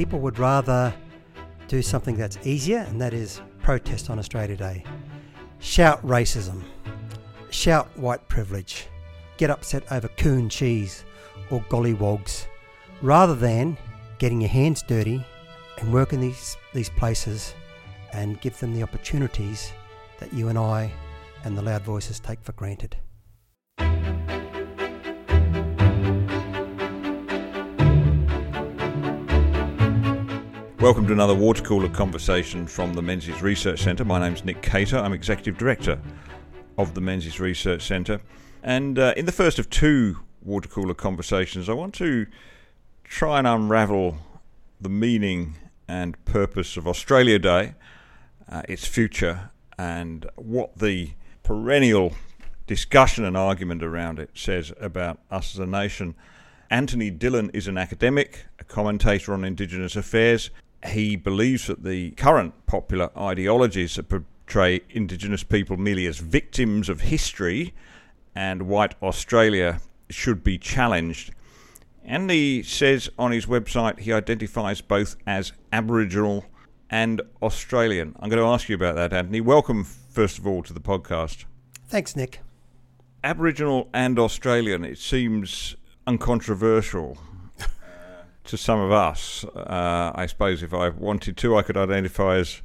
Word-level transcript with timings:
people 0.00 0.20
would 0.20 0.38
rather 0.38 0.94
do 1.68 1.82
something 1.82 2.16
that's 2.16 2.38
easier, 2.46 2.78
and 2.88 2.98
that 2.98 3.12
is 3.12 3.42
protest 3.60 4.08
on 4.08 4.18
Australia 4.18 4.56
Day. 4.56 4.82
Shout 5.58 6.02
racism, 6.02 6.62
shout 7.50 7.86
white 7.98 8.26
privilege, 8.26 8.86
get 9.36 9.50
upset 9.50 9.82
over 9.92 10.08
coon 10.08 10.48
cheese 10.48 11.04
or 11.50 11.60
golliwogs, 11.68 12.46
rather 13.02 13.34
than 13.34 13.76
getting 14.18 14.40
your 14.40 14.48
hands 14.48 14.80
dirty 14.80 15.22
and 15.76 15.92
work 15.92 16.14
in 16.14 16.20
these, 16.22 16.56
these 16.72 16.88
places 16.88 17.52
and 18.14 18.40
give 18.40 18.58
them 18.58 18.72
the 18.72 18.82
opportunities 18.82 19.70
that 20.18 20.32
you 20.32 20.48
and 20.48 20.58
I 20.58 20.90
and 21.44 21.58
the 21.58 21.62
loud 21.62 21.82
voices 21.82 22.18
take 22.20 22.40
for 22.40 22.52
granted. 22.52 22.96
Welcome 30.80 31.06
to 31.08 31.12
another 31.12 31.34
water 31.34 31.62
cooler 31.62 31.90
conversation 31.90 32.66
from 32.66 32.94
the 32.94 33.02
Menzies 33.02 33.42
Research 33.42 33.82
Centre. 33.82 34.02
My 34.02 34.18
name's 34.18 34.46
Nick 34.46 34.62
Cater. 34.62 34.96
I'm 34.96 35.12
Executive 35.12 35.58
Director 35.58 36.00
of 36.78 36.94
the 36.94 37.02
Menzies 37.02 37.38
Research 37.38 37.82
Centre. 37.82 38.22
And 38.62 38.98
uh, 38.98 39.12
in 39.14 39.26
the 39.26 39.32
first 39.32 39.58
of 39.58 39.68
two 39.68 40.20
water 40.42 40.70
cooler 40.70 40.94
conversations, 40.94 41.68
I 41.68 41.74
want 41.74 41.92
to 41.96 42.26
try 43.04 43.36
and 43.36 43.46
unravel 43.46 44.16
the 44.80 44.88
meaning 44.88 45.56
and 45.86 46.24
purpose 46.24 46.78
of 46.78 46.88
Australia 46.88 47.38
Day, 47.38 47.74
uh, 48.50 48.62
its 48.66 48.86
future, 48.86 49.50
and 49.78 50.30
what 50.36 50.78
the 50.78 51.10
perennial 51.42 52.14
discussion 52.66 53.26
and 53.26 53.36
argument 53.36 53.82
around 53.82 54.18
it 54.18 54.30
says 54.32 54.72
about 54.80 55.20
us 55.30 55.54
as 55.54 55.58
a 55.58 55.66
nation. 55.66 56.14
Anthony 56.70 57.10
Dillon 57.10 57.50
is 57.50 57.68
an 57.68 57.76
academic, 57.76 58.46
a 58.58 58.64
commentator 58.64 59.34
on 59.34 59.44
Indigenous 59.44 59.94
affairs, 59.94 60.48
he 60.86 61.16
believes 61.16 61.66
that 61.66 61.84
the 61.84 62.12
current 62.12 62.66
popular 62.66 63.10
ideologies 63.16 63.96
that 63.96 64.08
portray 64.08 64.80
Indigenous 64.90 65.42
people 65.42 65.76
merely 65.76 66.06
as 66.06 66.18
victims 66.18 66.88
of 66.88 67.02
history 67.02 67.74
and 68.34 68.62
white 68.62 68.94
Australia 69.02 69.80
should 70.08 70.42
be 70.42 70.58
challenged. 70.58 71.32
And 72.04 72.30
he 72.30 72.62
says 72.62 73.10
on 73.18 73.30
his 73.30 73.46
website 73.46 74.00
he 74.00 74.12
identifies 74.12 74.80
both 74.80 75.16
as 75.26 75.52
Aboriginal 75.72 76.46
and 76.88 77.22
Australian. 77.42 78.16
I'm 78.18 78.28
going 78.28 78.42
to 78.42 78.48
ask 78.48 78.68
you 78.68 78.74
about 78.74 78.96
that, 78.96 79.12
Anthony. 79.12 79.40
Welcome, 79.40 79.84
first 79.84 80.38
of 80.38 80.46
all, 80.46 80.62
to 80.64 80.72
the 80.72 80.80
podcast. 80.80 81.44
Thanks, 81.86 82.16
Nick. 82.16 82.40
Aboriginal 83.22 83.88
and 83.92 84.18
Australian, 84.18 84.84
it 84.84 84.98
seems 84.98 85.76
uncontroversial 86.06 87.18
to 88.44 88.56
some 88.56 88.80
of 88.80 88.92
us. 88.92 89.44
Uh, 89.44 90.12
I 90.14 90.26
suppose 90.26 90.62
if 90.62 90.74
I 90.74 90.88
wanted 90.88 91.36
to, 91.38 91.56
I 91.56 91.62
could 91.62 91.76
identify 91.76 92.36
as 92.36 92.62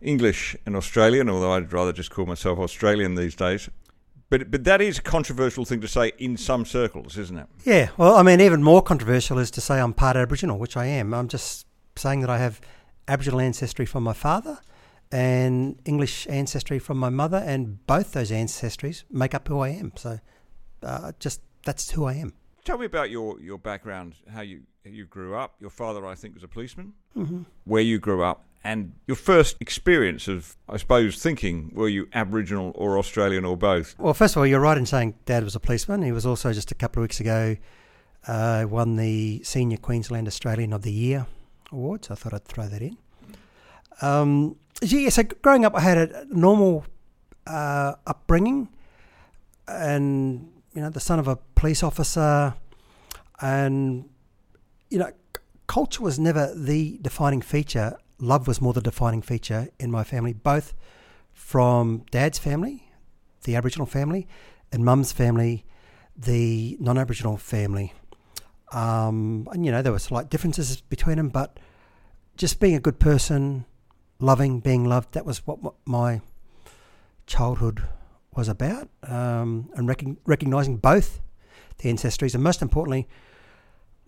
English 0.00 0.56
and 0.66 0.76
Australian, 0.76 1.28
although 1.28 1.52
I'd 1.52 1.72
rather 1.72 1.92
just 1.92 2.10
call 2.10 2.26
myself 2.26 2.58
Australian 2.58 3.14
these 3.14 3.34
days. 3.34 3.68
But 4.30 4.50
but 4.50 4.64
that 4.64 4.80
is 4.80 4.98
a 4.98 5.02
controversial 5.02 5.64
thing 5.64 5.80
to 5.80 5.88
say 5.88 6.12
in 6.18 6.36
some 6.36 6.64
circles, 6.64 7.16
isn't 7.18 7.38
it? 7.38 7.46
Yeah. 7.64 7.90
Well, 7.96 8.16
I 8.16 8.22
mean, 8.22 8.40
even 8.40 8.62
more 8.62 8.82
controversial 8.82 9.38
is 9.38 9.50
to 9.52 9.60
say 9.60 9.80
I'm 9.80 9.92
part 9.92 10.16
Aboriginal, 10.16 10.58
which 10.58 10.76
I 10.76 10.86
am. 10.86 11.14
I'm 11.14 11.28
just 11.28 11.66
saying 11.96 12.20
that 12.20 12.30
I 12.30 12.38
have 12.38 12.60
Aboriginal 13.06 13.40
ancestry 13.40 13.86
from 13.86 14.02
my 14.02 14.12
father 14.12 14.58
and 15.12 15.78
English 15.84 16.26
ancestry 16.28 16.78
from 16.78 16.98
my 16.98 17.10
mother, 17.10 17.36
and 17.36 17.86
both 17.86 18.12
those 18.12 18.30
ancestries 18.30 19.04
make 19.10 19.34
up 19.34 19.46
who 19.46 19.60
I 19.60 19.68
am. 19.68 19.92
So, 19.94 20.18
uh, 20.82 21.12
just 21.20 21.40
that's 21.64 21.90
who 21.90 22.04
I 22.04 22.14
am. 22.14 22.32
Tell 22.64 22.78
me 22.78 22.86
about 22.86 23.10
your, 23.10 23.38
your 23.40 23.58
background, 23.58 24.14
how 24.32 24.40
you 24.40 24.62
you 24.92 25.06
grew 25.06 25.34
up. 25.34 25.54
Your 25.60 25.70
father, 25.70 26.04
I 26.06 26.14
think, 26.14 26.34
was 26.34 26.42
a 26.42 26.48
policeman. 26.48 26.92
Mm-hmm. 27.16 27.42
Where 27.64 27.82
you 27.82 27.98
grew 27.98 28.22
up, 28.22 28.44
and 28.62 28.92
your 29.06 29.16
first 29.16 29.56
experience 29.60 30.28
of, 30.28 30.56
I 30.68 30.78
suppose, 30.78 31.22
thinking 31.22 31.70
were 31.74 31.88
you 31.88 32.08
Aboriginal 32.12 32.72
or 32.74 32.98
Australian 32.98 33.44
or 33.44 33.56
both? 33.56 33.94
Well, 33.98 34.14
first 34.14 34.34
of 34.36 34.40
all, 34.40 34.46
you're 34.46 34.60
right 34.60 34.78
in 34.78 34.86
saying 34.86 35.14
Dad 35.26 35.44
was 35.44 35.54
a 35.54 35.60
policeman. 35.60 36.02
He 36.02 36.12
was 36.12 36.26
also 36.26 36.52
just 36.52 36.70
a 36.70 36.74
couple 36.74 37.00
of 37.00 37.04
weeks 37.04 37.20
ago 37.20 37.56
uh, 38.26 38.66
won 38.68 38.96
the 38.96 39.42
Senior 39.42 39.76
Queensland 39.76 40.26
Australian 40.26 40.72
of 40.72 40.82
the 40.82 40.92
Year 40.92 41.26
award. 41.72 42.04
So 42.06 42.12
I 42.12 42.16
thought 42.16 42.34
I'd 42.34 42.44
throw 42.44 42.66
that 42.68 42.82
in. 42.82 42.96
Um, 44.00 44.56
yeah, 44.82 45.08
so 45.10 45.22
growing 45.22 45.64
up, 45.64 45.74
I 45.74 45.80
had 45.80 45.98
a 45.98 46.26
normal 46.30 46.84
uh, 47.46 47.94
upbringing, 48.06 48.68
and 49.68 50.50
you 50.74 50.82
know, 50.82 50.90
the 50.90 51.00
son 51.00 51.18
of 51.18 51.28
a 51.28 51.36
police 51.54 51.82
officer, 51.82 52.54
and 53.40 54.08
you 54.90 54.98
know, 54.98 55.10
culture 55.66 56.02
was 56.02 56.18
never 56.18 56.52
the 56.54 56.98
defining 57.02 57.42
feature. 57.42 57.96
Love 58.18 58.46
was 58.46 58.60
more 58.60 58.72
the 58.72 58.80
defining 58.80 59.22
feature 59.22 59.68
in 59.78 59.90
my 59.90 60.04
family, 60.04 60.32
both 60.32 60.74
from 61.32 62.04
dad's 62.10 62.38
family, 62.38 62.90
the 63.44 63.56
Aboriginal 63.56 63.86
family, 63.86 64.26
and 64.72 64.84
mum's 64.84 65.12
family, 65.12 65.64
the 66.16 66.76
non 66.80 66.98
Aboriginal 66.98 67.36
family. 67.36 67.92
Um, 68.72 69.48
and, 69.52 69.64
you 69.64 69.70
know, 69.70 69.82
there 69.82 69.92
were 69.92 69.98
slight 69.98 70.30
differences 70.30 70.80
between 70.80 71.16
them, 71.16 71.28
but 71.28 71.58
just 72.36 72.58
being 72.58 72.74
a 72.74 72.80
good 72.80 72.98
person, 72.98 73.66
loving, 74.18 74.60
being 74.60 74.84
loved, 74.84 75.14
that 75.14 75.24
was 75.24 75.46
what 75.46 75.58
my 75.84 76.20
childhood 77.26 77.82
was 78.34 78.48
about. 78.48 78.88
Um, 79.04 79.70
and 79.74 79.86
rec- 79.86 80.04
recognizing 80.26 80.78
both 80.78 81.20
the 81.78 81.92
ancestries, 81.92 82.34
and 82.34 82.42
most 82.42 82.62
importantly, 82.62 83.08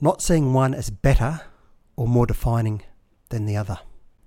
not 0.01 0.23
seeing 0.23 0.53
one 0.53 0.75
as 0.75 0.91
better 0.91 1.43
or 1.97 2.07
more 2.07 2.27
defining 2.27 2.83
than 3.31 3.47
the 3.47 3.57
other. 3.57 3.79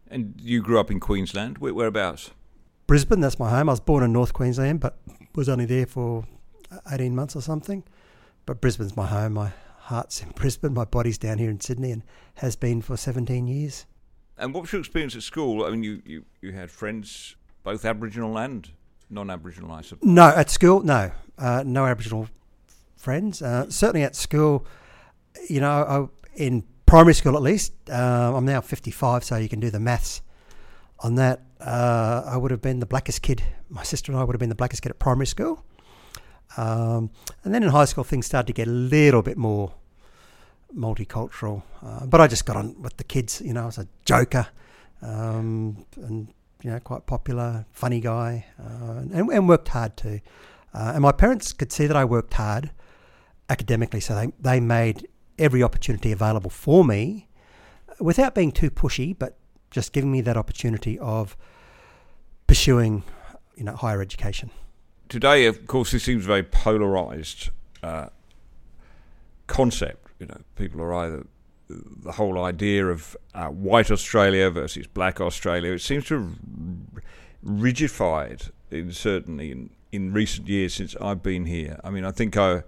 And 0.07 0.35
you 0.41 0.62
grew 0.62 0.80
up 0.80 0.90
in 0.90 1.00
Queensland. 1.00 1.59
whereabouts? 1.59 2.31
Brisbane, 2.88 3.19
that's 3.19 3.38
my 3.38 3.50
home. 3.50 3.69
I 3.69 3.74
was 3.74 3.80
born 3.80 4.03
in 4.03 4.12
North 4.12 4.34
Queensland, 4.34 4.80
but 4.80 4.97
was 5.35 5.47
only 5.47 5.66
there 5.66 5.85
for 5.85 6.25
18 6.91 7.16
months 7.16 7.35
or 7.35 7.41
something. 7.41 7.84
But 8.47 8.62
Brisbane's 8.62 8.97
my 8.97 9.06
home. 9.06 9.34
My 9.34 9.52
heart's 9.78 10.22
in 10.24 10.30
Brisbane. 10.30 10.74
My 10.74 10.85
body's 10.85 11.19
down 11.19 11.38
here 11.38 11.52
in 11.52 11.59
Sydney 11.59 11.91
and 11.91 12.03
has 12.36 12.56
been 12.56 12.81
for 12.81 12.97
17 12.97 13.46
years. 13.47 13.86
And 14.38 14.53
what 14.53 14.62
was 14.62 14.72
your 14.72 14.80
experience 14.80 15.16
at 15.16 15.22
school? 15.22 15.66
I 15.66 15.69
mean, 15.69 15.84
you, 15.84 16.01
you, 16.06 16.25
you 16.41 16.51
had 16.51 16.72
friends, 16.72 17.36
both 17.63 17.86
Aboriginal 17.86 18.38
and 18.40 18.72
non 19.09 19.30
Aboriginal, 19.30 19.72
I 19.72 19.81
suppose. 19.81 20.07
No, 20.07 20.30
at 20.30 20.50
school, 20.50 20.81
no. 20.81 21.12
Uh, 21.38 21.63
no 21.66 21.86
Aboriginal 21.86 22.28
friends. 22.96 23.41
Uh, 23.41 23.69
certainly 23.69 24.03
at 24.03 24.16
school, 24.16 24.66
you 25.47 25.61
know, 25.61 25.69
I, 26.35 26.41
in 26.41 26.63
primary 26.85 27.13
school 27.13 27.35
at 27.35 27.41
least, 27.41 27.73
uh, 27.89 28.33
I'm 28.35 28.45
now 28.45 28.61
55, 28.61 29.23
so 29.23 29.38
you 29.38 29.50
can 29.50 29.59
do 29.59 29.69
the 29.69 29.79
maths 29.79 30.22
on 31.00 31.16
that. 31.16 31.41
Uh, 31.59 32.23
I 32.25 32.38
would 32.38 32.51
have 32.51 32.61
been 32.61 32.79
the 32.79 32.85
blackest 32.85 33.22
kid. 33.22 33.44
My 33.69 33.83
sister 33.83 34.11
and 34.11 34.19
I 34.19 34.23
would 34.23 34.33
have 34.33 34.39
been 34.39 34.50
the 34.50 34.55
blackest 34.55 34.81
kid 34.81 34.89
at 34.89 35.00
primary 35.00 35.27
school. 35.27 35.63
Um, 36.57 37.11
and 37.44 37.53
then 37.53 37.63
in 37.63 37.69
high 37.69 37.85
school, 37.85 38.03
things 38.03 38.25
started 38.25 38.47
to 38.47 38.53
get 38.53 38.67
a 38.67 38.72
little 38.72 39.22
bit 39.22 39.38
more 39.38 39.73
multicultural. 40.75 41.63
Uh, 41.83 42.06
but 42.06 42.21
I 42.21 42.27
just 42.27 42.45
got 42.45 42.56
on 42.56 42.81
with 42.81 42.97
the 42.97 43.03
kids. 43.03 43.41
You 43.41 43.53
know, 43.53 43.63
I 43.63 43.66
was 43.66 43.77
a 43.77 43.88
joker 44.06 44.47
um, 45.01 45.85
and, 45.97 46.33
you 46.63 46.71
know, 46.71 46.79
quite 46.79 47.06
popular, 47.06 47.66
funny 47.71 48.00
guy, 48.00 48.45
uh, 48.59 49.00
and, 49.13 49.29
and, 49.29 49.47
worked 49.47 49.69
hard 49.69 49.95
too. 49.95 50.19
Uh, 50.73 50.91
and 50.94 51.01
my 51.01 51.11
parents 51.11 51.53
could 51.53 51.71
see 51.71 51.88
that 51.88 51.97
I 51.97 52.06
worked 52.06 52.33
hard 52.33 52.71
academically, 53.50 54.00
so 54.00 54.16
they, 54.16 54.31
they 54.39 54.59
made 54.59 55.07
every 55.39 55.63
opportunity 55.63 56.11
available 56.11 56.50
for 56.50 56.83
me 56.83 57.27
without 58.00 58.35
being 58.35 58.51
too 58.51 58.69
pushy, 58.69 59.17
but 59.17 59.38
just 59.72 59.94
giving 59.94 60.11
me 60.11 60.22
that 60.22 60.38
opportunity 60.38 60.97
of 61.00 61.38
pursuing, 62.47 63.03
you 63.55 63.63
know, 63.63 63.75
higher 63.75 64.01
education. 64.01 64.51
Today, 65.07 65.45
of 65.45 65.65
course, 65.68 65.91
this 65.91 66.03
seems 66.03 66.25
a 66.25 66.27
very 66.27 66.44
polarized 66.44 67.50
uh, 67.81 68.07
concept. 69.47 70.07
You 70.19 70.27
know, 70.27 70.41
people 70.56 70.81
are 70.81 70.94
either 70.94 71.25
the 71.69 72.13
whole 72.13 72.44
idea 72.44 72.88
of 72.88 73.15
uh, 73.33 73.47
white 73.47 73.92
Australia 73.92 74.50
versus 74.50 74.88
black 74.88 75.21
Australia. 75.21 75.74
It 75.74 75.81
seems 75.81 76.06
to 76.06 76.15
have 76.15 76.35
rigidified, 77.45 78.50
in, 78.71 78.92
certainly 78.92 79.51
in, 79.51 79.69
in 79.92 80.12
recent 80.13 80.47
years 80.47 80.74
since 80.74 80.95
I've 81.00 81.24
been 81.24 81.45
here. 81.45 81.80
I 81.83 81.89
mean, 81.89 82.06
I 82.06 82.12
think 82.12 82.38
I 82.38 82.63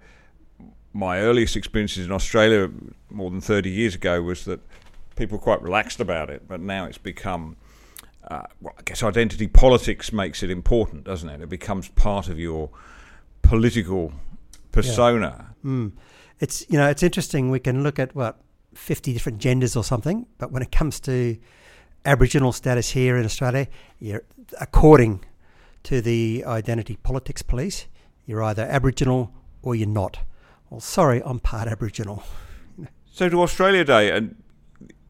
my 0.92 1.20
earliest 1.20 1.56
experiences 1.56 2.06
in 2.06 2.12
Australia 2.12 2.70
more 3.10 3.30
than 3.30 3.40
30 3.40 3.70
years 3.70 3.94
ago 3.94 4.22
was 4.22 4.44
that 4.44 4.60
people 5.16 5.38
were 5.38 5.42
quite 5.42 5.62
relaxed 5.62 6.00
about 6.00 6.30
it, 6.30 6.46
but 6.48 6.60
now 6.60 6.84
it's 6.84 6.98
become, 6.98 7.56
uh, 8.30 8.42
well, 8.60 8.74
I 8.78 8.82
guess 8.82 9.02
identity 9.02 9.46
politics 9.46 10.12
makes 10.12 10.42
it 10.42 10.50
important, 10.50 11.04
doesn't 11.04 11.28
it? 11.28 11.40
It 11.40 11.48
becomes 11.48 11.88
part 11.88 12.28
of 12.28 12.38
your 12.38 12.70
political 13.42 14.12
persona. 14.70 15.54
Yeah. 15.64 15.70
Mm. 15.70 15.92
It's 16.40 16.68
you 16.68 16.76
know 16.76 16.88
it's 16.88 17.02
interesting. 17.02 17.50
We 17.50 17.60
can 17.60 17.82
look 17.82 17.98
at 17.98 18.14
what 18.16 18.40
50 18.74 19.12
different 19.12 19.38
genders 19.38 19.76
or 19.76 19.84
something, 19.84 20.26
but 20.38 20.50
when 20.50 20.62
it 20.62 20.72
comes 20.72 20.98
to 21.00 21.38
Aboriginal 22.04 22.52
status 22.52 22.90
here 22.90 23.16
in 23.16 23.24
Australia, 23.24 23.68
you're 24.00 24.24
according 24.60 25.24
to 25.84 26.00
the 26.00 26.44
Identity 26.46 26.96
Politics 26.96 27.42
Police, 27.42 27.86
you're 28.26 28.42
either 28.42 28.62
Aboriginal 28.62 29.32
or 29.62 29.74
you're 29.74 29.88
not 29.88 30.18
well, 30.72 30.80
sorry, 30.80 31.20
I'm 31.22 31.38
part 31.38 31.68
Aboriginal. 31.68 32.22
So 33.04 33.28
to 33.28 33.42
Australia 33.42 33.84
Day, 33.84 34.10
and 34.10 34.42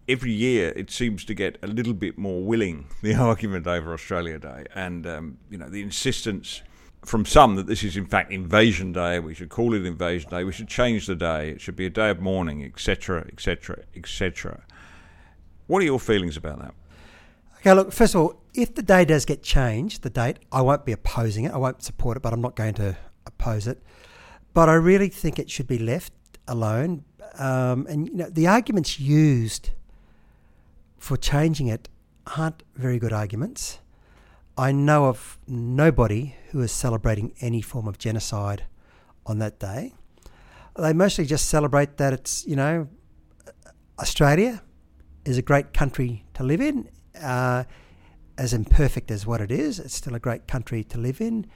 every 0.09 0.33
year 0.33 0.73
it 0.75 0.91
seems 0.91 1.25
to 1.27 1.35
get 1.35 1.57
a 1.63 1.69
little 1.69 1.95
bit 1.95 2.19
more 2.19 2.43
willing 2.43 2.87
the 3.03 3.15
argument 3.15 3.69
over 3.69 3.95
Australia 3.95 4.41
Day, 4.41 4.67
and 4.75 5.07
um, 5.07 5.39
you 5.49 5.57
know 5.57 5.69
the 5.69 5.81
insistence 5.81 6.63
from 7.05 7.25
some 7.25 7.55
that 7.55 7.69
this 7.69 7.85
is 7.85 7.97
in 7.97 8.07
fact 8.07 8.33
Invasion 8.33 8.93
Day. 8.93 9.21
We 9.21 9.35
should 9.35 9.51
call 9.51 9.73
it 9.73 9.87
Invasion 9.87 10.31
Day. 10.31 10.43
We 10.43 10.51
should 10.51 10.67
change 10.67 11.07
the 11.07 11.15
day. 11.15 11.51
It 11.51 11.61
should 11.61 11.77
be 11.77 11.87
a 11.87 11.91
day 11.91 12.11
of 12.11 12.21
mourning, 12.21 12.65
etc., 12.65 13.25
etc., 13.33 13.85
etc. 13.95 14.65
What 15.69 15.81
are 15.81 15.85
your 15.85 16.01
feelings 16.01 16.37
about 16.37 16.59
that? 16.59 16.75
Okay, 17.59 17.73
look, 17.73 17.93
first 17.93 18.17
of 18.17 18.21
all, 18.21 18.43
if 18.53 18.75
the 18.75 18.83
day 18.83 19.05
does 19.05 19.25
get 19.25 19.45
changed, 19.45 20.03
the 20.03 20.11
date, 20.11 20.41
I 20.51 20.61
won't 20.61 20.85
be 20.85 20.91
opposing 20.91 21.45
it. 21.45 21.53
I 21.53 21.59
won't 21.59 21.85
support 21.85 22.17
it, 22.17 22.21
but 22.21 22.33
I'm 22.33 22.41
not 22.41 22.57
going 22.57 22.75
to 22.75 22.97
oppose 23.27 23.69
it. 23.69 23.81
But 24.55 24.69
I 24.69 24.75
really 24.75 25.09
think 25.09 25.39
it 25.39 25.51
should 25.51 25.67
be 25.67 25.79
left 25.79 26.13
alone. 26.47 27.05
Um, 27.39 27.87
and 27.89 28.09
you 28.09 28.15
know, 28.15 28.31
the 28.31 28.47
arguments 28.47 29.01
used 29.01 29.71
for 30.99 31.17
changing 31.17 31.69
it 31.69 31.89
aren't 32.37 32.63
very 32.77 32.99
good 32.99 33.13
arguments. 33.13 33.79
I 34.57 34.71
know 34.71 35.07
of 35.07 35.39
nobody 35.47 36.37
who 36.51 36.61
is 36.61 36.71
celebrating 36.71 37.33
any 37.41 37.63
form 37.63 37.89
of 37.89 37.99
genocide 37.99 38.65
on 39.25 39.39
that 39.39 39.59
day. 39.59 39.95
They 40.77 40.93
mostly 40.93 41.25
just 41.25 41.47
celebrate 41.49 41.97
that 41.97 42.13
it's, 42.13 42.47
you 42.47 42.57
know, 42.57 42.89
Australia 43.99 44.63
is 45.25 45.39
a 45.39 45.43
great 45.43 45.73
country 45.73 46.25
to 46.35 46.43
live 46.43 46.61
in. 46.61 46.89
Uh, 47.21 47.65
as 48.39 48.53
imperfect 48.53 49.11
as 49.11 49.27
what 49.27 49.41
it 49.41 49.51
is, 49.51 49.79
it's 49.79 49.95
still 49.95 50.15
a 50.15 50.21
great 50.21 50.47
country 50.47 50.83
to 50.85 50.99
live 50.99 51.21
in. 51.21 51.47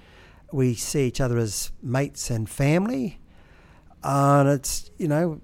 We 0.52 0.74
see 0.74 1.06
each 1.06 1.20
other 1.20 1.38
as 1.38 1.72
mates 1.82 2.30
and 2.30 2.48
family. 2.48 3.18
And 4.02 4.48
it's, 4.48 4.90
you 4.98 5.08
know, 5.08 5.40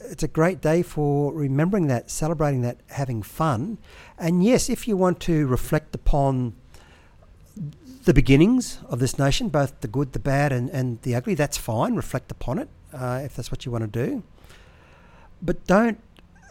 it's 0.00 0.22
a 0.22 0.28
great 0.28 0.60
day 0.60 0.82
for 0.82 1.32
remembering 1.32 1.88
that, 1.88 2.10
celebrating 2.10 2.62
that, 2.62 2.78
having 2.90 3.22
fun. 3.22 3.78
And 4.18 4.44
yes, 4.44 4.70
if 4.70 4.86
you 4.86 4.96
want 4.96 5.20
to 5.20 5.46
reflect 5.46 5.94
upon 5.94 6.54
the 8.04 8.14
beginnings 8.14 8.78
of 8.88 9.00
this 9.00 9.18
nation, 9.18 9.48
both 9.48 9.80
the 9.80 9.88
good, 9.88 10.12
the 10.12 10.18
bad, 10.18 10.52
and, 10.52 10.70
and 10.70 11.02
the 11.02 11.14
ugly, 11.14 11.34
that's 11.34 11.56
fine. 11.56 11.94
Reflect 11.96 12.30
upon 12.30 12.58
it 12.58 12.68
uh, 12.92 13.20
if 13.24 13.36
that's 13.36 13.50
what 13.50 13.66
you 13.66 13.72
want 13.72 13.92
to 13.92 14.06
do. 14.06 14.22
But 15.42 15.66
don't 15.66 16.00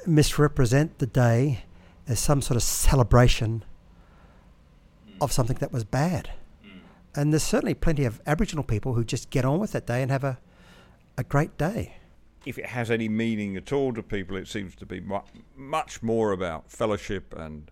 misrepresent 0.06 1.00
the 1.00 1.08
day 1.08 1.64
as 2.08 2.20
some 2.20 2.42
sort 2.42 2.56
of 2.56 2.64
celebration 2.64 3.64
of 5.20 5.32
something 5.32 5.58
that 5.58 5.74
was 5.74 5.84
bad. 5.84 6.30
And 7.18 7.34
there's 7.34 7.42
certainly 7.42 7.74
plenty 7.74 8.06
of 8.06 8.22
Aboriginal 8.28 8.64
people 8.64 8.94
who 8.94 9.04
just 9.04 9.32
get 9.32 9.44
on 9.44 9.60
with 9.60 9.72
that 9.72 9.88
day 9.88 10.04
and 10.04 10.12
have 10.12 10.24
a, 10.24 10.38
a 11.18 11.24
great 11.24 11.58
day. 11.58 11.98
If 12.46 12.60
it 12.60 12.68
has 12.68 12.92
any 12.92 13.10
meaning 13.10 13.58
at 13.58 13.74
all 13.74 13.92
to 13.94 14.04
people, 14.04 14.38
it 14.38 14.48
seems 14.48 14.76
to 14.76 14.86
be 14.86 15.00
mu- 15.00 15.22
much 15.56 16.04
more 16.04 16.32
about 16.32 16.70
fellowship 16.72 17.34
and 17.36 17.72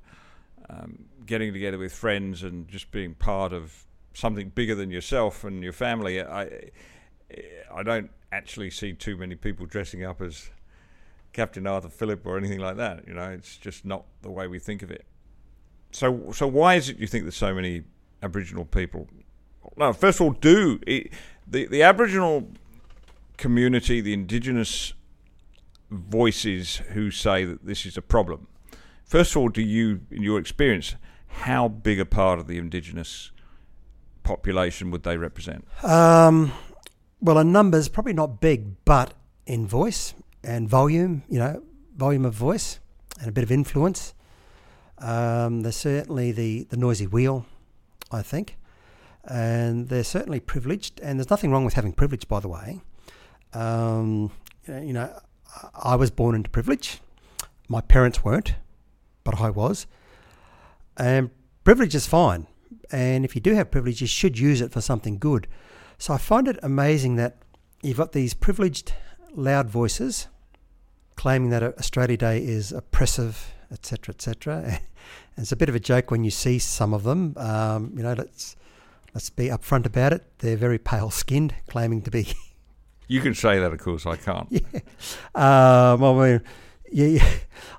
um, 0.68 1.06
getting 1.27 1.53
together 1.53 1.77
with 1.77 1.94
friends 1.94 2.42
and 2.42 2.68
just 2.68 2.89
being 2.89 3.13
part 3.13 3.53
of 3.53 3.86
something 4.15 4.50
bigger 4.50 4.74
than 4.74 4.89
yourself 4.89 5.44
and 5.44 5.62
your 5.62 5.74
family. 5.74 6.24
I, 6.24 6.71
I 7.71 7.83
don't 7.83 8.09
actually 8.31 8.71
see 8.71 8.94
too 8.94 9.15
many 9.15 9.36
people 9.36 9.68
dressing 9.68 10.03
up 10.03 10.24
as 10.24 10.50
Captain 11.33 11.68
Arthur 11.68 11.89
Phillip 11.89 12.25
or 12.25 12.36
anything 12.39 12.59
like 12.59 12.77
that. 12.77 13.07
You 13.07 13.13
know, 13.13 13.30
it's 13.30 13.57
just 13.57 13.86
not 13.86 14.06
the 14.24 14.31
way 14.31 14.47
we 14.47 14.57
think 14.57 14.81
of 14.81 14.89
it. 14.89 15.06
So, 15.92 16.31
so 16.31 16.47
why 16.47 16.75
is 16.75 16.89
it 16.89 16.97
you 16.97 17.06
think 17.06 17.25
there's 17.25 17.36
so 17.36 17.53
many 17.53 17.83
Aboriginal 18.24 18.65
people? 18.65 19.07
No, 19.78 19.94
first 19.94 20.20
of 20.20 20.26
all, 20.26 20.34
do 20.34 20.80
it, 20.86 21.12
the 21.48 21.68
the 21.68 21.82
Aboriginal 21.84 22.48
community, 23.38 24.02
the 24.02 24.14
Indigenous 24.14 24.94
voices 25.92 26.78
who 26.94 27.12
say 27.12 27.46
that 27.46 27.66
this 27.66 27.86
is 27.86 27.98
a 27.98 28.02
problem. 28.02 28.48
First 29.06 29.32
of 29.32 29.38
all, 29.38 29.50
do 29.50 29.62
you, 29.62 30.02
in 30.10 30.24
your 30.24 30.40
experience, 30.40 30.96
how 31.28 31.68
big 31.68 32.00
a 32.00 32.06
part 32.06 32.40
of 32.40 32.48
the 32.48 32.58
Indigenous 32.58 33.32
population 34.24 34.90
would 34.92 35.04
they 35.04 35.18
represent? 35.18 35.68
Um, 35.84 36.52
well, 37.22 37.38
in 37.38 37.52
numbers, 37.52 37.88
probably 37.88 38.14
not 38.14 38.42
big, 38.42 38.84
but 38.84 39.14
in 39.46 39.68
voice 39.68 40.14
and 40.44 40.68
volume, 40.68 41.24
you 41.30 41.40
know, 41.40 41.64
volume 41.96 42.26
of 42.26 42.34
voice 42.34 42.80
and 43.20 43.30
a 43.30 43.32
bit 43.32 43.44
of 43.44 43.52
influence. 43.52 44.14
Um, 44.98 45.62
they're 45.62 45.72
certainly 45.72 46.32
the, 46.32 46.64
the 46.70 46.78
noisy 46.78 47.06
wheel, 47.08 47.46
I 48.12 48.22
think. 48.22 48.58
And 49.27 49.89
they're 49.89 50.04
certainly 50.04 50.39
privileged. 50.39 51.00
And 51.01 51.19
there's 51.19 51.30
nothing 51.30 51.51
wrong 51.51 51.66
with 51.66 51.74
having 51.74 51.94
privilege, 51.94 52.27
by 52.27 52.39
the 52.39 52.48
way. 52.48 52.81
Um, 53.54 54.31
you 54.68 54.94
know, 54.94 55.18
I 55.74 55.95
was 55.95 56.12
born 56.12 56.36
into 56.36 56.50
privilege. 56.50 57.00
My 57.68 57.81
parents 57.81 58.24
weren't, 58.24 58.56
but 59.24 59.39
I 59.39 59.50
was. 59.50 59.88
And 60.98 61.31
privilege 61.63 61.95
is 61.95 62.06
fine. 62.06 62.48
And 62.92 63.25
if 63.25 63.36
you 63.36 63.42
do 63.42 63.56
have 63.56 63.72
privilege, 63.72 64.01
you 64.01 64.07
should 64.07 64.38
use 64.38 64.62
it 64.62 64.72
for 64.72 64.81
something 64.81 65.18
good. 65.18 65.48
So 65.98 66.13
I 66.13 66.18
find 66.18 66.48
it 66.48 66.60
amazing 66.62 67.16
that 67.16 67.38
you've 67.81 67.98
got 67.98 68.12
these 68.12 68.33
privileged, 68.33 68.94
loud 69.33 69.69
voices 69.69 70.28
claiming 71.16 71.50
that 71.50 71.63
Australia 71.63 72.18
Day 72.18 72.44
is 72.44 72.71
oppressive 72.71 73.56
etc., 73.71 74.13
etc. 74.13 74.80
it's 75.38 75.51
a 75.51 75.56
bit 75.56 75.69
of 75.69 75.75
a 75.75 75.80
joke 75.80 76.12
when 76.12 76.24
you 76.24 76.31
see 76.31 76.60
some 76.60 76.94
of 76.94 77.04
them. 77.04 77.33
Um, 77.38 77.94
you 77.95 78.04
know, 78.04 78.13
let's 78.13 78.56
let's 79.16 79.32
be 79.32 79.48
upfront 79.48 79.88
about 79.88 80.14
it. 80.14 80.24
They're 80.40 80.56
very 80.56 80.78
pale 80.78 81.10
skinned, 81.10 81.56
claiming 81.68 82.04
to 82.04 82.12
be. 82.12 82.36
you 83.08 83.22
can 83.22 83.34
say 83.34 83.58
that, 83.58 83.74
of 83.74 83.80
course. 83.80 84.06
I 84.06 84.16
can't. 84.16 84.48
yeah. 84.52 84.62
Um, 85.34 86.04
I 86.04 86.14
mean, 86.14 86.42
yeah, 86.92 87.28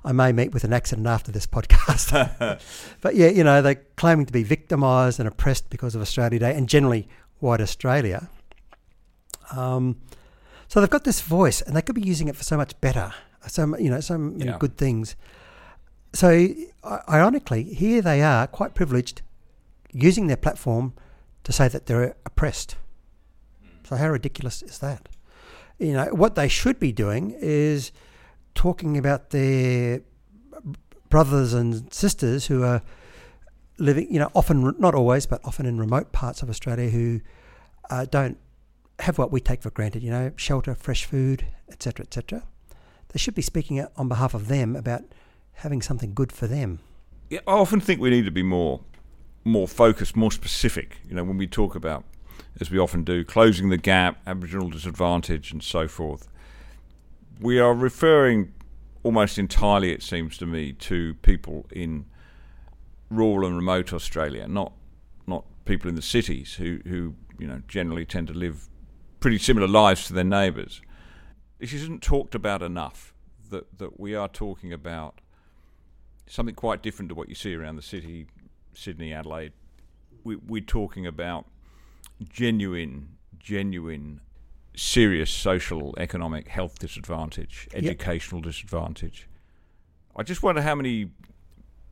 I 0.03 0.11
may 0.11 0.33
meet 0.33 0.53
with 0.53 0.65
an 0.65 0.73
accident 0.73 1.07
after 1.07 1.31
this 1.31 1.47
podcast. 1.47 2.59
but 3.01 3.15
yeah, 3.15 3.29
you 3.29 3.45
know, 3.45 3.61
they're 3.61 3.83
claiming 3.95 4.25
to 4.25 4.33
be 4.33 4.43
victimised 4.43 5.19
and 5.19 5.27
oppressed 5.29 5.69
because 5.69 5.95
of 5.95 6.01
Australia 6.01 6.39
Day 6.39 6.53
and 6.53 6.67
generally 6.67 7.07
white 7.39 7.61
Australia. 7.61 8.29
Um, 9.55 10.01
so 10.67 10.81
they've 10.81 10.89
got 10.89 11.05
this 11.05 11.21
voice, 11.21 11.61
and 11.61 11.73
they 11.73 11.81
could 11.81 11.95
be 11.95 12.01
using 12.01 12.27
it 12.27 12.35
for 12.35 12.43
so 12.43 12.57
much 12.57 12.79
better. 12.81 13.13
So 13.47 13.77
you 13.77 13.89
know, 13.89 14.01
so 14.01 14.17
many 14.17 14.51
yeah. 14.51 14.57
good 14.59 14.77
things 14.77 15.15
so, 16.13 16.47
ironically, 17.07 17.63
here 17.63 18.01
they 18.01 18.21
are, 18.21 18.47
quite 18.47 18.73
privileged, 18.73 19.21
using 19.91 20.27
their 20.27 20.37
platform 20.37 20.93
to 21.47 21.53
say 21.53 21.69
that 21.69 21.85
they're 21.85 22.13
oppressed. 22.25 22.75
So, 23.85 23.95
how 23.95 24.09
ridiculous 24.09 24.61
is 24.61 24.79
that? 24.79 25.07
You 25.79 25.93
know, 25.93 26.07
what 26.07 26.35
they 26.35 26.49
should 26.49 26.77
be 26.77 26.91
doing 26.91 27.33
is 27.39 27.93
talking 28.53 28.97
about 28.97 29.29
their 29.29 30.01
brothers 31.09 31.53
and 31.53 31.93
sisters 31.93 32.47
who 32.47 32.65
are 32.65 32.81
living, 33.77 34.13
you 34.13 34.19
know, 34.19 34.29
often, 34.35 34.75
not 34.77 34.93
always, 34.93 35.25
but 35.25 35.39
often 35.45 35.65
in 35.65 35.77
remote 35.77 36.11
parts 36.11 36.41
of 36.41 36.49
Australia 36.49 36.89
who 36.89 37.21
uh, 37.89 38.03
don't 38.03 38.37
have 38.99 39.17
what 39.17 39.31
we 39.31 39.39
take 39.39 39.61
for 39.61 39.69
granted, 39.69 40.03
you 40.03 40.11
know, 40.11 40.33
shelter, 40.35 40.75
fresh 40.75 41.05
food, 41.05 41.45
etc., 41.69 42.03
etc. 42.03 42.43
They 43.13 43.19
should 43.19 43.35
be 43.35 43.41
speaking 43.41 43.87
on 43.95 44.09
behalf 44.09 44.33
of 44.33 44.49
them 44.49 44.75
about 44.75 45.03
having 45.53 45.81
something 45.81 46.13
good 46.13 46.33
for 46.33 46.45
them. 46.45 46.79
Yeah, 47.29 47.39
I 47.47 47.53
often 47.53 47.79
think 47.79 48.01
we 48.01 48.09
need 48.09 48.25
to 48.25 48.31
be 48.31 48.43
more 48.43 48.81
more 49.47 49.67
focused, 49.67 50.15
more 50.15 50.31
specific. 50.31 50.97
You 51.07 51.15
know, 51.15 51.23
when 51.23 51.37
we 51.37 51.47
talk 51.47 51.75
about, 51.75 52.03
as 52.59 52.69
we 52.69 52.77
often 52.77 53.03
do, 53.03 53.23
closing 53.23 53.69
the 53.69 53.77
gap, 53.77 54.19
Aboriginal 54.27 54.69
disadvantage, 54.69 55.51
and 55.51 55.63
so 55.63 55.87
forth, 55.87 56.27
we 57.39 57.59
are 57.59 57.73
referring 57.73 58.53
almost 59.03 59.37
entirely, 59.37 59.91
it 59.91 60.03
seems 60.03 60.37
to 60.37 60.45
me, 60.45 60.73
to 60.73 61.13
people 61.15 61.65
in 61.71 62.05
rural 63.09 63.47
and 63.47 63.55
remote 63.55 63.93
Australia, 63.93 64.47
not 64.47 64.73
not 65.25 65.45
people 65.65 65.89
in 65.89 65.95
the 65.95 66.01
cities 66.01 66.55
who 66.55 66.79
who 66.85 67.15
you 67.39 67.47
know 67.47 67.61
generally 67.67 68.05
tend 68.05 68.27
to 68.27 68.33
live 68.33 68.67
pretty 69.19 69.37
similar 69.37 69.67
lives 69.67 70.07
to 70.07 70.13
their 70.13 70.23
neighbours. 70.23 70.81
This 71.59 71.73
isn't 71.73 72.01
talked 72.01 72.35
about 72.35 72.61
enough. 72.61 73.13
That 73.49 73.79
that 73.79 73.99
we 73.99 74.13
are 74.13 74.27
talking 74.27 74.73
about 74.73 75.21
something 76.27 76.55
quite 76.55 76.83
different 76.83 77.07
to 77.09 77.15
what 77.15 77.29
you 77.29 77.35
see 77.35 77.55
around 77.55 77.77
the 77.77 77.81
city, 77.81 78.27
Sydney, 78.77 79.11
Adelaide. 79.11 79.53
We, 80.23 80.35
we're 80.35 80.61
talking 80.61 81.07
about 81.07 81.45
genuine, 82.29 83.17
genuine, 83.39 84.21
serious 84.75 85.31
social, 85.31 85.95
economic, 85.97 86.47
health 86.47 86.79
disadvantage, 86.79 87.67
educational 87.73 88.41
yep. 88.41 88.45
disadvantage. 88.45 89.27
I 90.15 90.23
just 90.23 90.43
wonder 90.43 90.61
how 90.61 90.75
many 90.75 91.09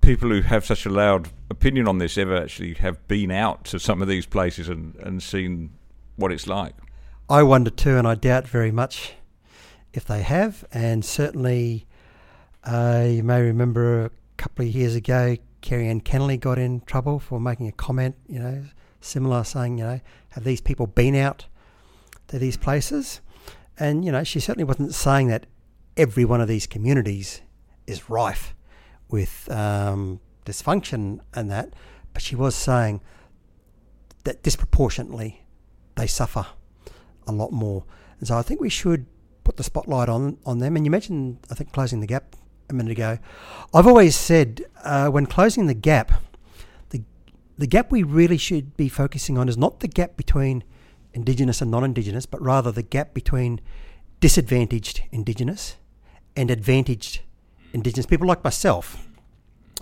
people 0.01 0.29
who 0.29 0.41
have 0.41 0.65
such 0.65 0.85
a 0.85 0.89
loud 0.89 1.29
opinion 1.49 1.87
on 1.87 1.97
this 1.97 2.17
ever 2.17 2.37
actually 2.37 2.75
have 2.75 3.07
been 3.07 3.31
out 3.31 3.65
to 3.65 3.79
some 3.79 4.01
of 4.01 4.07
these 4.07 4.27
places 4.27 4.69
and, 4.69 4.95
and 4.97 5.21
seen 5.23 5.71
what 6.15 6.31
it's 6.31 6.45
like. 6.45 6.75
I 7.27 7.41
wonder 7.41 7.71
too, 7.71 7.97
and 7.97 8.07
I 8.07 8.13
doubt 8.13 8.47
very 8.47 8.71
much 8.71 9.13
if 9.93 10.05
they 10.05 10.21
have. 10.21 10.63
And 10.71 11.03
certainly, 11.03 11.87
uh, 12.63 13.05
you 13.07 13.23
may 13.23 13.41
remember 13.41 14.05
a 14.05 14.11
couple 14.37 14.65
of 14.65 14.71
years 14.71 14.93
ago, 14.93 15.37
Kerri-Anne 15.65 16.01
Kennerley 16.01 16.39
got 16.39 16.59
in 16.59 16.81
trouble 16.81 17.19
for 17.19 17.39
making 17.39 17.67
a 17.67 17.71
comment, 17.71 18.15
you 18.27 18.39
know, 18.39 18.65
similar, 19.01 19.43
saying, 19.43 19.79
you 19.79 19.83
know, 19.83 19.99
have 20.29 20.43
these 20.43 20.61
people 20.61 20.85
been 20.85 21.15
out 21.15 21.47
to 22.27 22.37
these 22.37 22.55
places? 22.55 23.21
And, 23.77 24.05
you 24.05 24.11
know, 24.11 24.23
she 24.23 24.39
certainly 24.39 24.63
wasn't 24.63 24.93
saying 24.93 25.27
that 25.29 25.47
every 25.97 26.23
one 26.23 26.39
of 26.39 26.47
these 26.47 26.67
communities 26.67 27.41
is 27.87 28.09
rife 28.09 28.55
with 29.09 29.49
um, 29.51 30.19
dysfunction 30.45 31.19
and 31.33 31.49
that, 31.49 31.73
but 32.13 32.21
she 32.21 32.35
was 32.35 32.55
saying 32.55 33.01
that 34.23 34.43
disproportionately 34.43 35.45
they 35.95 36.07
suffer 36.07 36.45
a 37.27 37.31
lot 37.31 37.51
more. 37.51 37.85
And 38.19 38.27
so 38.27 38.37
I 38.37 38.43
think 38.43 38.61
we 38.61 38.69
should 38.69 39.07
put 39.43 39.57
the 39.57 39.63
spotlight 39.63 40.09
on, 40.09 40.37
on 40.45 40.59
them. 40.59 40.75
And 40.75 40.85
you 40.85 40.91
mentioned, 40.91 41.39
I 41.49 41.55
think, 41.55 41.71
closing 41.71 42.01
the 42.01 42.07
gap 42.07 42.35
a 42.69 42.73
minute 42.73 42.91
ago. 42.91 43.19
I've 43.73 43.87
always 43.87 44.15
said 44.15 44.65
uh, 44.83 45.09
when 45.09 45.25
closing 45.25 45.67
the 45.67 45.73
gap, 45.73 46.11
the, 46.89 47.03
the 47.57 47.67
gap 47.67 47.91
we 47.91 48.03
really 48.03 48.37
should 48.37 48.75
be 48.77 48.89
focusing 48.89 49.37
on 49.37 49.49
is 49.49 49.57
not 49.57 49.79
the 49.79 49.87
gap 49.87 50.17
between 50.17 50.63
Indigenous 51.13 51.61
and 51.61 51.71
non 51.71 51.83
Indigenous, 51.83 52.25
but 52.25 52.41
rather 52.41 52.71
the 52.71 52.83
gap 52.83 53.13
between 53.13 53.61
disadvantaged 54.19 55.03
Indigenous 55.11 55.75
and 56.35 56.51
advantaged 56.51 57.21
Indigenous 57.73 58.05
people 58.05 58.27
like 58.27 58.43
myself. 58.43 59.07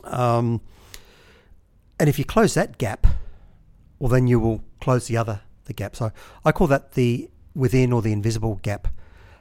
Um, 0.03 0.61
and 1.99 2.09
if 2.09 2.19
you 2.19 2.25
close 2.25 2.53
that 2.53 2.77
gap, 2.77 3.07
well, 3.99 4.09
then 4.09 4.27
you 4.27 4.39
will 4.39 4.63
close 4.81 5.07
the 5.07 5.17
other 5.17 5.41
the 5.65 5.73
gap. 5.73 5.95
So 5.95 6.11
I 6.43 6.51
call 6.51 6.67
that 6.67 6.93
the 6.93 7.29
within 7.55 7.93
or 7.93 8.01
the 8.01 8.11
invisible 8.11 8.59
gap, 8.61 8.87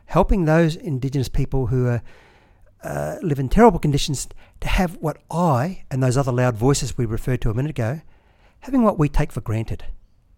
helping 0.07 0.45
those 0.45 0.77
Indigenous 0.77 1.29
people 1.29 1.67
who 1.67 1.87
are, 1.87 2.03
uh, 2.85 3.17
live 3.23 3.39
in 3.39 3.49
terrible 3.49 3.79
conditions 3.79 4.29
to 4.61 4.69
have 4.69 4.97
what 4.97 5.19
I 5.31 5.85
and 5.91 6.03
those 6.03 6.17
other 6.17 6.33
loud 6.33 6.57
voices 6.57 6.99
we 6.99 7.05
referred 7.07 7.41
to 7.43 7.51
a 7.51 7.55
minute 7.55 7.71
ago, 7.71 8.01
having 8.61 8.83
what 8.83 8.99
we 8.99 9.09
take 9.09 9.33
for 9.33 9.41
granted, 9.41 9.85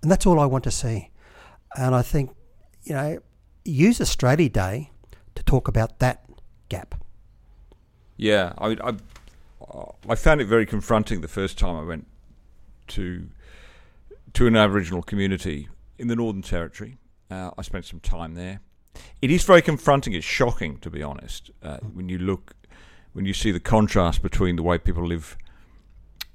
and 0.02 0.10
that's 0.10 0.26
all 0.26 0.38
I 0.38 0.46
want 0.46 0.64
to 0.64 0.70
see. 0.70 1.10
And 1.76 1.94
I 1.94 2.02
think, 2.02 2.30
you 2.82 2.94
know, 2.94 3.18
use 3.64 4.00
Australia 4.00 4.48
Day 4.48 4.90
to 5.34 5.42
talk 5.42 5.68
about 5.68 5.98
that 5.98 6.24
gap. 6.68 6.94
Yeah, 8.16 8.52
I, 8.58 8.76
I, 8.82 8.94
I 10.08 10.14
found 10.14 10.40
it 10.40 10.46
very 10.46 10.66
confronting 10.66 11.20
the 11.20 11.28
first 11.28 11.58
time 11.58 11.76
I 11.76 11.82
went 11.82 12.06
to 12.88 13.28
to 14.34 14.46
an 14.48 14.56
Aboriginal 14.56 15.00
community 15.02 15.68
in 15.96 16.08
the 16.08 16.16
Northern 16.16 16.42
Territory. 16.42 16.98
Uh, 17.30 17.52
I 17.56 17.62
spent 17.62 17.84
some 17.84 18.00
time 18.00 18.34
there. 18.34 18.60
It 19.22 19.30
is 19.30 19.44
very 19.44 19.62
confronting. 19.62 20.12
It's 20.12 20.24
shocking, 20.24 20.78
to 20.78 20.90
be 20.90 21.02
honest, 21.02 21.50
uh, 21.62 21.78
when 21.92 22.08
you 22.08 22.18
look, 22.18 22.54
when 23.12 23.24
you 23.24 23.34
see 23.34 23.50
the 23.50 23.60
contrast 23.60 24.22
between 24.22 24.56
the 24.56 24.62
way 24.62 24.78
people 24.78 25.06
live 25.06 25.36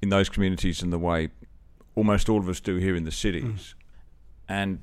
in 0.01 0.09
those 0.09 0.29
communities 0.29 0.81
and 0.81 0.91
the 0.93 0.99
way 0.99 1.29
almost 1.95 2.29
all 2.29 2.39
of 2.39 2.47
us 2.47 2.59
do 2.59 2.77
here 2.77 2.95
in 2.95 3.03
the 3.03 3.11
cities. 3.11 3.43
Mm. 3.43 3.73
And 4.49 4.79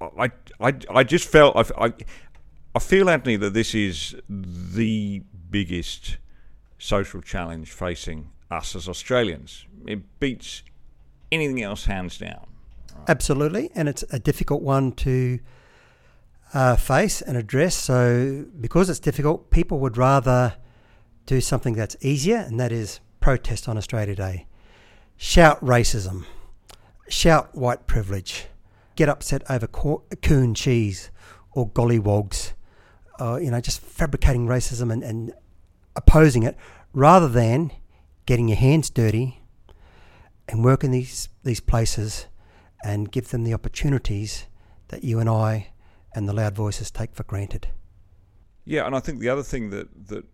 I, 0.00 0.30
I, 0.60 0.74
I 0.90 1.04
just 1.04 1.28
felt 1.28 1.56
I, 1.56 1.86
I, 1.86 1.92
I 2.74 2.78
feel 2.78 3.08
Anthony 3.08 3.36
that 3.36 3.54
this 3.54 3.74
is 3.74 4.14
the 4.28 5.22
biggest 5.50 6.18
social 6.78 7.20
challenge 7.20 7.72
facing 7.72 8.30
us 8.50 8.76
as 8.76 8.88
Australians. 8.88 9.66
It 9.86 10.20
beats 10.20 10.62
anything 11.32 11.62
else 11.62 11.86
hands 11.86 12.18
down. 12.18 12.46
Right? 12.94 13.08
Absolutely, 13.08 13.70
and 13.74 13.88
it's 13.88 14.04
a 14.10 14.18
difficult 14.18 14.62
one 14.62 14.92
to 14.92 15.38
uh, 16.54 16.76
face 16.76 17.20
and 17.20 17.36
address. 17.36 17.74
So, 17.74 18.46
because 18.60 18.90
it's 18.90 19.00
difficult, 19.00 19.50
people 19.50 19.78
would 19.80 19.96
rather 19.96 20.54
do 21.26 21.40
something 21.40 21.74
that's 21.74 21.96
easier, 22.00 22.38
and 22.38 22.58
that 22.58 22.72
is 22.72 23.00
protest 23.20 23.68
on 23.68 23.76
Australia 23.76 24.14
Day. 24.14 24.46
Shout 25.16 25.62
racism, 25.64 26.24
shout 27.08 27.54
white 27.54 27.86
privilege, 27.86 28.46
get 28.96 29.08
upset 29.08 29.42
over 29.50 29.66
coon 29.66 30.54
cheese 30.54 31.10
or 31.52 31.68
golliwogs, 31.68 32.52
uh, 33.20 33.36
you 33.36 33.50
know, 33.50 33.60
just 33.60 33.80
fabricating 33.80 34.46
racism 34.46 34.92
and, 34.92 35.02
and 35.02 35.32
opposing 35.96 36.44
it 36.44 36.56
rather 36.92 37.28
than 37.28 37.72
getting 38.26 38.48
your 38.48 38.56
hands 38.56 38.90
dirty 38.90 39.42
and 40.48 40.64
work 40.64 40.84
in 40.84 40.92
these, 40.92 41.28
these 41.42 41.60
places 41.60 42.26
and 42.84 43.10
give 43.10 43.28
them 43.30 43.44
the 43.44 43.52
opportunities 43.52 44.46
that 44.88 45.02
you 45.02 45.18
and 45.18 45.28
I 45.28 45.72
and 46.14 46.28
the 46.28 46.32
loud 46.32 46.54
voices 46.54 46.90
take 46.90 47.14
for 47.14 47.24
granted. 47.24 47.68
Yeah, 48.64 48.86
and 48.86 48.94
I 48.94 49.00
think 49.00 49.20
the 49.20 49.28
other 49.28 49.42
thing 49.42 49.70
that, 49.70 50.08
that 50.08 50.24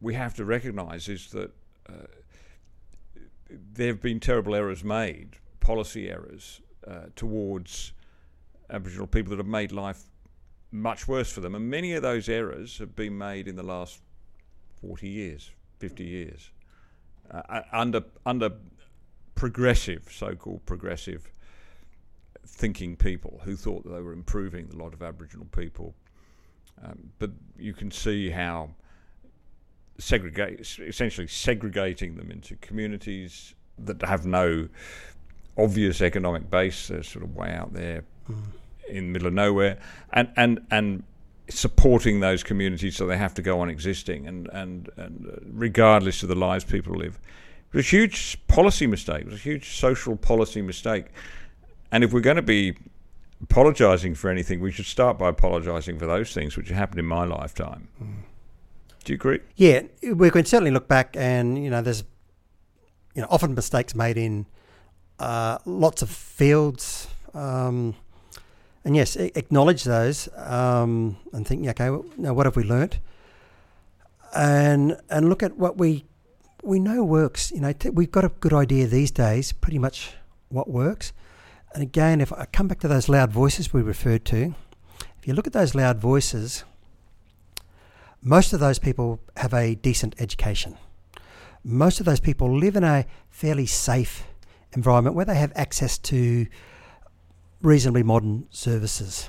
we 0.00 0.14
have 0.14 0.34
to 0.34 0.44
recognise 0.44 1.08
is 1.08 1.30
that 1.30 1.50
uh, 1.88 2.06
there 3.50 3.88
have 3.88 4.00
been 4.00 4.20
terrible 4.20 4.54
errors 4.54 4.82
made, 4.82 5.36
policy 5.60 6.08
errors 6.08 6.60
uh, 6.86 7.06
towards 7.16 7.92
Aboriginal 8.70 9.06
people 9.06 9.30
that 9.30 9.38
have 9.38 9.46
made 9.46 9.72
life 9.72 10.04
much 10.72 11.08
worse 11.08 11.32
for 11.32 11.40
them. 11.40 11.54
And 11.54 11.68
many 11.68 11.92
of 11.94 12.02
those 12.02 12.28
errors 12.28 12.78
have 12.78 12.94
been 12.94 13.18
made 13.18 13.48
in 13.48 13.56
the 13.56 13.62
last 13.62 14.00
40 14.80 15.08
years, 15.08 15.50
50 15.78 16.04
years, 16.04 16.50
uh, 17.30 17.42
uh 17.48 17.62
under, 17.72 18.04
under 18.24 18.50
progressive, 19.34 20.08
so 20.10 20.34
called 20.34 20.64
progressive 20.66 21.30
thinking 22.46 22.96
people 22.96 23.40
who 23.44 23.56
thought 23.56 23.84
that 23.84 23.90
they 23.90 24.00
were 24.00 24.12
improving 24.12 24.68
a 24.72 24.76
lot 24.76 24.92
of 24.92 25.02
Aboriginal 25.02 25.46
people. 25.46 25.94
Um, 26.82 27.10
but 27.18 27.30
you 27.58 27.72
can 27.72 27.90
see 27.90 28.30
how 28.30 28.70
segregate, 29.98 30.60
essentially 30.80 31.26
segregating 31.26 32.16
them 32.16 32.30
into 32.30 32.56
communities 32.56 33.54
that 33.78 34.02
have 34.02 34.26
no 34.26 34.68
obvious 35.58 36.00
economic 36.00 36.50
base, 36.50 36.88
they're 36.88 37.02
sort 37.02 37.24
of 37.24 37.34
way 37.36 37.52
out 37.52 37.72
there 37.72 38.04
mm. 38.30 38.42
in 38.88 39.06
the 39.06 39.12
middle 39.12 39.28
of 39.28 39.34
nowhere, 39.34 39.78
and, 40.12 40.30
and, 40.36 40.60
and 40.70 41.02
supporting 41.48 42.20
those 42.20 42.42
communities 42.42 42.96
so 42.96 43.06
they 43.06 43.16
have 43.16 43.34
to 43.34 43.42
go 43.42 43.60
on 43.60 43.68
existing, 43.68 44.26
and, 44.26 44.48
and, 44.52 44.88
and 44.96 45.26
uh, 45.26 45.36
regardless 45.52 46.22
of 46.22 46.28
the 46.28 46.34
lives 46.34 46.64
people 46.64 46.94
live. 46.94 47.18
It 47.72 47.76
was 47.76 47.86
a 47.86 47.88
huge 47.88 48.38
policy 48.48 48.86
mistake. 48.86 49.20
It 49.22 49.26
was 49.26 49.34
a 49.34 49.42
huge 49.42 49.76
social 49.76 50.16
policy 50.16 50.62
mistake. 50.62 51.06
And 51.92 52.04
if 52.04 52.12
we're 52.12 52.20
going 52.20 52.36
to 52.36 52.42
be 52.42 52.76
apologising 53.42 54.14
for 54.14 54.30
anything, 54.30 54.60
we 54.60 54.70
should 54.70 54.86
start 54.86 55.18
by 55.18 55.28
apologising 55.28 55.98
for 55.98 56.06
those 56.06 56.32
things 56.32 56.56
which 56.56 56.68
happened 56.68 57.00
in 57.00 57.06
my 57.06 57.24
lifetime. 57.24 57.88
Mm. 58.02 58.14
Do 59.04 59.12
you 59.12 59.16
agree? 59.16 59.40
Yeah, 59.56 59.82
we 60.14 60.30
can 60.30 60.44
certainly 60.44 60.70
look 60.70 60.86
back, 60.86 61.16
and 61.16 61.62
you 61.62 61.70
know, 61.70 61.80
there's 61.80 62.04
you 63.14 63.22
know 63.22 63.28
often 63.30 63.54
mistakes 63.54 63.94
made 63.94 64.18
in 64.18 64.46
uh, 65.18 65.58
lots 65.64 66.02
of 66.02 66.10
fields, 66.10 67.08
um, 67.32 67.94
and 68.84 68.94
yes, 68.94 69.16
acknowledge 69.16 69.84
those 69.84 70.28
um, 70.36 71.16
and 71.32 71.46
think, 71.46 71.66
okay, 71.66 71.90
well, 71.90 72.04
now 72.18 72.34
what 72.34 72.46
have 72.46 72.56
we 72.56 72.62
learnt? 72.62 72.98
And 74.34 74.98
and 75.08 75.28
look 75.30 75.42
at 75.42 75.56
what 75.56 75.78
we 75.78 76.04
we 76.62 76.78
know 76.78 77.02
works. 77.02 77.50
You 77.50 77.60
know, 77.60 77.72
t- 77.72 77.90
we've 77.90 78.12
got 78.12 78.24
a 78.24 78.28
good 78.28 78.52
idea 78.52 78.86
these 78.86 79.10
days, 79.10 79.52
pretty 79.52 79.78
much 79.78 80.12
what 80.50 80.68
works. 80.68 81.14
And 81.72 81.82
again, 81.82 82.20
if 82.20 82.32
I 82.32 82.46
come 82.46 82.68
back 82.68 82.80
to 82.80 82.88
those 82.88 83.08
loud 83.08 83.30
voices 83.30 83.72
we 83.72 83.82
referred 83.82 84.24
to, 84.26 84.54
if 85.18 85.26
you 85.26 85.34
look 85.34 85.46
at 85.46 85.52
those 85.52 85.74
loud 85.74 85.98
voices, 85.98 86.64
most 88.22 88.52
of 88.52 88.60
those 88.60 88.78
people 88.78 89.20
have 89.36 89.54
a 89.54 89.74
decent 89.76 90.14
education. 90.18 90.76
Most 91.62 92.00
of 92.00 92.06
those 92.06 92.20
people 92.20 92.56
live 92.56 92.76
in 92.76 92.84
a 92.84 93.06
fairly 93.28 93.66
safe 93.66 94.24
environment 94.72 95.14
where 95.14 95.24
they 95.24 95.36
have 95.36 95.52
access 95.54 95.98
to 95.98 96.46
reasonably 97.62 98.02
modern 98.02 98.46
services. 98.50 99.28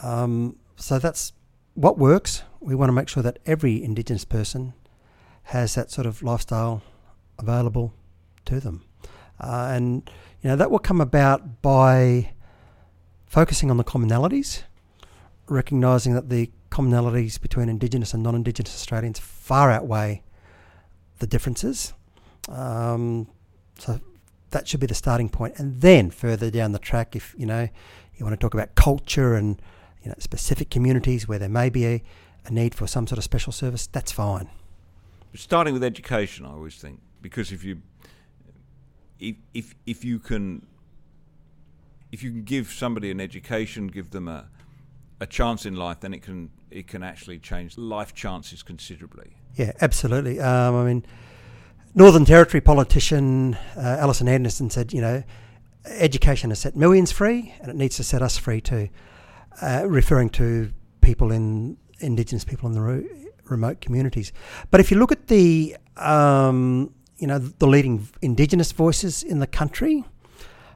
Um, 0.00 0.56
so 0.76 0.98
that's 0.98 1.32
what 1.74 1.98
works. 1.98 2.42
We 2.60 2.74
want 2.74 2.88
to 2.88 2.92
make 2.92 3.08
sure 3.08 3.22
that 3.22 3.38
every 3.46 3.82
Indigenous 3.82 4.24
person 4.24 4.74
has 5.44 5.74
that 5.74 5.90
sort 5.90 6.06
of 6.06 6.22
lifestyle 6.22 6.82
available 7.38 7.94
to 8.44 8.60
them. 8.60 8.84
Uh, 9.40 9.70
and 9.72 10.10
you 10.42 10.50
know, 10.50 10.56
that 10.56 10.70
will 10.70 10.78
come 10.78 11.00
about 11.00 11.62
by 11.62 12.32
focusing 13.26 13.70
on 13.70 13.76
the 13.76 13.84
commonalities, 13.84 14.62
recognising 15.48 16.14
that 16.14 16.28
the 16.28 16.50
commonalities 16.70 17.40
between 17.40 17.68
Indigenous 17.68 18.14
and 18.14 18.22
non 18.22 18.34
Indigenous 18.34 18.74
Australians 18.74 19.18
far 19.18 19.70
outweigh 19.70 20.22
the 21.18 21.26
differences. 21.26 21.92
Um, 22.48 23.28
so 23.78 24.00
that 24.50 24.68
should 24.68 24.80
be 24.80 24.86
the 24.86 24.94
starting 24.94 25.28
point. 25.28 25.54
And 25.58 25.80
then 25.80 26.10
further 26.10 26.50
down 26.50 26.72
the 26.72 26.78
track, 26.78 27.16
if 27.16 27.34
you 27.36 27.46
know 27.46 27.68
you 28.16 28.24
want 28.24 28.38
to 28.38 28.42
talk 28.42 28.54
about 28.54 28.74
culture 28.74 29.34
and 29.34 29.60
you 30.02 30.08
know 30.08 30.14
specific 30.18 30.70
communities 30.70 31.28
where 31.28 31.38
there 31.38 31.48
may 31.48 31.68
be 31.68 31.86
a, 31.86 32.02
a 32.46 32.50
need 32.50 32.74
for 32.74 32.86
some 32.86 33.06
sort 33.06 33.18
of 33.18 33.24
special 33.24 33.52
service, 33.52 33.86
that's 33.86 34.12
fine. 34.12 34.48
Starting 35.34 35.74
with 35.74 35.84
education, 35.84 36.46
I 36.46 36.50
always 36.50 36.76
think, 36.76 37.00
because 37.20 37.52
if 37.52 37.62
you 37.62 37.82
if 39.20 39.36
if 39.54 39.74
if 39.86 40.04
you 40.04 40.18
can 40.18 40.66
if 42.12 42.22
you 42.22 42.30
can 42.30 42.44
give 42.44 42.68
somebody 42.68 43.10
an 43.10 43.20
education, 43.20 43.88
give 43.88 44.10
them 44.10 44.28
a 44.28 44.48
a 45.20 45.26
chance 45.26 45.66
in 45.66 45.74
life, 45.74 46.00
then 46.00 46.14
it 46.14 46.22
can 46.22 46.50
it 46.70 46.86
can 46.86 47.02
actually 47.02 47.38
change 47.38 47.76
life 47.76 48.14
chances 48.14 48.62
considerably. 48.62 49.32
Yeah, 49.56 49.72
absolutely. 49.80 50.40
Um, 50.40 50.76
I 50.76 50.84
mean, 50.84 51.04
Northern 51.94 52.24
Territory 52.24 52.60
politician 52.60 53.54
uh, 53.76 53.96
Alison 53.98 54.28
Anderson 54.28 54.70
said, 54.70 54.92
you 54.92 55.00
know, 55.00 55.22
education 55.86 56.50
has 56.50 56.60
set 56.60 56.76
millions 56.76 57.10
free, 57.10 57.54
and 57.60 57.70
it 57.70 57.76
needs 57.76 57.96
to 57.96 58.04
set 58.04 58.22
us 58.22 58.38
free 58.38 58.60
too. 58.60 58.88
Uh, 59.60 59.84
referring 59.88 60.30
to 60.30 60.72
people 61.00 61.32
in 61.32 61.76
Indigenous 62.00 62.44
people 62.44 62.68
in 62.68 62.74
the 62.74 62.80
re- 62.80 63.08
remote 63.44 63.80
communities. 63.80 64.32
But 64.70 64.80
if 64.80 64.90
you 64.90 64.98
look 64.98 65.10
at 65.10 65.26
the 65.26 65.76
um, 65.96 66.94
you 67.18 67.26
know 67.26 67.38
the 67.38 67.66
leading 67.66 68.08
Indigenous 68.22 68.72
voices 68.72 69.22
in 69.22 69.40
the 69.40 69.46
country, 69.46 70.04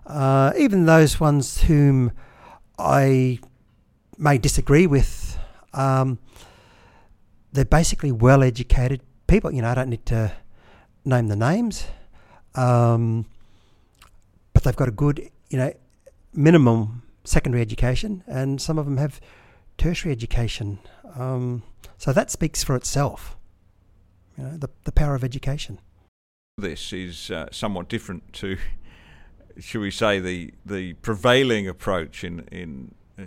uh, 0.06 0.52
even 0.58 0.86
those 0.86 1.20
ones 1.20 1.62
whom 1.62 2.12
I 2.78 3.38
may 4.18 4.38
disagree 4.38 4.86
with, 4.86 5.38
um, 5.72 6.18
they're 7.52 7.64
basically 7.64 8.12
well 8.12 8.42
educated 8.42 9.00
people. 9.26 9.52
You 9.52 9.62
know, 9.62 9.68
I 9.68 9.74
don't 9.74 9.88
need 9.88 10.06
to 10.06 10.32
name 11.04 11.28
the 11.28 11.36
names, 11.36 11.86
um, 12.54 13.26
but 14.52 14.64
they've 14.64 14.76
got 14.76 14.88
a 14.88 14.92
good, 14.92 15.30
you 15.50 15.58
know, 15.58 15.72
minimum 16.34 17.02
secondary 17.24 17.62
education, 17.62 18.24
and 18.26 18.60
some 18.60 18.78
of 18.78 18.84
them 18.84 18.96
have 18.96 19.20
tertiary 19.78 20.12
education. 20.12 20.78
Um, 21.16 21.62
so 21.98 22.12
that 22.12 22.30
speaks 22.30 22.64
for 22.64 22.74
itself. 22.74 23.36
You 24.36 24.44
know, 24.44 24.56
the 24.56 24.70
the 24.84 24.92
power 24.92 25.14
of 25.14 25.22
education. 25.22 25.78
This 26.62 26.92
is 26.92 27.30
uh, 27.30 27.48
somewhat 27.50 27.88
different 27.88 28.32
to, 28.34 28.56
should 29.58 29.80
we 29.80 29.90
say, 29.90 30.20
the 30.20 30.54
the 30.64 30.94
prevailing 30.94 31.68
approach 31.68 32.24
in 32.24 32.40
in. 32.50 32.94
Uh, 33.18 33.24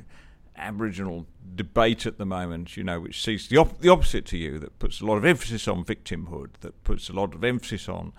Aboriginal 0.58 1.26
debate 1.54 2.06
at 2.06 2.18
the 2.18 2.26
moment, 2.26 2.78
you 2.78 2.84
know, 2.86 3.02
which 3.02 3.22
sees 3.22 3.50
the, 3.50 3.58
op- 3.58 3.80
the 3.80 3.90
opposite 3.90 4.26
to 4.26 4.38
you, 4.38 4.58
that 4.58 4.80
puts 4.80 5.02
a 5.02 5.06
lot 5.06 5.18
of 5.18 5.26
emphasis 5.26 5.68
on 5.68 5.84
victimhood, 5.84 6.52
that 6.62 6.82
puts 6.86 7.10
a 7.10 7.12
lot 7.12 7.36
of 7.36 7.44
emphasis 7.44 7.90
on 7.90 8.14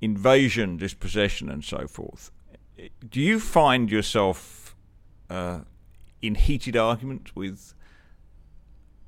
invasion, 0.00 0.76
dispossession, 0.76 1.48
and 1.48 1.64
so 1.64 1.86
forth. 1.86 2.32
Do 3.08 3.20
you 3.20 3.38
find 3.38 3.88
yourself 3.88 4.74
uh, 5.28 5.60
in 6.20 6.34
heated 6.34 6.76
argument 6.76 7.36
with 7.36 7.74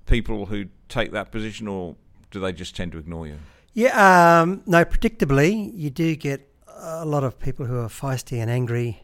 people 0.07 0.47
who 0.47 0.67
take 0.89 1.11
that 1.13 1.33
position, 1.33 1.67
or 1.67 1.97
do 2.31 2.39
they 2.39 2.53
just 2.53 2.77
tend 2.77 2.93
to 2.93 2.99
ignore 2.99 3.27
you? 3.27 3.39
Yeah, 3.75 4.43
um, 4.43 4.63
no, 4.67 4.85
predictably, 4.85 5.73
you 5.75 5.89
do 5.89 6.15
get 6.15 6.47
a 6.69 7.07
lot 7.07 7.25
of 7.25 7.39
people 7.39 7.65
who 7.65 7.79
are 7.79 7.89
feisty 7.89 8.39
and 8.39 8.51
angry 8.51 9.03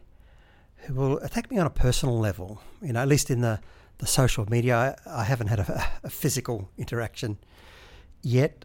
who 0.85 0.93
will 0.93 1.17
attack 1.19 1.49
me 1.49 1.57
on 1.57 1.65
a 1.65 1.71
personal 1.71 2.19
level. 2.19 2.61
You 2.81 2.93
know, 2.93 3.01
at 3.01 3.07
least 3.07 3.31
in 3.31 3.41
the, 3.41 3.59
the 3.97 4.05
social 4.05 4.45
media, 4.47 4.95
I, 5.07 5.21
I 5.21 5.23
haven't 5.23 5.47
had 5.47 5.59
a, 5.59 5.91
a, 6.03 6.09
physical 6.09 6.69
interaction 6.77 7.39
yet, 8.21 8.63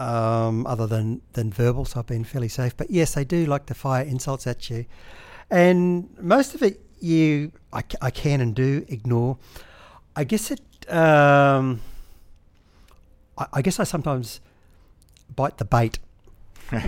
um, 0.00 0.66
other 0.66 0.88
than, 0.88 1.22
than 1.34 1.52
verbal, 1.52 1.84
so 1.84 2.00
I've 2.00 2.06
been 2.06 2.24
fairly 2.24 2.48
safe. 2.48 2.76
But 2.76 2.90
yes, 2.90 3.14
they 3.14 3.24
do 3.24 3.46
like 3.46 3.66
to 3.66 3.74
fire 3.74 4.04
insults 4.04 4.48
at 4.48 4.68
you. 4.68 4.84
And 5.48 6.08
most 6.20 6.56
of 6.56 6.62
it, 6.62 6.80
you 7.00 7.52
I, 7.72 7.82
I 8.02 8.10
can 8.10 8.40
and 8.40 8.54
do 8.54 8.84
ignore. 8.88 9.38
I 10.16 10.24
guess 10.24 10.50
it. 10.50 10.60
Um, 10.92 11.80
I, 13.38 13.46
I 13.54 13.62
guess 13.62 13.78
I 13.78 13.84
sometimes 13.84 14.40
bite 15.40 15.56
the 15.56 15.64
bait 15.64 15.98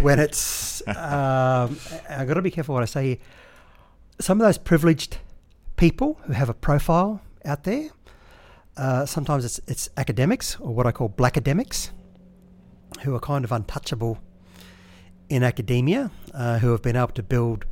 when 0.02 0.18
it's. 0.18 0.86
Um, 0.86 1.78
I've 2.08 2.28
got 2.28 2.34
to 2.34 2.42
be 2.42 2.50
careful 2.50 2.74
what 2.74 2.82
I 2.82 2.86
say. 2.86 3.18
Some 4.20 4.40
of 4.40 4.46
those 4.46 4.58
privileged 4.58 5.18
people 5.76 6.20
who 6.24 6.34
have 6.34 6.50
a 6.50 6.54
profile 6.54 7.22
out 7.44 7.64
there. 7.64 7.88
Uh, 8.76 9.04
sometimes 9.06 9.44
it's 9.44 9.58
it's 9.66 9.88
academics 9.96 10.58
or 10.60 10.74
what 10.74 10.86
I 10.86 10.92
call 10.92 11.08
black 11.08 11.36
academics, 11.36 11.92
who 13.02 13.14
are 13.14 13.20
kind 13.20 13.44
of 13.44 13.52
untouchable 13.52 14.18
in 15.28 15.42
academia, 15.42 16.10
uh, 16.34 16.58
who 16.58 16.70
have 16.72 16.82
been 16.82 16.96
able 16.96 17.14
to 17.14 17.22
build 17.22 17.64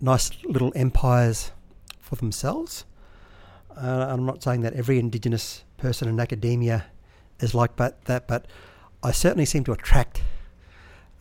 nice 0.00 0.30
little 0.44 0.72
empires 0.74 1.52
for 2.00 2.16
themselves. 2.16 2.84
Uh, 3.76 4.06
I'm 4.10 4.26
not 4.26 4.42
saying 4.42 4.60
that 4.62 4.74
every 4.74 4.98
Indigenous 4.98 5.64
person 5.78 6.08
in 6.08 6.20
academia 6.20 6.86
is 7.40 7.54
like 7.54 7.76
but 7.76 8.04
that, 8.04 8.28
but 8.28 8.46
I 9.02 9.12
certainly 9.12 9.44
seem 9.44 9.64
to 9.64 9.72
attract 9.72 10.22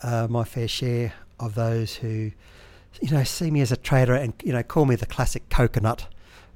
uh, 0.02 0.28
my 0.30 0.44
fair 0.44 0.68
share 0.68 1.14
of 1.40 1.56
those 1.56 1.96
who, 1.96 2.32
you 3.02 3.12
know, 3.12 3.24
see 3.24 3.52
me 3.52 3.62
as 3.62 3.72
a 3.72 3.78
trader 3.78 4.14
and 4.16 4.34
you 4.44 4.52
know 4.52 4.64
call 4.64 4.86
me 4.86 4.96
the 4.96 5.06
classic 5.06 5.50
coconut, 5.50 6.08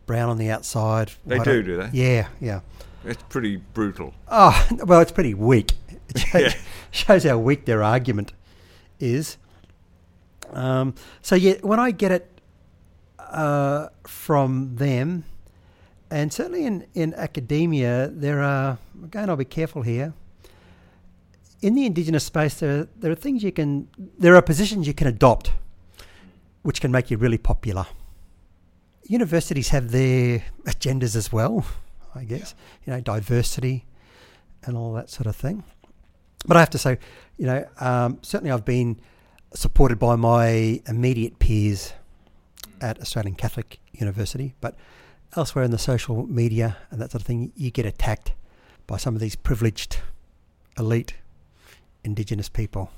brown 0.06 0.30
on 0.30 0.38
the 0.38 0.50
outside. 0.50 1.12
They 1.26 1.40
do, 1.40 1.62
do 1.62 1.78
they? 1.78 1.90
Yeah, 1.94 2.28
yeah. 2.40 2.62
It's 3.04 3.24
pretty 3.24 3.58
brutal. 3.58 4.14
Oh 4.28 4.68
well, 4.86 5.02
it's 5.02 5.12
pretty 5.12 5.34
weak. 5.34 5.74
It 6.14 6.20
shows, 6.20 6.42
yeah. 6.42 6.62
shows 6.92 7.24
how 7.24 7.38
weak 7.38 7.64
their 7.64 7.82
argument 7.82 8.34
is. 9.00 9.38
Um, 10.52 10.94
so 11.22 11.36
yeah, 11.36 11.54
when 11.62 11.80
I 11.80 11.92
get 11.92 12.12
it 12.12 12.42
uh, 13.18 13.88
from 14.06 14.76
them, 14.76 15.24
and 16.10 16.34
certainly 16.34 16.66
in, 16.66 16.86
in 16.94 17.14
academia, 17.14 18.10
there 18.10 18.42
are 18.42 18.78
again 19.02 19.30
I'll 19.30 19.38
be 19.38 19.46
careful 19.46 19.84
here. 19.84 20.14
In 21.62 21.76
the 21.76 21.86
indigenous 21.86 22.24
space, 22.24 22.56
there 22.60 22.82
are, 22.82 22.88
there 22.98 23.12
are 23.12 23.16
things 23.16 23.44
you 23.44 23.52
can 23.52 23.88
there 24.18 24.36
are 24.36 24.42
positions 24.42 24.88
you 24.88 24.94
can 24.94 25.08
adopt, 25.08 25.52
which 26.64 26.82
can 26.82 26.92
make 26.92 27.12
you 27.12 27.18
really 27.18 27.38
popular. 27.38 27.86
Universities 29.04 29.70
have 29.70 29.92
their 29.92 30.44
agendas 30.66 31.16
as 31.16 31.32
well, 31.32 31.66
I 32.16 32.24
guess. 32.24 32.56
Yeah. 32.86 32.96
You 32.96 32.98
know, 32.98 33.02
diversity 33.02 33.86
and 34.64 34.78
all 34.78 34.94
that 34.94 35.10
sort 35.10 35.28
of 35.28 35.36
thing. 35.36 35.64
But 36.46 36.58
I 36.58 36.60
have 36.62 36.70
to 36.72 36.78
say, 36.78 36.98
you 37.38 37.46
know, 37.46 37.66
um, 37.80 38.20
certainly 38.22 38.52
I've 38.52 38.66
been 38.66 39.00
supported 39.54 40.00
by 40.00 40.16
my 40.16 40.82
immediate 40.88 41.40
peers 41.40 41.94
at 42.80 43.00
Australian 43.00 43.36
Catholic 43.36 43.80
University, 43.92 44.56
but 44.62 44.76
elsewhere 45.36 45.64
in 45.64 45.72
the 45.72 45.78
social 45.78 46.26
media 46.26 46.78
and 46.90 47.00
that 47.02 47.12
sort 47.12 47.22
of 47.22 47.28
thing, 47.28 47.52
you 47.56 47.70
get 47.70 47.86
attacked 47.86 48.34
by 48.88 48.98
some 48.98 49.14
of 49.16 49.22
these 49.22 49.36
privileged, 49.36 49.98
elite, 50.78 51.14
Indigenous 52.04 52.50
people. 52.50 52.92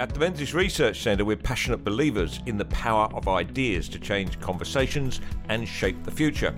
At 0.00 0.14
the 0.14 0.20
Menzies 0.20 0.54
Research 0.54 1.02
Centre, 1.02 1.26
we're 1.26 1.36
passionate 1.36 1.84
believers 1.84 2.40
in 2.46 2.56
the 2.56 2.64
power 2.64 3.10
of 3.12 3.28
ideas 3.28 3.86
to 3.90 3.98
change 3.98 4.40
conversations 4.40 5.20
and 5.50 5.68
shape 5.68 6.02
the 6.04 6.10
future. 6.10 6.54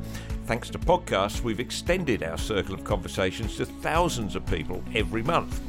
Thanks 0.46 0.70
to 0.70 0.78
podcasts, 0.78 1.42
we've 1.42 1.58
extended 1.58 2.22
our 2.22 2.38
circle 2.38 2.72
of 2.72 2.84
conversations 2.84 3.56
to 3.56 3.66
thousands 3.66 4.36
of 4.36 4.46
people 4.46 4.80
every 4.94 5.22
month. 5.24 5.60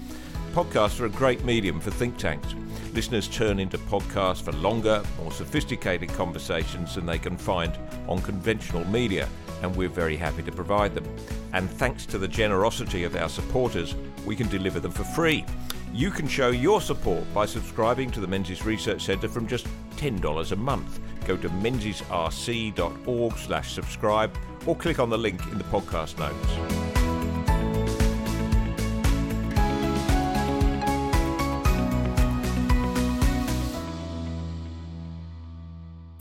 Podcasts 0.53 0.99
are 0.99 1.07
a 1.07 1.09
great 1.09 1.43
medium 1.45 1.79
for 1.79 1.89
think 1.89 2.15
tanks. 2.17 2.53
Listeners 2.93 3.27
turn 3.27 3.59
into 3.59 3.79
podcasts 3.79 4.43
for 4.43 4.51
longer, 4.51 5.01
more 5.19 5.31
sophisticated 5.31 6.09
conversations 6.09 6.93
than 6.93 7.07
they 7.07 7.17
can 7.17 7.37
find 7.37 7.75
on 8.07 8.21
conventional 8.21 8.85
media, 8.85 9.27
and 9.63 9.75
we're 9.75 9.89
very 9.89 10.15
happy 10.15 10.43
to 10.43 10.51
provide 10.51 10.93
them. 10.93 11.05
And 11.53 11.69
thanks 11.69 12.05
to 12.07 12.17
the 12.17 12.27
generosity 12.27 13.03
of 13.05 13.15
our 13.15 13.29
supporters, 13.29 13.95
we 14.25 14.35
can 14.35 14.49
deliver 14.49 14.79
them 14.79 14.91
for 14.91 15.03
free. 15.03 15.45
You 15.93 16.11
can 16.11 16.27
show 16.27 16.49
your 16.49 16.81
support 16.81 17.23
by 17.33 17.45
subscribing 17.45 18.11
to 18.11 18.19
the 18.19 18.27
Menzies 18.27 18.65
Research 18.65 19.03
Centre 19.03 19.29
from 19.29 19.47
just 19.47 19.67
$10 19.95 20.51
a 20.51 20.55
month. 20.55 20.99
Go 21.25 21.37
to 21.37 21.49
menziesrc.org 21.49 23.37
slash 23.37 23.71
subscribe 23.73 24.37
or 24.65 24.75
click 24.75 24.99
on 24.99 25.09
the 25.09 25.17
link 25.17 25.41
in 25.51 25.57
the 25.57 25.63
podcast 25.65 26.17
notes. 26.19 26.93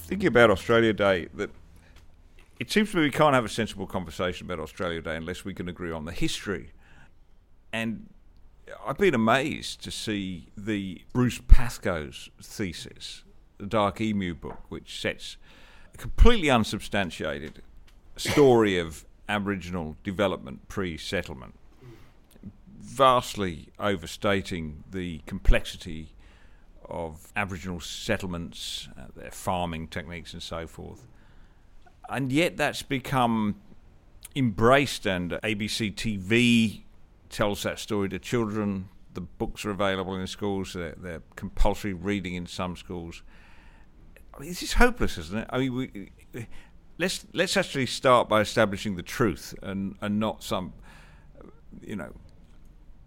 Thinking 0.00 0.28
about 0.28 0.50
Australia 0.50 0.92
Day, 0.92 1.28
that 1.34 1.50
it 2.62 2.70
seems 2.70 2.92
to 2.92 2.96
me 2.96 3.02
we 3.02 3.10
can't 3.10 3.34
have 3.34 3.44
a 3.44 3.48
sensible 3.48 3.88
conversation 3.88 4.46
about 4.46 4.60
Australia 4.60 5.02
Day 5.02 5.16
unless 5.16 5.44
we 5.44 5.52
can 5.52 5.68
agree 5.68 5.90
on 5.90 6.04
the 6.04 6.12
history. 6.12 6.70
And 7.72 8.08
I've 8.86 8.98
been 8.98 9.16
amazed 9.16 9.82
to 9.82 9.90
see 9.90 10.46
the 10.56 11.02
Bruce 11.12 11.40
Pascoe's 11.48 12.30
thesis, 12.40 13.24
the 13.58 13.66
Dark 13.66 14.00
Emu 14.00 14.36
book, 14.36 14.60
which 14.68 15.00
sets 15.00 15.38
a 15.92 15.96
completely 15.96 16.50
unsubstantiated 16.50 17.62
story 18.16 18.78
of 18.78 19.06
Aboriginal 19.28 19.96
development 20.04 20.68
pre 20.68 20.96
settlement, 20.96 21.54
vastly 22.78 23.70
overstating 23.80 24.84
the 24.88 25.18
complexity 25.26 26.14
of 26.88 27.32
Aboriginal 27.34 27.80
settlements, 27.80 28.88
uh, 28.96 29.06
their 29.16 29.32
farming 29.32 29.88
techniques, 29.88 30.32
and 30.32 30.44
so 30.44 30.68
forth. 30.68 31.08
And 32.08 32.32
yet 32.32 32.56
that's 32.56 32.82
become 32.82 33.56
embraced, 34.36 35.06
and 35.06 35.32
ABC 35.32 35.94
TV 35.94 36.82
tells 37.30 37.62
that 37.62 37.78
story 37.78 38.08
to 38.10 38.18
children. 38.18 38.88
The 39.14 39.20
books 39.20 39.64
are 39.64 39.70
available 39.70 40.14
in 40.16 40.26
schools, 40.26 40.72
they're, 40.72 40.94
they're 40.96 41.22
compulsory 41.36 41.92
reading 41.92 42.34
in 42.34 42.46
some 42.46 42.76
schools. 42.76 43.22
I 44.34 44.40
mean, 44.40 44.48
this 44.48 44.62
is 44.62 44.74
hopeless, 44.74 45.18
isn't 45.18 45.38
it? 45.40 45.46
I 45.50 45.58
mean, 45.58 45.74
we, 45.74 46.10
let's 46.98 47.26
let's 47.32 47.56
actually 47.56 47.86
start 47.86 48.28
by 48.28 48.40
establishing 48.40 48.96
the 48.96 49.02
truth 49.02 49.54
and 49.62 49.96
and 50.00 50.18
not 50.18 50.42
some 50.42 50.72
you 51.82 51.96
know 51.96 52.12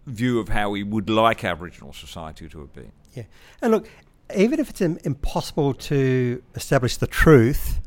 view 0.06 0.38
of 0.38 0.48
how 0.48 0.70
we 0.70 0.82
would 0.82 1.10
like 1.10 1.42
Aboriginal 1.42 1.92
society 1.92 2.48
to 2.48 2.60
have 2.60 2.72
been. 2.72 2.92
Yeah, 3.14 3.24
and 3.60 3.72
look, 3.72 3.88
even 4.36 4.60
if 4.60 4.70
it's 4.70 4.80
impossible 4.80 5.74
to 5.74 6.42
establish 6.54 6.96
the 6.96 7.08
truth, 7.08 7.80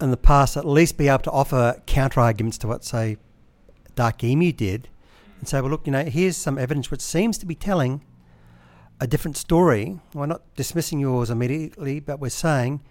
in 0.00 0.10
the 0.10 0.16
past 0.16 0.56
at 0.56 0.64
least 0.64 0.96
be 0.96 1.08
able 1.08 1.22
to 1.24 1.30
offer 1.30 1.80
counter 1.86 2.20
arguments 2.20 2.58
to 2.58 2.68
what, 2.68 2.84
say, 2.84 3.16
Dark 3.94 4.24
Emu 4.24 4.52
did 4.52 4.88
and 5.38 5.48
say, 5.48 5.60
well, 5.60 5.70
look, 5.70 5.86
you 5.86 5.92
know, 5.92 6.04
here's 6.04 6.36
some 6.36 6.58
evidence 6.58 6.90
which 6.90 7.00
seems 7.00 7.38
to 7.38 7.46
be 7.46 7.54
telling 7.54 8.04
a 9.00 9.06
different 9.06 9.36
story. 9.36 10.00
We're 10.14 10.26
not 10.26 10.42
dismissing 10.56 11.00
yours 11.00 11.30
immediately, 11.30 12.00
but 12.00 12.20
we're 12.20 12.30
saying, 12.30 12.82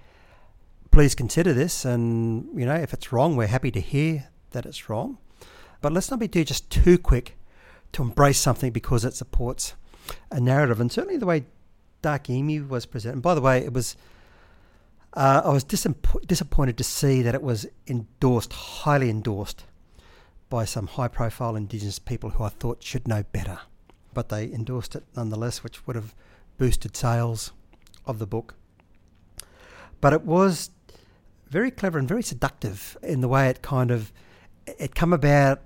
please 0.92 1.16
consider 1.16 1.54
this. 1.54 1.86
And, 1.86 2.60
you 2.60 2.66
know, 2.66 2.76
if 2.76 2.94
it's 2.94 3.12
wrong, 3.12 3.36
we're 3.36 3.48
happy 3.48 3.72
to 3.72 3.80
hear 3.80 4.30
that 4.52 4.66
it's 4.66 4.90
wrong. 4.90 5.18
But 5.82 5.94
let's 5.94 6.12
not 6.12 6.20
be 6.20 6.28
too, 6.28 6.44
just 6.44 6.70
too 6.70 6.98
quick 6.98 7.38
to 7.94 8.02
embrace 8.02 8.40
something 8.40 8.72
because 8.72 9.06
it 9.06 9.14
supports 9.14 9.76
a 10.32 10.40
narrative. 10.40 10.82
And 10.82 10.92
certainly 10.92 11.18
the 11.18 11.26
way 11.26 11.46
Dark 12.02 12.30
Emu 12.30 12.66
was 12.66 12.86
presented, 12.86 13.16
and 13.16 13.22
by 13.22 13.36
the 13.36 13.42
way, 13.42 13.60
it 13.60 13.74
was. 13.74 13.96
Uh, 15.14 15.42
I 15.44 15.50
was 15.50 15.66
disapp- 15.66 16.28
disappointed 16.28 16.78
to 16.78 16.84
see 16.84 17.22
that 17.22 17.34
it 17.34 17.42
was 17.42 17.66
endorsed, 17.88 18.54
highly 18.54 19.10
endorsed, 19.10 19.66
by 20.50 20.66
some 20.66 20.88
high 20.88 21.08
profile 21.08 21.56
Indigenous 21.56 22.00
people 22.00 22.32
who 22.32 22.44
I 22.44 22.50
thought 22.50 22.84
should 22.84 23.08
know 23.08 23.24
better. 23.32 23.60
But 24.14 24.30
they 24.30 24.46
endorsed 24.46 24.96
it 24.96 25.04
nonetheless, 25.16 25.64
which 25.64 25.86
would 25.86 25.96
have 25.96 26.14
boosted 26.58 26.96
sales 26.96 27.52
of 28.06 28.20
the 28.20 28.28
book. 28.28 28.56
But 30.02 30.14
it 30.14 30.24
was 30.24 30.72
very 31.50 31.72
clever 31.72 31.98
and 31.98 32.08
very 32.08 32.24
seductive 32.24 32.98
in 33.02 33.22
the 33.22 33.28
way 33.28 33.50
it 33.50 33.62
kind 33.62 33.92
of 33.92 34.12
it 34.66 34.94
come 34.94 35.14
about 35.14 35.62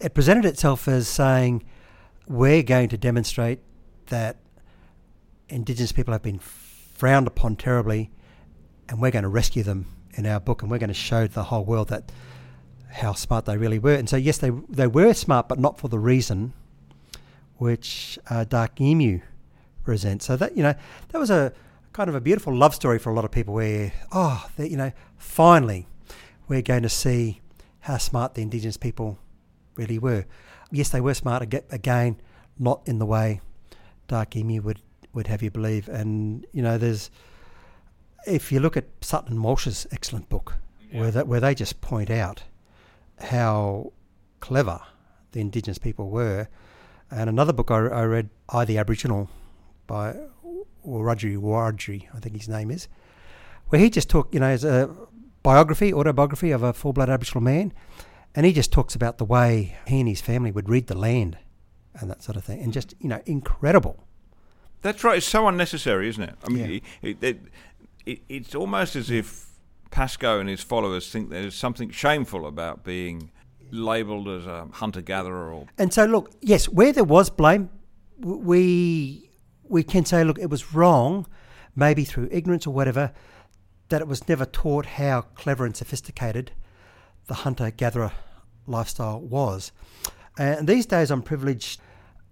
it 0.00 0.14
presented 0.14 0.44
itself 0.44 0.86
as 0.86 1.08
saying 1.08 1.64
we're 2.26 2.62
going 2.62 2.88
to 2.88 2.98
demonstrate 2.98 3.60
that 4.06 4.36
indigenous 5.48 5.92
people 5.92 6.12
have 6.12 6.22
been 6.22 6.38
frowned 7.00 7.26
upon 7.26 7.56
terribly 7.56 8.10
and 8.90 9.00
we're 9.00 9.10
going 9.10 9.22
to 9.22 9.28
rescue 9.28 9.62
them 9.62 9.86
in 10.12 10.26
our 10.26 10.38
book 10.38 10.60
and 10.60 10.70
we're 10.70 10.78
going 10.78 10.88
to 10.88 10.94
show 10.94 11.26
the 11.26 11.44
whole 11.44 11.64
world 11.64 11.88
that 11.88 12.12
how 12.90 13.14
smart 13.14 13.46
they 13.46 13.56
really 13.56 13.78
were 13.78 13.94
and 13.94 14.06
so 14.06 14.16
yes 14.18 14.36
they 14.36 14.50
they 14.68 14.86
were 14.86 15.14
smart 15.14 15.48
but 15.48 15.58
not 15.58 15.78
for 15.78 15.88
the 15.88 15.98
reason 15.98 16.52
which 17.56 18.18
uh, 18.28 18.44
dark 18.44 18.78
emu 18.80 19.18
presents 19.82 20.26
so 20.26 20.36
that 20.36 20.54
you 20.54 20.62
know 20.62 20.74
that 21.08 21.18
was 21.18 21.30
a 21.30 21.50
kind 21.94 22.10
of 22.10 22.14
a 22.14 22.20
beautiful 22.20 22.54
love 22.54 22.74
story 22.74 22.98
for 22.98 23.10
a 23.10 23.14
lot 23.14 23.24
of 23.24 23.30
people 23.30 23.54
where 23.54 23.92
oh 24.12 24.46
you 24.58 24.76
know 24.76 24.92
finally 25.16 25.86
we're 26.50 26.60
going 26.60 26.82
to 26.82 26.88
see 26.90 27.40
how 27.80 27.96
smart 27.96 28.34
the 28.34 28.42
indigenous 28.42 28.76
people 28.76 29.18
really 29.76 29.98
were. 29.98 30.26
Yes, 30.70 30.90
they 30.90 31.00
were 31.00 31.14
smart 31.14 31.42
again, 31.42 32.16
not 32.58 32.82
in 32.86 32.98
the 32.98 33.06
way 33.06 33.40
Dark 34.08 34.36
Emu 34.36 34.60
would, 34.62 34.80
would 35.12 35.26
have 35.26 35.42
you 35.42 35.50
believe. 35.50 35.88
And, 35.88 36.46
you 36.52 36.62
know, 36.62 36.78
there's, 36.78 37.10
if 38.26 38.52
you 38.52 38.60
look 38.60 38.76
at 38.76 38.86
Sutton 39.00 39.42
Walshe's 39.42 39.86
excellent 39.90 40.28
book, 40.28 40.54
yeah. 40.90 41.00
where, 41.00 41.10
that, 41.10 41.26
where 41.26 41.40
they 41.40 41.54
just 41.54 41.80
point 41.80 42.10
out 42.10 42.42
how 43.18 43.92
clever 44.40 44.80
the 45.32 45.40
Indigenous 45.40 45.78
people 45.78 46.10
were. 46.10 46.48
And 47.10 47.28
another 47.28 47.52
book 47.52 47.70
I, 47.70 47.76
I 47.76 48.04
read, 48.04 48.30
I 48.48 48.64
the 48.64 48.78
Aboriginal, 48.78 49.28
by 49.86 50.14
Wiradjuri 50.86 51.36
Wiradjuri, 51.36 52.08
I 52.14 52.20
think 52.20 52.36
his 52.36 52.48
name 52.48 52.70
is, 52.70 52.88
where 53.68 53.80
he 53.80 53.90
just 53.90 54.08
took, 54.08 54.32
you 54.32 54.40
know, 54.40 54.46
as 54.46 54.64
a 54.64 54.90
biography, 55.42 55.92
autobiography 55.92 56.50
of 56.50 56.62
a 56.62 56.72
full 56.72 56.92
blood 56.92 57.10
Aboriginal 57.10 57.42
man. 57.42 57.72
And 58.34 58.46
he 58.46 58.52
just 58.52 58.72
talks 58.72 58.94
about 58.94 59.18
the 59.18 59.24
way 59.24 59.76
he 59.86 60.00
and 60.00 60.08
his 60.08 60.20
family 60.20 60.52
would 60.52 60.68
read 60.68 60.86
the 60.86 60.96
land 60.96 61.38
and 61.94 62.08
that 62.10 62.22
sort 62.22 62.36
of 62.36 62.44
thing. 62.44 62.58
And 62.58 62.66
hmm. 62.66 62.72
just, 62.72 62.94
you 63.00 63.08
know, 63.08 63.20
incredible. 63.26 64.04
That's 64.82 65.04
right. 65.04 65.18
It's 65.18 65.26
so 65.26 65.46
unnecessary, 65.48 66.08
isn't 66.08 66.22
it? 66.22 66.34
I 66.44 66.48
mean, 66.48 66.70
yeah. 66.70 66.80
it, 67.02 67.22
it, 67.22 67.40
it, 68.06 68.20
it's 68.28 68.54
almost 68.54 68.96
as 68.96 69.10
if 69.10 69.46
Pascoe 69.90 70.40
and 70.40 70.48
his 70.48 70.62
followers 70.62 71.10
think 71.10 71.30
there's 71.30 71.54
something 71.54 71.90
shameful 71.90 72.46
about 72.46 72.84
being 72.84 73.30
labelled 73.70 74.28
as 74.28 74.46
a 74.46 74.66
hunter 74.72 75.00
gatherer. 75.00 75.52
Or 75.52 75.66
and 75.78 75.92
so, 75.92 76.04
look, 76.04 76.30
yes, 76.40 76.68
where 76.68 76.92
there 76.92 77.04
was 77.04 77.30
blame, 77.30 77.70
we 78.18 79.30
we 79.68 79.82
can 79.82 80.04
say, 80.04 80.24
look, 80.24 80.38
it 80.38 80.50
was 80.50 80.74
wrong, 80.74 81.26
maybe 81.76 82.04
through 82.04 82.28
ignorance 82.30 82.66
or 82.66 82.74
whatever, 82.74 83.12
that 83.88 84.00
it 84.00 84.08
was 84.08 84.28
never 84.28 84.44
taught 84.44 84.86
how 84.86 85.22
clever 85.22 85.64
and 85.64 85.76
sophisticated 85.76 86.52
the 87.26 87.34
hunter 87.34 87.70
gatherer 87.70 88.12
lifestyle 88.66 89.20
was. 89.20 89.72
And 90.38 90.66
these 90.66 90.86
days, 90.86 91.10
I'm 91.10 91.22
privileged 91.22 91.80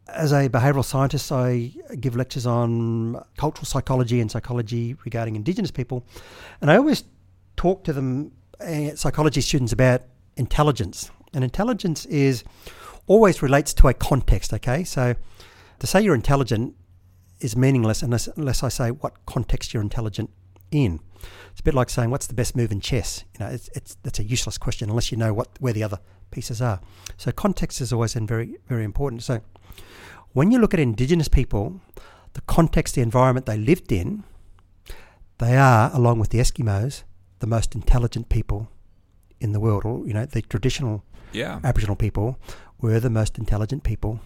as 0.08 0.32
a 0.32 0.48
behavioural 0.48 0.84
scientist. 0.84 1.30
I 1.30 1.72
give 2.00 2.16
lectures 2.16 2.46
on 2.46 3.22
cultural 3.36 3.66
psychology 3.66 4.20
and 4.20 4.30
psychology 4.30 4.96
regarding 5.04 5.36
Indigenous 5.36 5.70
people, 5.70 6.04
and 6.60 6.70
I 6.70 6.76
always 6.76 7.04
talk 7.56 7.84
to 7.84 7.92
them, 7.92 8.32
uh, 8.60 8.94
psychology 8.94 9.40
students, 9.40 9.72
about 9.72 10.02
intelligence. 10.36 11.10
And 11.34 11.44
intelligence 11.44 12.06
is 12.06 12.44
always 13.06 13.42
relates 13.42 13.74
to 13.74 13.88
a 13.88 13.94
context. 13.94 14.52
Okay, 14.52 14.84
so 14.84 15.14
to 15.78 15.86
say 15.86 16.00
you're 16.00 16.14
intelligent 16.14 16.74
is 17.40 17.56
meaningless 17.56 18.02
unless 18.02 18.26
unless 18.28 18.62
I 18.62 18.68
say 18.68 18.90
what 18.90 19.26
context 19.26 19.72
you're 19.72 19.82
intelligent 19.82 20.30
in. 20.70 21.00
It's 21.50 21.60
a 21.60 21.62
bit 21.62 21.74
like 21.74 21.90
saying, 21.90 22.10
"What's 22.10 22.26
the 22.26 22.34
best 22.34 22.56
move 22.56 22.72
in 22.72 22.80
chess?" 22.80 23.24
You 23.34 23.44
know, 23.44 23.52
it's, 23.52 23.68
it's 23.74 23.96
that's 24.02 24.18
a 24.18 24.24
useless 24.24 24.58
question 24.58 24.88
unless 24.88 25.10
you 25.10 25.18
know 25.18 25.34
what 25.34 25.48
where 25.60 25.72
the 25.72 25.82
other 25.82 25.98
pieces 26.30 26.60
are. 26.62 26.80
So 27.16 27.32
context 27.32 27.80
is 27.80 27.92
always 27.92 28.14
very 28.14 28.56
very 28.68 28.84
important. 28.84 29.22
So 29.22 29.40
when 30.38 30.52
you 30.52 30.58
look 30.60 30.72
at 30.72 30.78
Indigenous 30.78 31.26
people, 31.26 31.80
the 32.34 32.40
context, 32.42 32.94
the 32.94 33.00
environment 33.00 33.46
they 33.46 33.58
lived 33.58 33.90
in, 33.90 34.22
they 35.38 35.56
are, 35.56 35.90
along 35.92 36.20
with 36.20 36.30
the 36.30 36.38
Eskimos, 36.38 37.02
the 37.40 37.46
most 37.48 37.74
intelligent 37.74 38.28
people 38.28 38.68
in 39.40 39.50
the 39.50 39.58
world. 39.58 39.84
Or 39.84 40.06
you 40.06 40.14
know, 40.14 40.26
the 40.26 40.42
traditional 40.42 41.02
yeah. 41.32 41.58
Aboriginal 41.64 41.96
people 41.96 42.38
were 42.80 43.00
the 43.00 43.10
most 43.10 43.36
intelligent 43.36 43.82
people 43.82 44.20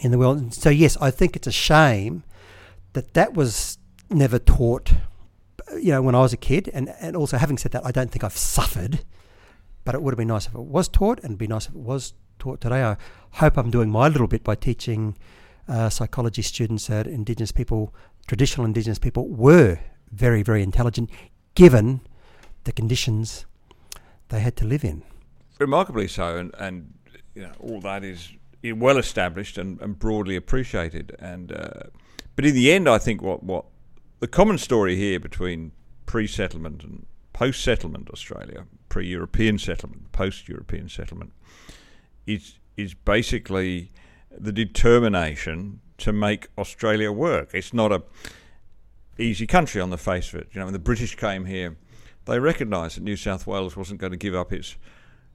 in 0.00 0.10
the 0.10 0.18
world. 0.18 0.38
And 0.38 0.52
so 0.52 0.70
yes, 0.70 0.96
I 1.00 1.12
think 1.12 1.36
it's 1.36 1.46
a 1.46 1.52
shame 1.52 2.24
that 2.94 3.14
that 3.14 3.34
was 3.34 3.78
never 4.10 4.40
taught 4.40 4.92
you 5.76 5.92
know, 5.92 6.02
when 6.02 6.16
I 6.16 6.20
was 6.20 6.32
a 6.32 6.36
kid, 6.36 6.68
and, 6.74 6.92
and 7.00 7.16
also 7.16 7.36
having 7.36 7.58
said 7.58 7.70
that, 7.72 7.86
I 7.86 7.92
don't 7.92 8.10
think 8.10 8.24
I've 8.24 8.36
suffered, 8.36 9.04
but 9.84 9.94
it 9.94 10.02
would 10.02 10.12
have 10.12 10.18
been 10.18 10.28
nice 10.28 10.46
if 10.46 10.54
it 10.54 10.60
was 10.60 10.88
taught, 10.88 11.18
and 11.18 11.26
it'd 11.26 11.38
be 11.38 11.46
nice 11.46 11.68
if 11.68 11.74
it 11.74 11.80
was 11.80 12.14
taught 12.42 12.60
today. 12.60 12.82
I 12.82 12.96
hope 13.34 13.56
I'm 13.56 13.70
doing 13.70 13.88
my 13.88 14.08
little 14.08 14.26
bit 14.26 14.42
by 14.42 14.56
teaching 14.56 15.16
uh, 15.68 15.88
psychology 15.88 16.42
students 16.42 16.88
that 16.88 17.06
Indigenous 17.06 17.52
people, 17.52 17.94
traditional 18.26 18.66
Indigenous 18.66 18.98
people, 18.98 19.28
were 19.28 19.78
very, 20.10 20.42
very 20.42 20.60
intelligent, 20.60 21.08
given 21.54 22.00
the 22.64 22.72
conditions 22.72 23.46
they 24.28 24.40
had 24.40 24.56
to 24.56 24.64
live 24.64 24.82
in. 24.82 25.04
Remarkably 25.60 26.08
so, 26.08 26.36
and, 26.36 26.52
and 26.58 26.92
you 27.36 27.42
know, 27.42 27.52
all 27.60 27.80
that 27.80 28.02
is 28.02 28.32
well 28.64 28.98
established 28.98 29.56
and, 29.56 29.80
and 29.80 29.96
broadly 30.00 30.34
appreciated. 30.34 31.14
And 31.20 31.52
uh, 31.52 31.84
but 32.34 32.44
in 32.44 32.54
the 32.54 32.72
end, 32.72 32.88
I 32.88 32.98
think 32.98 33.22
what 33.22 33.44
what 33.44 33.66
the 34.18 34.26
common 34.26 34.58
story 34.58 34.96
here 34.96 35.20
between 35.20 35.70
pre-settlement 36.06 36.82
and 36.82 37.06
post-settlement 37.32 38.10
Australia, 38.10 38.66
pre-European 38.88 39.58
settlement, 39.58 40.10
post-European 40.12 40.88
settlement, 40.88 41.32
is 42.26 42.58
is 42.76 42.94
basically 42.94 43.90
the 44.30 44.52
determination 44.52 45.80
to 45.98 46.12
make 46.12 46.48
Australia 46.58 47.12
work. 47.12 47.50
It's 47.52 47.72
not 47.72 47.92
a 47.92 48.02
easy 49.18 49.46
country 49.46 49.80
on 49.80 49.90
the 49.90 49.98
face 49.98 50.32
of 50.32 50.40
it. 50.40 50.48
You 50.52 50.60
know, 50.60 50.66
when 50.66 50.72
the 50.72 50.78
British 50.78 51.16
came 51.16 51.44
here, 51.44 51.76
they 52.24 52.38
recognised 52.38 52.96
that 52.96 53.02
New 53.02 53.16
South 53.16 53.46
Wales 53.46 53.76
wasn't 53.76 54.00
going 54.00 54.12
to 54.12 54.16
give 54.16 54.34
up 54.34 54.52
its 54.52 54.76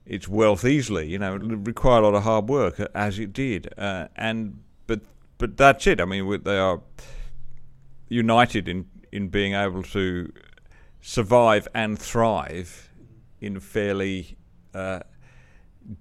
its 0.05 0.27
wealth 0.27 0.65
easily. 0.65 1.09
You 1.09 1.19
know, 1.19 1.35
it 1.35 1.41
required 1.41 2.01
a 2.01 2.07
lot 2.07 2.15
of 2.15 2.23
hard 2.23 2.47
work, 2.49 2.79
as 2.95 3.19
it 3.19 3.33
did. 3.33 3.73
Uh, 3.77 4.07
and 4.15 4.61
but 4.87 5.01
but 5.37 5.57
that's 5.57 5.85
it. 5.87 6.01
I 6.01 6.05
mean, 6.05 6.43
they 6.43 6.57
are 6.57 6.81
united 8.09 8.67
in 8.67 8.85
in 9.11 9.29
being 9.29 9.53
able 9.53 9.83
to 9.83 10.31
survive 11.01 11.67
and 11.73 11.97
thrive 11.97 12.91
in 13.39 13.59
fairly 13.59 14.37
uh, 14.73 14.99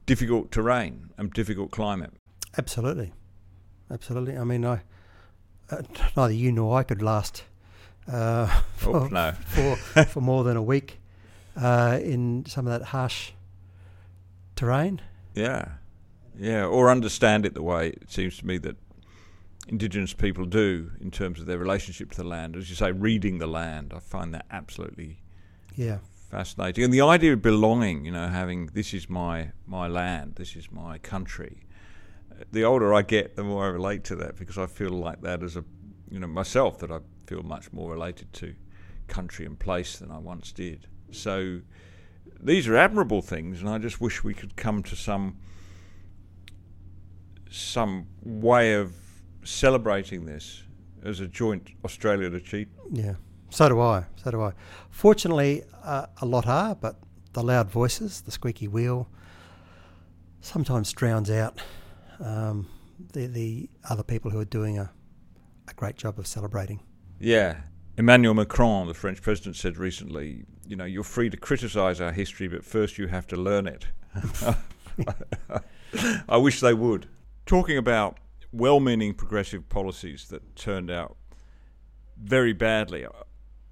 difficult 0.06 0.50
terrain 0.50 1.10
and 1.16 1.32
difficult 1.32 1.70
climate. 1.70 2.12
Absolutely, 2.58 3.12
absolutely. 3.90 4.36
I 4.36 4.44
mean, 4.44 4.64
I 4.64 4.82
uh, 5.70 5.82
neither 6.16 6.32
you 6.32 6.52
nor 6.52 6.78
I 6.78 6.82
could 6.82 7.02
last 7.02 7.44
uh, 8.10 8.46
for, 8.76 8.96
oh, 8.96 9.08
no. 9.08 9.32
for 9.46 9.76
for 10.04 10.20
more 10.20 10.44
than 10.44 10.56
a 10.56 10.62
week 10.62 11.00
uh, 11.56 11.98
in 12.02 12.44
some 12.46 12.66
of 12.66 12.78
that 12.78 12.88
harsh 12.88 13.32
terrain. 14.54 15.00
Yeah, 15.34 15.68
yeah, 16.38 16.64
or 16.64 16.90
understand 16.90 17.44
it 17.44 17.54
the 17.54 17.62
way 17.62 17.88
it 17.88 18.10
seems 18.10 18.38
to 18.38 18.46
me 18.46 18.58
that 18.58 18.76
Indigenous 19.68 20.12
people 20.12 20.44
do 20.44 20.92
in 21.00 21.10
terms 21.10 21.40
of 21.40 21.46
their 21.46 21.58
relationship 21.58 22.10
to 22.12 22.18
the 22.18 22.28
land. 22.28 22.56
As 22.56 22.70
you 22.70 22.76
say, 22.76 22.92
reading 22.92 23.38
the 23.38 23.48
land, 23.48 23.92
I 23.94 23.98
find 23.98 24.32
that 24.34 24.46
absolutely 24.50 25.18
yeah 25.74 25.98
fascinating. 26.30 26.84
And 26.84 26.92
the 26.92 27.00
idea 27.00 27.32
of 27.32 27.42
belonging, 27.42 28.04
you 28.04 28.12
know, 28.12 28.28
having 28.28 28.66
this 28.66 28.92
is 28.92 29.08
my 29.08 29.52
my 29.66 29.86
land, 29.86 30.36
this 30.36 30.56
is 30.56 30.70
my 30.70 30.98
country. 30.98 31.66
The 32.52 32.64
older 32.64 32.92
I 32.92 33.02
get, 33.02 33.36
the 33.36 33.44
more 33.44 33.64
I 33.64 33.68
relate 33.68 34.04
to 34.04 34.16
that 34.16 34.36
because 34.36 34.58
I 34.58 34.66
feel 34.66 34.90
like 34.90 35.22
that 35.22 35.42
as 35.42 35.56
a, 35.56 35.64
you 36.10 36.18
know, 36.18 36.26
myself 36.26 36.78
that 36.80 36.90
I 36.90 36.98
feel 37.26 37.42
much 37.42 37.72
more 37.72 37.90
related 37.90 38.32
to 38.34 38.54
country 39.08 39.46
and 39.46 39.58
place 39.58 39.98
than 39.98 40.10
I 40.10 40.18
once 40.18 40.52
did. 40.52 40.86
So 41.10 41.60
these 42.40 42.68
are 42.68 42.76
admirable 42.76 43.22
things, 43.22 43.60
and 43.60 43.70
I 43.70 43.78
just 43.78 44.00
wish 44.00 44.22
we 44.22 44.34
could 44.34 44.56
come 44.56 44.82
to 44.84 44.96
some 44.96 45.38
some 47.48 48.06
way 48.22 48.74
of 48.74 48.94
celebrating 49.44 50.26
this 50.26 50.64
as 51.04 51.20
a 51.20 51.28
joint 51.28 51.70
Australian 51.84 52.34
achievement. 52.34 52.88
Yeah, 52.92 53.14
so 53.56 53.70
do 53.70 53.80
I. 53.80 54.04
So 54.22 54.30
do 54.30 54.42
I. 54.42 54.52
Fortunately, 54.90 55.64
uh, 55.82 56.06
a 56.20 56.26
lot 56.26 56.46
are, 56.46 56.74
but 56.74 56.96
the 57.32 57.42
loud 57.42 57.70
voices, 57.70 58.20
the 58.20 58.30
squeaky 58.30 58.68
wheel, 58.68 59.08
sometimes 60.42 60.92
drowns 60.92 61.30
out 61.30 61.62
um, 62.20 62.68
the 63.14 63.26
the 63.26 63.70
other 63.88 64.02
people 64.02 64.30
who 64.30 64.38
are 64.38 64.44
doing 64.44 64.78
a, 64.78 64.90
a 65.68 65.72
great 65.72 65.96
job 65.96 66.18
of 66.18 66.26
celebrating. 66.26 66.80
Yeah. 67.18 67.60
Emmanuel 67.96 68.34
Macron, 68.34 68.88
the 68.88 68.94
French 68.94 69.22
president, 69.22 69.56
said 69.56 69.78
recently, 69.78 70.44
you 70.66 70.76
know, 70.76 70.84
you're 70.84 71.02
free 71.02 71.30
to 71.30 71.36
criticise 71.38 71.98
our 71.98 72.12
history, 72.12 72.48
but 72.48 72.62
first 72.62 72.98
you 72.98 73.06
have 73.06 73.26
to 73.28 73.36
learn 73.36 73.66
it. 73.66 73.86
I 76.28 76.36
wish 76.36 76.60
they 76.60 76.74
would. 76.74 77.08
Talking 77.46 77.78
about 77.78 78.18
well 78.52 78.80
meaning 78.80 79.14
progressive 79.14 79.66
policies 79.70 80.28
that 80.28 80.56
turned 80.56 80.90
out 80.90 81.16
very 82.22 82.52
badly, 82.52 83.06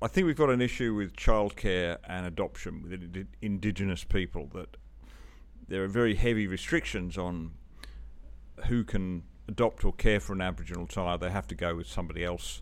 I 0.04 0.06
think 0.06 0.26
we've 0.26 0.36
got 0.36 0.50
an 0.50 0.60
issue 0.60 0.92
with 0.92 1.16
childcare 1.16 1.96
and 2.06 2.26
adoption 2.26 2.82
with 2.82 3.26
Indigenous 3.40 4.04
people 4.04 4.50
that 4.52 4.76
there 5.66 5.82
are 5.82 5.88
very 5.88 6.14
heavy 6.14 6.46
restrictions 6.46 7.16
on 7.16 7.52
who 8.66 8.84
can 8.84 9.22
adopt 9.48 9.82
or 9.82 9.94
care 9.94 10.20
for 10.20 10.34
an 10.34 10.42
Aboriginal 10.42 10.86
child. 10.86 11.22
They 11.22 11.30
have 11.30 11.46
to 11.46 11.54
go 11.54 11.74
with 11.76 11.86
somebody 11.86 12.22
else 12.22 12.60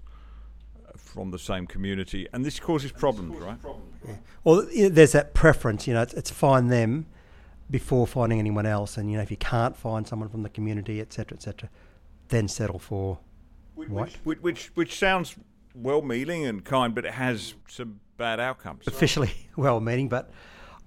uh, 0.87 0.93
from 0.97 1.33
the 1.33 1.39
same 1.39 1.67
community, 1.67 2.29
and 2.33 2.45
this 2.45 2.61
causes 2.61 2.93
problems, 2.93 3.37
right? 3.39 3.59
Yeah. 4.07 4.15
Well, 4.45 4.65
there's 4.73 5.11
that 5.11 5.35
preference. 5.35 5.89
You 5.89 5.95
know, 5.95 6.03
it's, 6.03 6.15
it's 6.15 6.31
find 6.31 6.71
them 6.71 7.07
before 7.69 8.07
finding 8.07 8.39
anyone 8.39 8.67
else, 8.67 8.97
and 8.97 9.11
you 9.11 9.17
know, 9.17 9.23
if 9.25 9.33
you 9.33 9.37
can't 9.37 9.77
find 9.77 10.07
someone 10.07 10.29
from 10.29 10.45
the 10.45 10.49
community, 10.49 11.01
etc., 11.01 11.39
etc., 11.39 11.71
then 12.29 12.47
settle 12.47 12.79
for 12.79 13.19
which, 13.75 13.89
white. 13.89 14.17
Which, 14.23 14.39
which, 14.43 14.67
which 14.75 14.97
sounds 14.97 15.35
well-meaning 15.75 16.47
and 16.47 16.65
kind, 16.65 16.95
but 16.95 17.05
it 17.05 17.15
has 17.15 17.55
some 17.69 18.01
bad 18.17 18.41
outcomes. 18.41 18.87
Officially 18.87 19.33
well-meaning, 19.57 20.09
but 20.09 20.31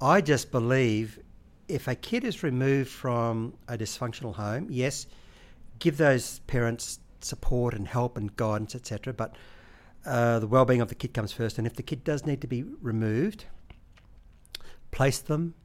I 0.02 0.22
just 0.22 0.52
believe 0.52 1.20
if 1.68 1.88
a 1.88 1.96
kid 1.96 2.24
is 2.24 2.44
removed 2.44 2.90
from 2.90 3.54
a 3.68 3.78
dysfunctional 3.78 4.36
home, 4.36 4.68
yes, 4.70 5.08
give 5.80 5.98
those 5.98 6.40
parents 6.40 7.00
support 7.22 7.74
and 7.74 7.88
help 7.88 8.18
and 8.18 8.36
guidance, 8.36 8.76
etc. 8.76 9.14
But 9.14 9.36
uh, 10.06 10.40
the 10.40 10.48
well-being 10.48 10.82
of 10.82 10.90
the 10.90 10.96
kid 10.96 11.14
comes 11.14 11.32
first, 11.32 11.58
and 11.58 11.66
if 11.66 11.76
the 11.76 11.84
kid 11.84 12.04
does 12.04 12.26
need 12.26 12.42
to 12.42 12.48
be 12.48 12.64
removed, 12.64 13.46
place 14.92 15.20
them 15.20 15.56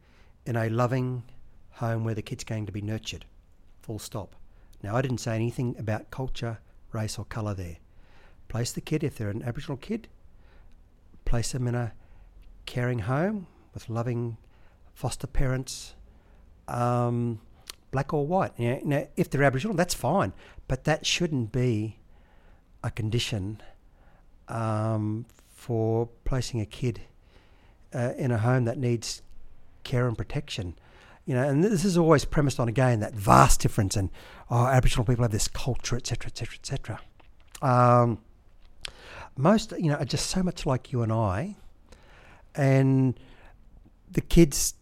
in 0.46 0.56
a 0.56 0.68
loving 0.68 1.22
home 1.72 2.04
where 2.04 2.14
the 2.14 2.22
kid's 2.22 2.44
going 2.44 2.66
to 2.66 2.72
be 2.72 2.80
nurtured. 2.80 3.26
Full 3.82 3.98
stop. 3.98 4.34
Now, 4.82 4.96
I 4.96 5.02
didn't 5.02 5.18
say 5.18 5.34
anything 5.34 5.76
about 5.78 6.10
culture, 6.10 6.58
race, 6.92 7.18
or 7.18 7.24
colour 7.26 7.54
there. 7.54 7.76
Place 8.50 8.72
the 8.72 8.80
kid, 8.80 9.04
if 9.04 9.16
they're 9.16 9.30
an 9.30 9.44
Aboriginal 9.44 9.76
kid, 9.76 10.08
place 11.24 11.52
them 11.52 11.68
in 11.68 11.76
a 11.76 11.92
caring 12.66 12.98
home 12.98 13.46
with 13.72 13.88
loving 13.88 14.38
foster 14.92 15.28
parents, 15.28 15.94
um, 16.66 17.40
black 17.92 18.12
or 18.12 18.26
white. 18.26 18.50
You 18.56 18.80
now, 18.82 19.06
if 19.16 19.30
they're 19.30 19.44
Aboriginal, 19.44 19.76
that's 19.76 19.94
fine, 19.94 20.32
but 20.66 20.82
that 20.82 21.06
shouldn't 21.06 21.52
be 21.52 22.00
a 22.82 22.90
condition 22.90 23.62
um, 24.48 25.26
for 25.48 26.08
placing 26.24 26.60
a 26.60 26.66
kid 26.66 27.02
uh, 27.94 28.14
in 28.18 28.32
a 28.32 28.38
home 28.38 28.64
that 28.64 28.78
needs 28.78 29.22
care 29.84 30.08
and 30.08 30.18
protection. 30.18 30.74
You 31.24 31.36
know, 31.36 31.48
and 31.48 31.62
this 31.62 31.84
is 31.84 31.96
always 31.96 32.24
premised 32.24 32.58
on 32.58 32.66
again 32.66 32.98
that 32.98 33.14
vast 33.14 33.60
difference, 33.60 33.94
and 33.94 34.10
oh, 34.50 34.66
Aboriginal 34.66 35.04
people 35.04 35.22
have 35.22 35.30
this 35.30 35.46
culture, 35.46 35.94
etc., 35.94 36.26
etc., 36.26 36.56
etc. 36.56 37.00
Most, 39.36 39.72
you 39.72 39.90
know, 39.90 39.96
are 39.96 40.04
just 40.04 40.26
so 40.26 40.42
much 40.42 40.66
like 40.66 40.92
you 40.92 41.02
and 41.02 41.12
I, 41.12 41.56
and 42.54 43.18
the 44.10 44.20
kids 44.20 44.74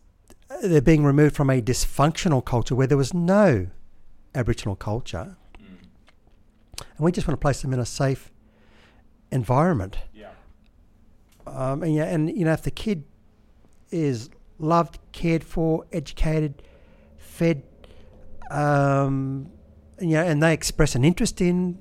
they're 0.62 0.80
being 0.80 1.04
removed 1.04 1.36
from 1.36 1.50
a 1.50 1.60
dysfunctional 1.60 2.44
culture 2.44 2.74
where 2.74 2.86
there 2.86 2.96
was 2.96 3.12
no 3.12 3.68
Aboriginal 4.34 4.76
culture, 4.76 5.36
mm. 5.58 5.78
and 6.76 6.98
we 6.98 7.12
just 7.12 7.28
want 7.28 7.38
to 7.38 7.42
place 7.42 7.62
them 7.62 7.72
in 7.72 7.78
a 7.78 7.86
safe 7.86 8.32
environment. 9.30 9.98
Yeah. 10.14 10.30
Um, 11.46 11.82
and 11.82 11.94
yeah, 11.94 12.04
and 12.04 12.36
you 12.36 12.44
know, 12.44 12.52
if 12.52 12.62
the 12.62 12.70
kid 12.70 13.04
is 13.90 14.30
loved, 14.58 14.98
cared 15.12 15.44
for, 15.44 15.84
educated, 15.92 16.62
fed, 17.16 17.62
um, 18.50 19.50
you 20.00 20.08
know, 20.08 20.24
and 20.24 20.42
they 20.42 20.52
express 20.52 20.94
an 20.94 21.04
interest 21.04 21.40
in 21.40 21.78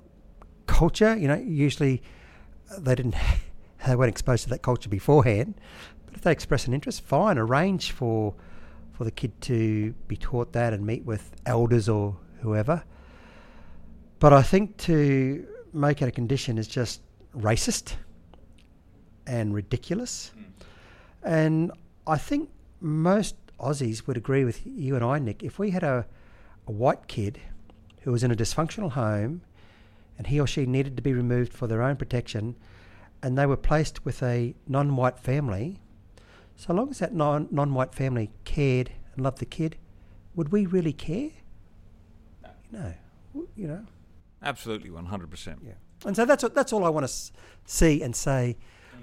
culture, 0.65 1.15
you 1.15 1.27
know, 1.27 1.35
usually 1.35 2.01
they 2.77 2.95
didn't, 2.95 3.15
they 3.87 3.95
weren't 3.95 4.09
exposed 4.09 4.43
to 4.43 4.49
that 4.49 4.61
culture 4.61 4.89
beforehand. 4.89 5.55
But 6.05 6.15
if 6.15 6.21
they 6.21 6.31
express 6.31 6.67
an 6.67 6.73
interest, 6.73 7.01
fine, 7.01 7.37
arrange 7.37 7.91
for 7.91 8.35
for 8.93 9.03
the 9.03 9.11
kid 9.11 9.39
to 9.39 9.93
be 10.07 10.17
taught 10.17 10.53
that 10.53 10.73
and 10.73 10.83
meet 10.83 11.05
with 11.05 11.35
elders 11.45 11.87
or 11.87 12.17
whoever. 12.41 12.83
But 14.17 14.33
I 14.33 14.41
think 14.41 14.75
to 14.77 15.45
make 15.71 16.01
it 16.01 16.07
a 16.07 16.11
condition 16.11 16.57
is 16.57 16.67
just 16.67 17.01
racist 17.35 17.93
and 19.27 19.53
ridiculous. 19.53 20.31
Mm. 20.35 20.43
And 21.21 21.71
I 22.07 22.17
think 22.17 22.49
most 22.81 23.35
Aussies 23.59 24.07
would 24.07 24.17
agree 24.17 24.43
with 24.43 24.65
you 24.65 24.95
and 24.95 25.03
I, 25.03 25.19
Nick. 25.19 25.43
If 25.43 25.59
we 25.59 25.71
had 25.71 25.83
a, 25.83 26.07
a 26.65 26.71
white 26.71 27.07
kid 27.07 27.39
who 28.01 28.11
was 28.11 28.23
in 28.23 28.31
a 28.31 28.35
dysfunctional 28.35 28.91
home 28.91 29.41
and 30.17 30.27
he 30.27 30.39
or 30.39 30.47
she 30.47 30.65
needed 30.65 30.95
to 30.95 31.03
be 31.03 31.13
removed 31.13 31.53
for 31.53 31.67
their 31.67 31.81
own 31.81 31.95
protection 31.95 32.55
and 33.21 33.37
they 33.37 33.45
were 33.45 33.57
placed 33.57 34.05
with 34.05 34.21
a 34.21 34.55
non 34.67 34.95
white 34.95 35.19
family, 35.19 35.79
so 36.55 36.73
long 36.73 36.89
as 36.89 36.99
that 36.99 37.13
non 37.13 37.47
white 37.51 37.93
family 37.93 38.31
cared 38.45 38.91
and 39.13 39.23
loved 39.23 39.39
the 39.39 39.45
kid, 39.45 39.77
would 40.35 40.51
we 40.51 40.65
really 40.65 40.93
care? 40.93 41.31
No. 42.43 42.49
No. 42.71 42.93
You 43.55 43.67
know? 43.67 43.85
Absolutely, 44.43 44.89
100%. 44.89 45.57
Yeah. 45.65 45.73
And 46.05 46.15
so 46.15 46.25
that's 46.25 46.43
that's 46.49 46.71
all 46.71 46.85
I 46.85 46.89
want 46.89 47.07
to 47.07 47.31
see 47.65 48.03
and 48.03 48.15
say 48.15 48.57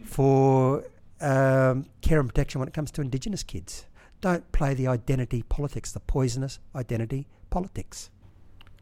for 0.04 0.84
um, 1.20 1.86
care 2.02 2.20
and 2.20 2.28
protection 2.28 2.60
when 2.60 2.68
it 2.68 2.74
comes 2.74 2.90
to 2.92 3.00
Indigenous 3.00 3.42
kids. 3.42 3.86
Don't 4.20 4.50
play 4.52 4.74
the 4.74 4.86
identity 4.86 5.42
politics, 5.42 5.92
the 5.92 6.00
poisonous 6.00 6.60
identity 6.74 7.26
politics. 7.50 8.10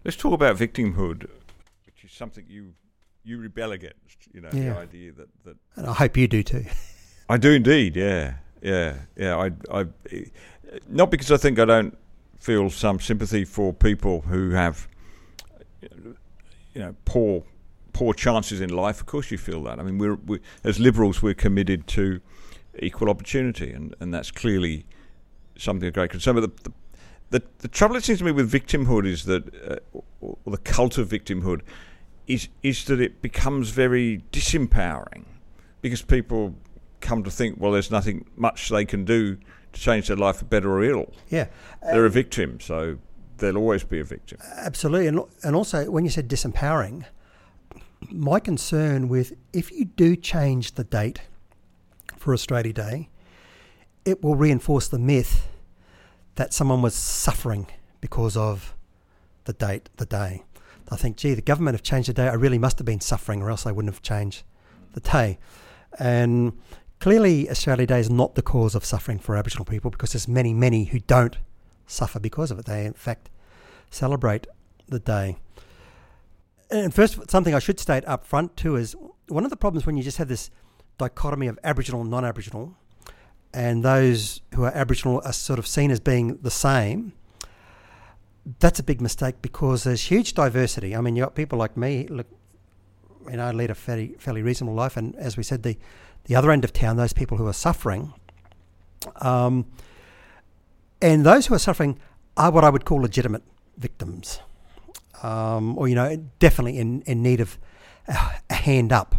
Let's 0.04 0.16
talk 0.16 0.34
about 0.34 0.56
victimhood, 0.56 1.28
something 2.08 2.44
you 2.48 2.74
you 3.24 3.38
rebel 3.38 3.72
against. 3.72 4.28
You 4.32 4.40
know, 4.40 4.50
yeah. 4.52 4.74
the 4.74 4.78
idea 4.78 5.12
that, 5.12 5.28
that 5.44 5.56
and 5.76 5.86
I 5.86 5.92
hope 5.92 6.16
you 6.16 6.28
do 6.28 6.42
too. 6.42 6.64
I 7.28 7.36
do 7.36 7.52
indeed. 7.52 7.96
Yeah, 7.96 8.34
yeah, 8.60 8.96
yeah. 9.16 9.36
I, 9.36 9.80
I, 9.80 9.86
not 10.88 11.10
because 11.10 11.30
I 11.30 11.36
think 11.36 11.58
I 11.58 11.64
don't 11.64 11.96
feel 12.38 12.70
some 12.70 12.98
sympathy 12.98 13.44
for 13.44 13.72
people 13.72 14.22
who 14.22 14.50
have, 14.50 14.88
you 15.80 16.80
know, 16.80 16.94
poor 17.04 17.44
poor 17.92 18.14
chances 18.14 18.60
in 18.60 18.70
life, 18.70 19.00
of 19.00 19.06
course 19.06 19.30
you 19.30 19.38
feel 19.38 19.62
that. 19.64 19.78
I 19.78 19.82
mean, 19.82 19.98
we're, 19.98 20.14
we, 20.14 20.40
as 20.64 20.80
liberals, 20.80 21.22
we're 21.22 21.34
committed 21.34 21.86
to 21.88 22.20
equal 22.78 23.10
opportunity, 23.10 23.70
and, 23.70 23.94
and 24.00 24.12
that's 24.12 24.30
clearly 24.30 24.86
something 25.56 25.86
of 25.88 25.94
great 25.94 26.10
concern. 26.10 26.34
But 26.34 26.56
the, 26.56 26.70
the, 26.70 26.72
the, 27.38 27.42
the 27.58 27.68
trouble 27.68 27.96
it 27.96 28.04
seems 28.04 28.18
to 28.20 28.24
me 28.24 28.32
with 28.32 28.50
victimhood 28.50 29.06
is 29.06 29.24
that, 29.24 29.54
uh, 29.64 29.98
or 30.20 30.36
the 30.46 30.58
cult 30.58 30.98
of 30.98 31.08
victimhood, 31.08 31.60
is 32.26 32.48
is 32.62 32.84
that 32.86 33.00
it 33.00 33.22
becomes 33.22 33.70
very 33.70 34.22
disempowering 34.32 35.24
because 35.80 36.02
people 36.02 36.54
come 37.00 37.24
to 37.24 37.30
think, 37.30 37.58
well, 37.58 37.72
there's 37.72 37.90
nothing 37.90 38.24
much 38.36 38.68
they 38.68 38.84
can 38.84 39.04
do 39.04 39.36
to 39.72 39.80
change 39.80 40.08
their 40.08 40.16
life 40.16 40.36
for 40.36 40.44
better 40.44 40.70
or 40.70 40.84
ill. 40.84 41.12
Yeah, 41.28 41.46
they're 41.82 42.00
um, 42.00 42.06
a 42.06 42.10
victim, 42.10 42.60
so 42.60 42.98
they'll 43.38 43.56
always 43.56 43.84
be 43.84 44.00
a 44.00 44.04
victim. 44.04 44.38
Absolutely, 44.56 45.08
and 45.08 45.20
and 45.42 45.56
also 45.56 45.90
when 45.90 46.04
you 46.04 46.10
said 46.10 46.28
disempowering 46.28 47.04
my 48.10 48.40
concern 48.40 49.08
with 49.08 49.34
if 49.52 49.70
you 49.70 49.84
do 49.84 50.16
change 50.16 50.74
the 50.74 50.84
date 50.84 51.20
for 52.16 52.32
Australia 52.32 52.72
Day, 52.72 53.08
it 54.04 54.22
will 54.22 54.36
reinforce 54.36 54.88
the 54.88 54.98
myth 54.98 55.48
that 56.36 56.54
someone 56.54 56.82
was 56.82 56.94
suffering 56.94 57.66
because 58.00 58.36
of 58.36 58.74
the 59.44 59.52
date, 59.52 59.88
the 59.96 60.06
day. 60.06 60.42
I 60.92 60.96
think, 60.96 61.16
gee, 61.16 61.34
the 61.34 61.42
government 61.42 61.74
have 61.74 61.82
changed 61.82 62.08
the 62.08 62.12
day. 62.12 62.28
I 62.28 62.34
really 62.34 62.58
must 62.58 62.78
have 62.78 62.86
been 62.86 63.00
suffering, 63.00 63.42
or 63.42 63.50
else 63.50 63.66
I 63.66 63.72
wouldn't 63.72 63.92
have 63.92 64.02
changed 64.02 64.42
the 64.92 65.00
day. 65.00 65.38
And 65.98 66.58
clearly, 67.00 67.50
Australia 67.50 67.86
Day 67.86 68.00
is 68.00 68.10
not 68.10 68.34
the 68.34 68.42
cause 68.42 68.74
of 68.74 68.84
suffering 68.84 69.18
for 69.18 69.36
Aboriginal 69.36 69.64
people 69.64 69.90
because 69.90 70.12
there's 70.12 70.28
many, 70.28 70.52
many 70.52 70.84
who 70.84 71.00
don't 71.00 71.38
suffer 71.86 72.20
because 72.20 72.50
of 72.50 72.58
it. 72.58 72.66
They, 72.66 72.84
in 72.84 72.92
fact, 72.92 73.30
celebrate 73.90 74.46
the 74.88 75.00
day 75.00 75.36
and 76.72 76.94
first, 76.94 77.30
something 77.30 77.54
I 77.54 77.58
should 77.58 77.78
state 77.78 78.04
up 78.06 78.26
front 78.26 78.56
too 78.56 78.76
is 78.76 78.96
one 79.28 79.44
of 79.44 79.50
the 79.50 79.56
problems 79.56 79.84
when 79.86 79.96
you 79.96 80.02
just 80.02 80.16
have 80.16 80.28
this 80.28 80.50
dichotomy 80.98 81.46
of 81.46 81.58
Aboriginal 81.62 82.00
and 82.00 82.10
non-Aboriginal. 82.10 82.74
and 83.54 83.84
those 83.84 84.40
who 84.54 84.64
are 84.64 84.72
Aboriginal 84.74 85.20
are 85.26 85.32
sort 85.32 85.58
of 85.58 85.66
seen 85.66 85.90
as 85.90 86.00
being 86.00 86.38
the 86.40 86.50
same, 86.50 87.12
that's 88.58 88.78
a 88.78 88.82
big 88.82 89.00
mistake 89.00 89.36
because 89.42 89.84
there's 89.84 90.02
huge 90.02 90.34
diversity. 90.34 90.96
I 90.96 91.00
mean, 91.00 91.16
you've 91.16 91.26
got 91.26 91.34
people 91.34 91.58
like 91.58 91.76
me, 91.76 92.06
look, 92.08 92.26
you 93.30 93.36
know, 93.36 93.46
I 93.46 93.52
lead 93.52 93.70
a 93.70 93.74
fairly, 93.74 94.16
fairly 94.18 94.42
reasonable 94.42 94.74
life, 94.74 94.96
and 94.96 95.14
as 95.16 95.36
we 95.36 95.42
said, 95.42 95.62
the, 95.62 95.78
the 96.24 96.34
other 96.34 96.50
end 96.50 96.64
of 96.64 96.72
town, 96.72 96.96
those 96.96 97.12
people 97.12 97.36
who 97.36 97.46
are 97.46 97.52
suffering, 97.52 98.12
um, 99.20 99.66
and 101.00 101.24
those 101.24 101.46
who 101.46 101.54
are 101.54 101.58
suffering 101.58 101.98
are 102.36 102.50
what 102.50 102.64
I 102.64 102.70
would 102.70 102.84
call 102.84 103.00
legitimate 103.00 103.42
victims, 103.76 104.40
um, 105.22 105.78
or, 105.78 105.88
you 105.88 105.94
know, 105.94 106.16
definitely 106.38 106.78
in, 106.78 107.02
in 107.02 107.22
need 107.22 107.40
of 107.40 107.58
a 108.08 108.54
hand 108.54 108.92
up. 108.92 109.14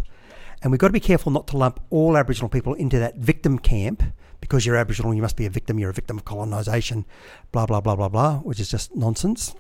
And 0.62 0.72
we've 0.72 0.80
got 0.80 0.88
to 0.88 0.94
be 0.94 1.00
careful 1.00 1.32
not 1.32 1.48
to 1.48 1.58
lump 1.58 1.82
all 1.90 2.18
Aboriginal 2.18 2.50
people 2.50 2.74
into 2.74 3.00
that 3.00 3.18
victim 3.18 3.60
camp 3.60 4.04
because 4.44 4.66
you're 4.66 4.76
Aboriginal, 4.76 5.14
you 5.14 5.22
must 5.22 5.38
be 5.38 5.46
a 5.46 5.50
victim, 5.50 5.80
you're 5.80 5.90
a 5.90 5.94
victim 5.94 6.18
of 6.18 6.26
colonisation, 6.26 7.06
blah, 7.54 7.66
blah, 7.66 7.80
blah, 7.80 7.96
blah, 7.96 8.10
blah, 8.10 8.40
which 8.40 8.60
is 8.60 8.70
just 8.70 8.94
nonsense. 8.94 9.56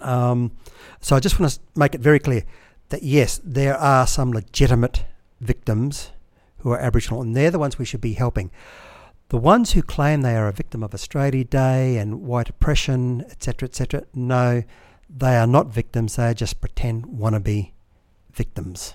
Um, 0.00 0.50
so 1.00 1.14
I 1.14 1.20
just 1.20 1.38
want 1.38 1.52
to 1.52 1.60
make 1.76 1.94
it 1.94 2.00
very 2.00 2.18
clear 2.18 2.42
that 2.88 3.04
yes, 3.04 3.40
there 3.44 3.76
are 3.76 4.04
some 4.04 4.32
legitimate 4.32 5.04
victims 5.40 6.10
who 6.58 6.72
are 6.72 6.80
Aboriginal, 6.80 7.22
and 7.22 7.36
they're 7.36 7.52
the 7.52 7.58
ones 7.60 7.78
we 7.78 7.84
should 7.84 8.00
be 8.00 8.14
helping. 8.14 8.50
The 9.28 9.38
ones 9.38 9.72
who 9.72 9.82
claim 9.82 10.22
they 10.22 10.34
are 10.34 10.48
a 10.48 10.52
victim 10.52 10.82
of 10.82 10.92
Australia 10.92 11.44
Day 11.44 11.98
and 11.98 12.22
white 12.22 12.48
oppression, 12.48 13.24
etc., 13.30 13.68
etc., 13.68 14.02
no, 14.12 14.64
they 15.08 15.36
are 15.36 15.46
not 15.46 15.68
victims. 15.68 16.16
They 16.16 16.30
are 16.30 16.34
just 16.34 16.60
pretend 16.60 17.06
wannabe 17.06 17.70
victims. 18.32 18.94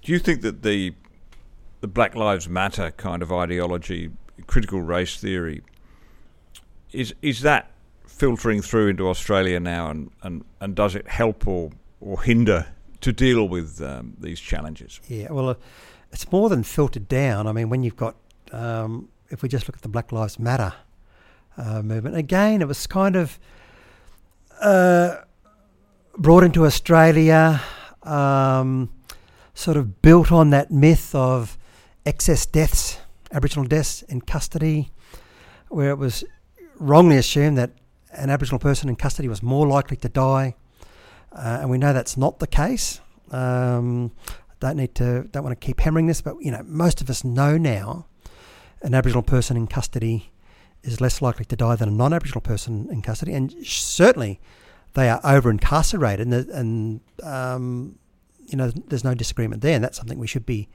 Do 0.00 0.10
you 0.10 0.18
think 0.18 0.40
that 0.40 0.62
the 0.62 0.94
the 1.84 1.88
Black 1.88 2.14
Lives 2.14 2.48
Matter 2.48 2.92
kind 2.92 3.20
of 3.20 3.30
ideology, 3.30 4.10
critical 4.46 4.80
race 4.80 5.18
theory, 5.18 5.60
is 6.92 7.14
is 7.20 7.42
that 7.42 7.72
filtering 8.06 8.62
through 8.62 8.88
into 8.88 9.06
Australia 9.06 9.60
now, 9.60 9.90
and, 9.90 10.10
and, 10.22 10.46
and 10.62 10.74
does 10.74 10.94
it 10.94 11.06
help 11.06 11.46
or 11.46 11.72
or 12.00 12.22
hinder 12.22 12.68
to 13.02 13.12
deal 13.12 13.46
with 13.46 13.82
um, 13.82 14.16
these 14.18 14.40
challenges? 14.40 14.98
Yeah, 15.08 15.30
well, 15.30 15.50
uh, 15.50 15.54
it's 16.10 16.32
more 16.32 16.48
than 16.48 16.62
filtered 16.62 17.06
down. 17.06 17.46
I 17.46 17.52
mean, 17.52 17.68
when 17.68 17.82
you've 17.82 17.96
got, 17.96 18.16
um, 18.50 19.10
if 19.28 19.42
we 19.42 19.50
just 19.50 19.68
look 19.68 19.76
at 19.76 19.82
the 19.82 19.90
Black 19.90 20.10
Lives 20.10 20.38
Matter 20.38 20.72
uh, 21.58 21.82
movement, 21.82 22.16
again, 22.16 22.62
it 22.62 22.66
was 22.66 22.86
kind 22.86 23.14
of 23.14 23.38
uh, 24.58 25.16
brought 26.16 26.44
into 26.44 26.64
Australia, 26.64 27.60
um, 28.04 28.88
sort 29.52 29.76
of 29.76 30.00
built 30.00 30.32
on 30.32 30.48
that 30.48 30.70
myth 30.70 31.14
of 31.14 31.58
excess 32.06 32.46
deaths, 32.46 32.98
Aboriginal 33.32 33.66
deaths 33.66 34.02
in 34.02 34.20
custody, 34.20 34.90
where 35.68 35.90
it 35.90 35.98
was 35.98 36.24
wrongly 36.78 37.16
assumed 37.16 37.58
that 37.58 37.72
an 38.12 38.30
Aboriginal 38.30 38.58
person 38.58 38.88
in 38.88 38.96
custody 38.96 39.28
was 39.28 39.42
more 39.42 39.66
likely 39.66 39.96
to 39.98 40.08
die, 40.08 40.54
uh, 41.32 41.58
and 41.60 41.70
we 41.70 41.78
know 41.78 41.92
that's 41.92 42.16
not 42.16 42.38
the 42.38 42.46
case. 42.46 43.00
Um, 43.30 44.12
don't 44.60 44.76
need 44.76 44.94
to 44.96 45.24
don't 45.24 45.42
want 45.42 45.58
to 45.58 45.66
keep 45.66 45.80
hammering 45.80 46.06
this, 46.06 46.20
but 46.20 46.36
you 46.40 46.50
know 46.50 46.62
most 46.64 47.00
of 47.00 47.10
us 47.10 47.24
know 47.24 47.58
now 47.58 48.06
an 48.82 48.94
Aboriginal 48.94 49.22
person 49.22 49.56
in 49.56 49.66
custody 49.66 50.30
is 50.82 51.00
less 51.00 51.22
likely 51.22 51.44
to 51.46 51.56
die 51.56 51.74
than 51.76 51.88
a 51.88 51.92
non-Aboriginal 51.92 52.40
person 52.40 52.88
in 52.90 53.02
custody, 53.02 53.32
and 53.32 53.54
certainly 53.66 54.40
they 54.92 55.08
are 55.08 55.20
over 55.24 55.50
incarcerated, 55.50 56.26
and, 56.26 56.48
and 56.50 57.00
um, 57.22 57.98
you 58.46 58.56
know 58.56 58.70
there's 58.70 59.04
no 59.04 59.14
disagreement 59.14 59.62
there, 59.62 59.74
and 59.74 59.82
that's 59.82 59.96
something 59.96 60.18
we 60.18 60.26
should 60.26 60.46
be 60.46 60.68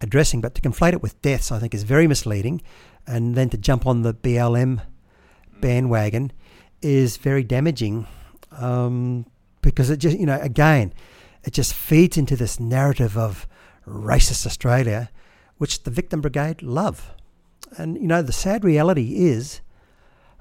addressing. 0.00 0.40
But 0.40 0.54
to 0.54 0.60
conflate 0.60 0.92
it 0.92 1.02
with 1.02 1.20
deaths, 1.22 1.52
I 1.52 1.58
think, 1.58 1.74
is 1.74 1.82
very 1.82 2.06
misleading. 2.06 2.62
And 3.06 3.34
then 3.34 3.48
to 3.50 3.56
jump 3.56 3.86
on 3.86 4.02
the 4.02 4.14
BLM 4.14 4.82
bandwagon 5.60 6.32
is 6.82 7.16
very 7.16 7.42
damaging 7.42 8.06
um, 8.52 9.26
because 9.62 9.90
it 9.90 9.98
just, 9.98 10.18
you 10.18 10.26
know, 10.26 10.40
again, 10.40 10.92
it 11.44 11.52
just 11.52 11.74
feeds 11.74 12.16
into 12.16 12.36
this 12.36 12.58
narrative 12.58 13.16
of 13.16 13.46
racist 13.86 14.46
Australia, 14.46 15.10
which 15.58 15.84
the 15.84 15.90
Victim 15.90 16.20
Brigade 16.20 16.62
love. 16.62 17.12
And, 17.76 17.96
you 17.96 18.06
know, 18.06 18.22
the 18.22 18.32
sad 18.32 18.64
reality 18.64 19.16
is, 19.16 19.60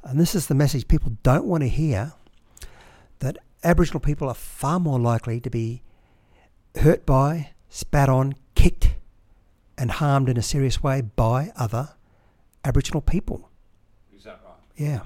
and 0.04 0.20
this 0.20 0.36
is 0.36 0.48
the 0.48 0.56
message 0.56 0.88
people 0.88 1.18
don't 1.24 1.46
want 1.46 1.64
to 1.64 1.70
hear, 1.70 2.14
that 3.20 3.38
Aboriginal 3.64 4.00
people 4.00 4.28
are 4.28 4.36
far 4.36 4.80
more 4.80 5.00
likely 5.00 5.40
to 5.42 5.50
be 5.50 5.82
hurt 6.76 7.06
by, 7.06 7.52
spat 7.70 8.10
on, 8.10 8.36
and 9.78 9.92
harmed 9.92 10.30
in 10.30 10.38
a 10.38 10.42
serious 10.42 10.82
way 10.82 11.02
by 11.02 11.52
other 11.56 11.90
Aboriginal 12.64 13.02
people. 13.02 13.50
Is 14.16 14.24
that 14.24 14.40
right? 14.44 14.56
Yeah. 14.76 15.02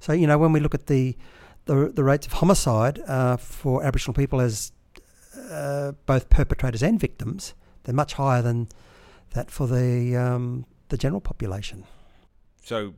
So 0.00 0.12
you 0.12 0.26
know 0.26 0.38
when 0.38 0.52
we 0.52 0.60
look 0.60 0.74
at 0.74 0.86
the 0.86 1.16
the, 1.66 1.92
the 1.94 2.02
rates 2.02 2.26
of 2.26 2.32
homicide 2.34 3.00
uh, 3.06 3.36
for 3.36 3.84
Aboriginal 3.84 4.14
people 4.14 4.40
as 4.40 4.72
uh, 5.50 5.92
both 6.06 6.30
perpetrators 6.30 6.82
and 6.82 6.98
victims, 6.98 7.54
they're 7.84 7.94
much 7.94 8.14
higher 8.14 8.42
than 8.42 8.68
that 9.34 9.50
for 9.50 9.66
the 9.66 10.16
um, 10.16 10.64
the 10.88 10.96
general 10.96 11.20
population. 11.20 11.84
So 12.62 12.94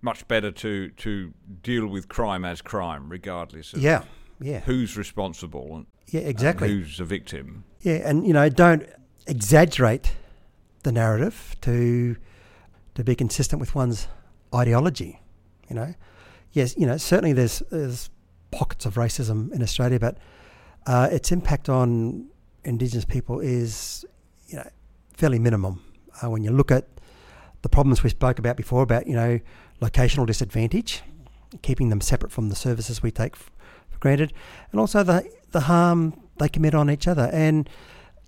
much 0.00 0.26
better 0.28 0.50
to 0.50 0.90
to 0.90 1.32
deal 1.62 1.86
with 1.86 2.08
crime 2.08 2.44
as 2.44 2.62
crime, 2.62 3.08
regardless 3.08 3.72
of 3.72 3.80
yeah, 3.80 4.04
yeah, 4.40 4.60
who's 4.60 4.96
responsible 4.96 5.76
and 5.76 5.86
yeah, 6.08 6.20
exactly. 6.20 6.68
who's 6.68 7.00
a 7.00 7.04
victim. 7.04 7.64
Yeah, 7.80 8.08
and 8.08 8.26
you 8.26 8.32
know 8.32 8.48
don't 8.48 8.88
exaggerate 9.28 10.12
the 10.82 10.92
narrative 10.92 11.54
to 11.60 12.16
to 12.94 13.04
be 13.04 13.14
consistent 13.14 13.60
with 13.60 13.74
one's 13.74 14.08
ideology. 14.52 15.20
You 15.68 15.76
know, 15.76 15.94
yes, 16.52 16.76
you 16.76 16.86
know 16.86 16.96
certainly 16.96 17.32
there's 17.32 17.62
there's 17.70 18.10
pockets 18.50 18.86
of 18.86 18.94
racism 18.94 19.52
in 19.52 19.62
Australia, 19.62 20.00
but 20.00 20.16
uh, 20.86 21.08
its 21.12 21.30
impact 21.30 21.68
on 21.68 22.28
Indigenous 22.64 23.04
people 23.04 23.40
is 23.40 24.04
you 24.48 24.56
know 24.56 24.68
fairly 25.12 25.38
minimum. 25.38 25.84
Uh, 26.20 26.30
when 26.30 26.42
you 26.42 26.50
look 26.50 26.72
at 26.72 26.88
the 27.62 27.68
problems 27.68 28.02
we 28.02 28.10
spoke 28.10 28.38
about 28.38 28.56
before 28.56 28.82
about 28.82 29.06
you 29.06 29.14
know 29.14 29.38
locational 29.80 30.26
disadvantage, 30.26 31.02
keeping 31.62 31.90
them 31.90 32.00
separate 32.00 32.32
from 32.32 32.48
the 32.48 32.56
services 32.56 33.02
we 33.02 33.10
take 33.10 33.36
for 33.36 33.50
granted, 34.00 34.32
and 34.72 34.80
also 34.80 35.02
the 35.02 35.30
the 35.50 35.60
harm 35.60 36.18
they 36.38 36.48
commit 36.48 36.74
on 36.74 36.90
each 36.90 37.06
other 37.08 37.28
and 37.32 37.68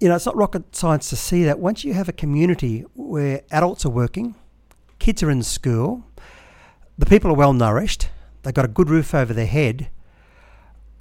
you 0.00 0.08
know, 0.08 0.16
it's 0.16 0.26
not 0.26 0.36
rocket 0.36 0.74
science 0.74 1.10
to 1.10 1.16
see 1.16 1.44
that 1.44 1.58
once 1.58 1.84
you 1.84 1.92
have 1.92 2.08
a 2.08 2.12
community 2.12 2.84
where 2.94 3.42
adults 3.50 3.84
are 3.84 3.90
working, 3.90 4.34
kids 4.98 5.22
are 5.22 5.30
in 5.30 5.42
school, 5.42 6.04
the 6.98 7.06
people 7.06 7.30
are 7.30 7.34
well 7.34 7.52
nourished, 7.52 8.08
they've 8.42 8.54
got 8.54 8.64
a 8.64 8.68
good 8.68 8.88
roof 8.88 9.14
over 9.14 9.34
their 9.34 9.46
head, 9.46 9.90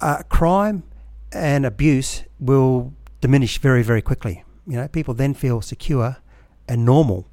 uh, 0.00 0.22
crime 0.28 0.82
and 1.32 1.64
abuse 1.64 2.24
will 2.38 2.92
diminish 3.20 3.58
very, 3.58 3.82
very 3.82 4.02
quickly. 4.02 4.44
You 4.66 4.76
know, 4.76 4.88
people 4.88 5.14
then 5.14 5.34
feel 5.34 5.62
secure 5.62 6.18
and 6.68 6.84
normal. 6.84 7.26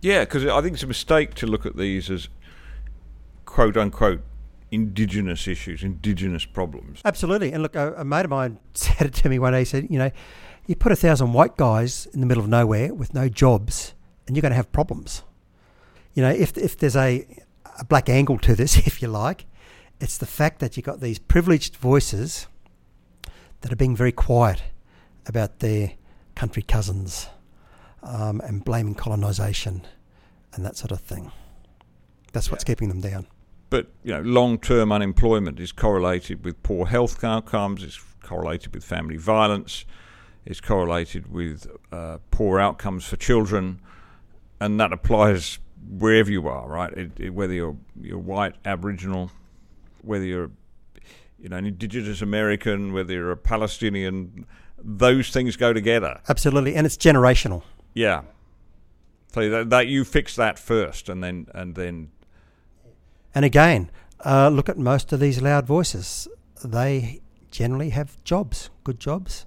Yeah, 0.00 0.20
because 0.20 0.46
I 0.46 0.60
think 0.60 0.74
it's 0.74 0.82
a 0.82 0.88
mistake 0.88 1.34
to 1.34 1.46
look 1.46 1.66
at 1.66 1.76
these 1.76 2.10
as 2.10 2.28
quote 3.44 3.76
unquote 3.76 4.22
indigenous 4.70 5.46
issues, 5.46 5.82
indigenous 5.82 6.44
problems. 6.44 7.00
Absolutely. 7.04 7.52
And 7.52 7.62
look, 7.62 7.76
a, 7.76 7.94
a 7.94 8.04
mate 8.04 8.24
of 8.24 8.30
mine 8.30 8.58
said 8.74 9.08
it 9.08 9.14
to 9.14 9.28
me 9.28 9.38
one 9.38 9.52
day. 9.52 9.60
He 9.60 9.64
said, 9.64 9.88
you 9.90 9.98
know, 9.98 10.10
you 10.66 10.76
put 10.76 10.92
a 10.92 10.96
thousand 10.96 11.32
white 11.32 11.56
guys 11.56 12.06
in 12.12 12.20
the 12.20 12.26
middle 12.26 12.42
of 12.42 12.48
nowhere 12.48 12.94
with 12.94 13.14
no 13.14 13.28
jobs, 13.28 13.94
and 14.26 14.36
you're 14.36 14.42
going 14.42 14.50
to 14.50 14.56
have 14.56 14.72
problems. 14.72 15.22
You 16.14 16.22
know, 16.22 16.30
if 16.30 16.56
if 16.56 16.76
there's 16.76 16.96
a, 16.96 17.26
a 17.78 17.84
black 17.84 18.08
angle 18.08 18.38
to 18.38 18.54
this, 18.54 18.76
if 18.86 19.02
you 19.02 19.08
like, 19.08 19.46
it's 20.00 20.18
the 20.18 20.26
fact 20.26 20.60
that 20.60 20.76
you've 20.76 20.86
got 20.86 21.00
these 21.00 21.18
privileged 21.18 21.76
voices 21.76 22.46
that 23.60 23.72
are 23.72 23.76
being 23.76 23.96
very 23.96 24.12
quiet 24.12 24.62
about 25.26 25.60
their 25.60 25.92
country 26.34 26.62
cousins 26.62 27.28
um, 28.02 28.40
and 28.40 28.64
blaming 28.64 28.94
colonisation 28.94 29.86
and 30.52 30.64
that 30.64 30.76
sort 30.76 30.90
of 30.90 31.00
thing. 31.00 31.30
That's 32.32 32.50
what's 32.50 32.64
keeping 32.64 32.88
them 32.88 33.00
down. 33.00 33.26
But 33.70 33.88
you 34.02 34.12
know, 34.12 34.20
long-term 34.20 34.92
unemployment 34.92 35.60
is 35.60 35.72
correlated 35.72 36.44
with 36.44 36.62
poor 36.62 36.86
health 36.86 37.22
outcomes. 37.22 37.82
It's 37.82 38.02
correlated 38.22 38.74
with 38.74 38.84
family 38.84 39.16
violence 39.16 39.84
is 40.44 40.60
correlated 40.60 41.32
with 41.32 41.66
uh, 41.92 42.18
poor 42.30 42.58
outcomes 42.58 43.04
for 43.04 43.16
children, 43.16 43.80
and 44.60 44.78
that 44.80 44.92
applies 44.92 45.58
wherever 45.88 46.30
you 46.30 46.48
are, 46.48 46.68
right? 46.68 46.92
It, 46.92 47.10
it, 47.18 47.30
whether 47.30 47.52
you're 47.52 47.76
you're 48.00 48.18
white, 48.18 48.56
Aboriginal, 48.64 49.30
whether 50.02 50.24
you're 50.24 50.50
you 51.38 51.48
know 51.48 51.56
an 51.56 51.66
Indigenous 51.66 52.22
American, 52.22 52.92
whether 52.92 53.12
you're 53.12 53.30
a 53.30 53.36
Palestinian, 53.36 54.46
those 54.78 55.30
things 55.30 55.56
go 55.56 55.72
together. 55.72 56.20
Absolutely, 56.28 56.74
and 56.74 56.86
it's 56.86 56.96
generational. 56.96 57.62
Yeah. 57.94 58.22
So 59.32 59.48
that, 59.48 59.70
that 59.70 59.86
you 59.86 60.04
fix 60.04 60.36
that 60.36 60.58
first, 60.58 61.08
and 61.08 61.22
then 61.22 61.46
and 61.54 61.74
then. 61.74 62.10
And 63.34 63.46
again, 63.46 63.90
uh, 64.26 64.50
look 64.50 64.68
at 64.68 64.76
most 64.76 65.12
of 65.12 65.20
these 65.20 65.40
loud 65.40 65.66
voices. 65.66 66.28
They 66.62 67.20
generally 67.50 67.90
have 67.90 68.22
jobs, 68.24 68.68
good 68.84 69.00
jobs 69.00 69.46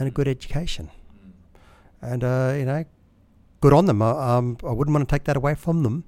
and 0.00 0.08
a 0.08 0.10
good 0.10 0.26
education. 0.26 0.90
And, 2.02 2.24
uh, 2.24 2.54
you 2.56 2.64
know, 2.64 2.84
good 3.60 3.74
on 3.74 3.84
them. 3.84 4.00
I, 4.00 4.36
um, 4.36 4.56
I 4.64 4.72
wouldn't 4.72 4.94
want 4.94 5.08
to 5.08 5.14
take 5.14 5.24
that 5.24 5.36
away 5.36 5.54
from 5.54 5.82
them, 5.82 6.04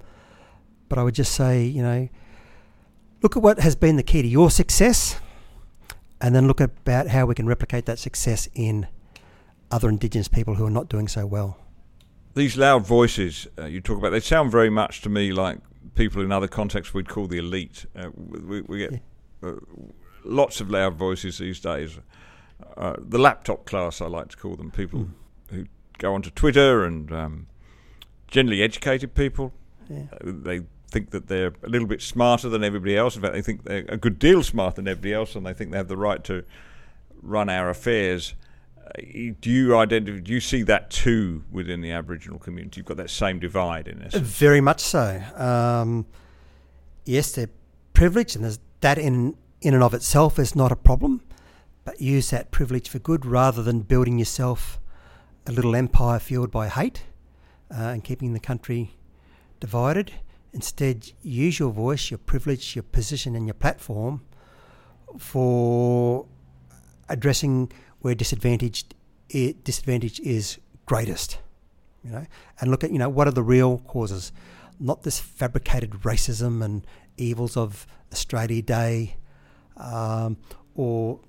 but 0.89 0.97
I 0.97 1.03
would 1.03 1.15
just 1.15 1.33
say, 1.33 1.63
you 1.63 1.83
know, 1.83 2.09
look 3.21 3.37
at 3.37 3.43
what 3.43 3.59
has 3.59 3.75
been 3.75 3.95
the 3.95 4.03
key 4.03 4.23
to 4.23 4.27
your 4.27 4.49
success, 4.49 5.19
and 6.19 6.35
then 6.35 6.47
look 6.47 6.59
about 6.59 7.07
how 7.07 7.27
we 7.27 7.35
can 7.35 7.45
replicate 7.47 7.85
that 7.85 7.99
success 7.99 8.49
in 8.55 8.87
other 9.69 9.89
Indigenous 9.89 10.27
people 10.27 10.55
who 10.55 10.65
are 10.65 10.71
not 10.71 10.89
doing 10.89 11.07
so 11.07 11.25
well. 11.25 11.57
These 12.33 12.57
loud 12.57 12.85
voices 12.87 13.47
uh, 13.59 13.65
you 13.65 13.79
talk 13.79 13.99
about, 13.99 14.09
they 14.09 14.19
sound 14.19 14.51
very 14.51 14.71
much 14.71 15.01
to 15.01 15.09
me 15.09 15.31
like 15.31 15.59
people 15.93 16.23
in 16.23 16.31
other 16.31 16.47
contexts 16.47 16.93
we'd 16.93 17.07
call 17.07 17.27
the 17.27 17.37
elite. 17.37 17.85
Uh, 17.95 18.09
we, 18.15 18.61
we, 18.61 18.79
get 18.79 18.93
yeah. 18.93 19.49
uh, 19.49 19.55
lots 20.23 20.59
of 20.59 20.71
loud 20.71 20.95
voices 20.95 21.37
these 21.37 21.59
days. 21.59 21.99
Uh, 22.77 22.95
the 22.99 23.17
laptop 23.17 23.65
class, 23.65 24.01
I 24.01 24.07
like 24.07 24.29
to 24.29 24.37
call 24.37 24.55
them, 24.55 24.71
people 24.71 24.99
mm. 24.99 25.09
who 25.49 25.65
go 25.97 26.15
onto 26.15 26.29
Twitter 26.31 26.83
and 26.83 27.11
um, 27.11 27.47
generally 28.27 28.61
educated 28.61 29.13
people. 29.13 29.53
Yeah. 29.89 30.05
Uh, 30.13 30.31
they 30.41 30.61
think 30.89 31.11
that 31.11 31.27
they're 31.27 31.53
a 31.63 31.69
little 31.69 31.87
bit 31.87 32.01
smarter 32.01 32.49
than 32.49 32.63
everybody 32.63 32.95
else. 32.95 33.15
In 33.15 33.21
fact, 33.21 33.33
they 33.33 33.41
think 33.41 33.63
they're 33.63 33.85
a 33.89 33.97
good 33.97 34.19
deal 34.19 34.43
smarter 34.43 34.77
than 34.77 34.87
everybody 34.87 35.13
else, 35.13 35.35
and 35.35 35.45
they 35.45 35.53
think 35.53 35.71
they 35.71 35.77
have 35.77 35.87
the 35.87 35.97
right 35.97 36.23
to 36.25 36.43
run 37.21 37.49
our 37.49 37.69
affairs. 37.69 38.35
Uh, 38.77 39.01
do 39.39 39.49
you 39.49 39.75
identify? 39.77 40.19
Do 40.19 40.31
you 40.31 40.39
see 40.39 40.63
that 40.63 40.89
too 40.89 41.43
within 41.51 41.81
the 41.81 41.91
Aboriginal 41.91 42.39
community? 42.39 42.79
You've 42.79 42.85
got 42.85 42.97
that 42.97 43.09
same 43.09 43.39
divide 43.39 43.87
in 43.87 43.99
this. 43.99 44.13
Very 44.13 44.61
much 44.61 44.79
so. 44.81 45.21
Um, 45.35 46.05
yes, 47.05 47.31
they're 47.31 47.49
privileged, 47.93 48.35
and 48.35 48.57
that 48.81 48.97
in 48.97 49.35
in 49.61 49.73
and 49.73 49.83
of 49.83 49.93
itself 49.93 50.37
is 50.37 50.55
not 50.55 50.71
a 50.71 50.75
problem. 50.75 51.21
But 51.85 52.01
use 52.01 52.29
that 52.29 52.51
privilege 52.51 52.89
for 52.89 52.99
good 52.99 53.25
rather 53.25 53.61
than 53.61 53.81
building 53.81 54.17
yourself 54.19 54.79
a 55.45 55.51
little 55.51 55.75
empire 55.75 56.19
fueled 56.19 56.51
by 56.51 56.69
hate 56.69 57.03
uh, 57.71 57.81
and 57.81 58.03
keeping 58.03 58.33
the 58.33 58.39
country 58.39 58.95
divided. 59.59 60.11
Instead, 60.53 61.11
use 61.21 61.59
your 61.59 61.71
voice, 61.71 62.11
your 62.11 62.19
privilege, 62.19 62.75
your 62.75 62.83
position, 62.83 63.35
and 63.35 63.47
your 63.47 63.55
platform 63.55 64.21
for 65.17 66.25
addressing 67.09 67.71
where 67.99 68.15
disadvantaged 68.15 68.93
disadvantage 69.63 70.19
is 70.19 70.59
greatest. 70.85 71.39
You 72.03 72.11
know, 72.11 72.25
and 72.59 72.69
look 72.69 72.83
at 72.83 72.91
you 72.91 72.99
know 72.99 73.09
what 73.09 73.27
are 73.27 73.31
the 73.31 73.43
real 73.43 73.79
causes, 73.79 74.31
not 74.79 75.03
this 75.03 75.19
fabricated 75.19 75.91
racism 76.03 76.63
and 76.63 76.85
evils 77.17 77.55
of 77.57 77.87
Australia 78.11 78.61
Day, 78.61 79.15
um, 79.77 80.37
or 80.75 81.19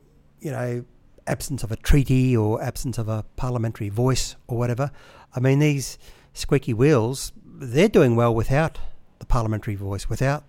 you 0.45 0.51
know 0.51 0.85
absence 1.27 1.63
of 1.63 1.73
a 1.73 1.77
treaty 1.77 2.37
or 2.37 2.63
absence 2.63 2.99
of 2.99 3.09
a 3.09 3.25
parliamentary 3.37 3.89
voice 3.89 4.37
or 4.47 4.59
whatever. 4.59 4.91
I 5.35 5.41
mean, 5.41 5.59
these 5.59 5.99
squeaky 6.35 6.75
wheels, 6.75 7.33
they're 7.45 7.89
doing 7.89 8.15
well 8.15 8.35
without 8.35 8.79
the 9.19 9.27
parliamentary 9.27 9.75
voice, 9.75 10.09
without 10.09 10.45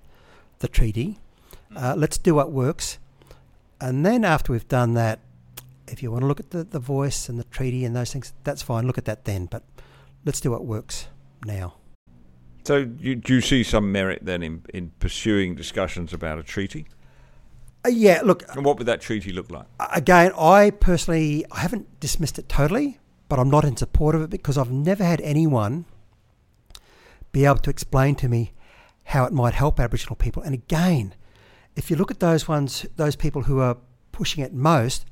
the 0.60 0.68
treaty. 0.68 1.18
Uh, 1.74 1.94
mm. 1.94 1.98
let's 1.98 2.18
do 2.18 2.36
what 2.36 2.52
works. 2.52 3.00
And 3.80 4.06
then 4.06 4.26
after 4.26 4.52
we've 4.52 4.68
done 4.68 4.94
that, 4.96 5.20
if 5.88 6.04
you 6.04 6.12
want 6.12 6.24
to 6.24 6.28
look 6.28 6.40
at 6.40 6.50
the, 6.50 6.64
the 6.64 6.80
voice 6.80 7.30
and 7.30 7.40
the 7.40 7.44
treaty 7.46 7.86
and 7.86 7.96
those 7.96 8.12
things, 8.12 8.34
that's 8.44 8.62
fine. 8.62 8.86
Look 8.86 8.98
at 8.98 9.06
that 9.06 9.26
then. 9.26 9.46
But 9.46 9.64
let's 10.26 10.42
do 10.42 10.52
what 10.52 10.66
works 10.66 11.08
now. 11.46 11.76
So, 12.66 12.90
you, 13.00 13.16
do 13.16 13.36
you 13.36 13.42
see 13.42 13.64
some 13.64 13.92
merit 13.92 14.22
then 14.24 14.42
in, 14.42 14.64
in 14.74 14.92
pursuing 15.00 15.56
discussions 15.56 16.14
about 16.14 16.40
a 16.40 16.44
treaty? 16.44 16.88
Uh, 17.86 17.90
yeah, 17.90 18.22
look. 18.24 18.44
And 18.56 18.66
what 18.66 18.78
would 18.78 18.88
that 18.88 19.02
treaty 19.02 19.32
look 19.32 19.52
like? 19.52 19.66
Again, 19.94 20.32
I 20.38 20.72
personally 20.72 21.46
I 21.52 21.60
haven't 21.60 22.00
dismissed 22.00 22.40
it 22.40 22.50
totally, 22.50 23.00
but 23.30 23.38
I'm 23.38 23.50
not 23.50 23.64
in 23.64 23.78
support 23.78 24.16
of 24.16 24.24
it 24.24 24.30
because 24.30 24.58
I've 24.58 24.72
never 24.72 25.04
had 25.04 25.22
anyone 25.22 25.86
be 27.32 27.46
able 27.46 27.58
to 27.58 27.70
explain 27.70 28.16
to 28.16 28.30
me 28.30 28.54
how 29.06 29.26
it 29.26 29.34
might 29.34 29.54
help 29.54 29.80
Aboriginal 29.80 30.16
people. 30.16 30.42
And 30.42 30.54
again, 30.54 31.14
if 31.76 31.92
you 31.92 31.96
look 31.96 32.10
at 32.10 32.20
those 32.20 32.48
ones, 32.48 32.86
those 32.96 33.16
people 33.16 33.44
who 33.44 33.60
are 33.60 33.78
pushing 34.12 34.44
it 34.44 34.54
most, 34.54 35.06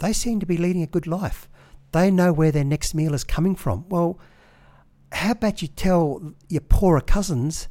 they 0.00 0.12
seem 0.12 0.40
to 0.40 0.46
be 0.46 0.58
leading 0.58 0.82
a 0.82 0.86
good 0.86 1.06
life. 1.06 1.48
They 1.92 2.10
know 2.10 2.32
where 2.32 2.52
their 2.52 2.64
next 2.64 2.94
meal 2.94 3.14
is 3.14 3.24
coming 3.24 3.54
from. 3.54 3.88
Well, 3.88 4.18
how 5.12 5.32
about 5.32 5.62
you 5.62 5.68
tell 5.68 6.34
your 6.48 6.62
poorer 6.62 7.00
cousins 7.00 7.68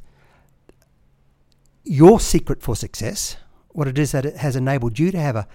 your 1.84 2.20
secret 2.20 2.62
for 2.62 2.76
success, 2.76 3.36
what 3.72 3.88
it 3.88 3.98
is 3.98 4.12
that 4.12 4.24
it 4.24 4.36
has 4.36 4.56
enabled 4.56 4.98
you 4.98 5.10
to 5.10 5.18
have 5.18 5.36
a, 5.36 5.48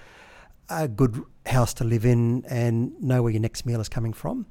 a 0.70 0.88
good 0.88 1.24
house 1.46 1.74
to 1.76 1.84
live 1.84 2.06
in 2.06 2.46
and 2.46 3.00
know 3.02 3.24
where 3.24 3.32
your 3.32 3.42
next 3.42 3.66
meal 3.66 3.80
is 3.80 3.90
coming 3.90 4.14
from? 4.14 4.46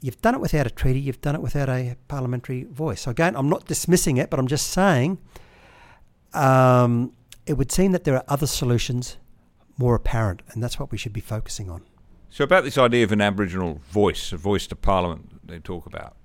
You've 0.00 0.20
done 0.22 0.34
it 0.34 0.40
without 0.40 0.66
a 0.66 0.70
treaty, 0.70 1.00
you've 1.00 1.20
done 1.20 1.34
it 1.34 1.42
without 1.42 1.68
a 1.68 1.96
parliamentary 2.08 2.64
voice. 2.64 3.02
So 3.02 3.10
again, 3.10 3.36
I'm 3.36 3.48
not 3.48 3.66
dismissing 3.66 4.16
it, 4.16 4.30
but 4.30 4.38
I'm 4.38 4.46
just 4.46 4.68
saying 4.68 5.18
um, 6.32 7.12
it 7.46 7.54
would 7.54 7.70
seem 7.70 7.92
that 7.92 8.04
there 8.04 8.14
are 8.14 8.24
other 8.28 8.46
solutions 8.46 9.18
more 9.76 9.94
apparent, 9.94 10.42
and 10.50 10.62
that's 10.62 10.78
what 10.78 10.92
we 10.92 10.98
should 10.98 11.12
be 11.12 11.20
focusing 11.20 11.70
on. 11.70 11.82
So, 12.28 12.44
about 12.44 12.64
this 12.64 12.78
idea 12.78 13.02
of 13.02 13.12
an 13.12 13.20
Aboriginal 13.20 13.80
voice, 13.90 14.32
a 14.32 14.36
voice 14.36 14.66
to 14.68 14.76
Parliament, 14.76 15.46
they 15.46 15.58
talk 15.58 15.86
about 15.86 16.16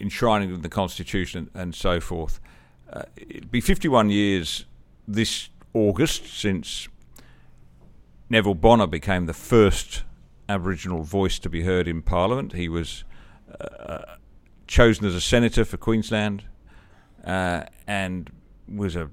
enshrining 0.00 0.52
in 0.52 0.62
the 0.62 0.68
Constitution 0.68 1.50
and 1.54 1.74
so 1.74 2.00
forth. 2.00 2.40
Uh, 2.92 3.02
it'd 3.16 3.50
be 3.50 3.60
51 3.60 4.10
years 4.10 4.66
this 5.06 5.48
August 5.74 6.26
since 6.26 6.88
Neville 8.28 8.54
Bonner 8.54 8.86
became 8.86 9.26
the 9.26 9.34
first 9.34 10.02
Aboriginal 10.48 11.02
voice 11.02 11.38
to 11.40 11.48
be 11.48 11.62
heard 11.62 11.88
in 11.88 12.02
Parliament. 12.02 12.52
He 12.52 12.68
was 12.68 13.04
uh, 13.60 14.16
chosen 14.66 15.06
as 15.06 15.14
a 15.14 15.20
senator 15.20 15.64
for 15.64 15.76
Queensland 15.76 16.44
uh, 17.24 17.64
and 17.86 18.30
was 18.68 18.96
a 18.96 19.10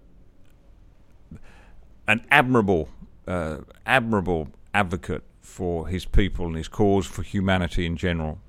an 2.07 2.25
admirable 2.31 2.89
uh, 3.27 3.57
admirable 3.85 4.49
advocate 4.73 5.23
for 5.41 5.87
his 5.87 6.05
people 6.05 6.47
and 6.47 6.55
his 6.55 6.67
cause 6.67 7.05
for 7.05 7.21
humanity 7.21 7.85
in 7.85 7.97
general. 7.97 8.39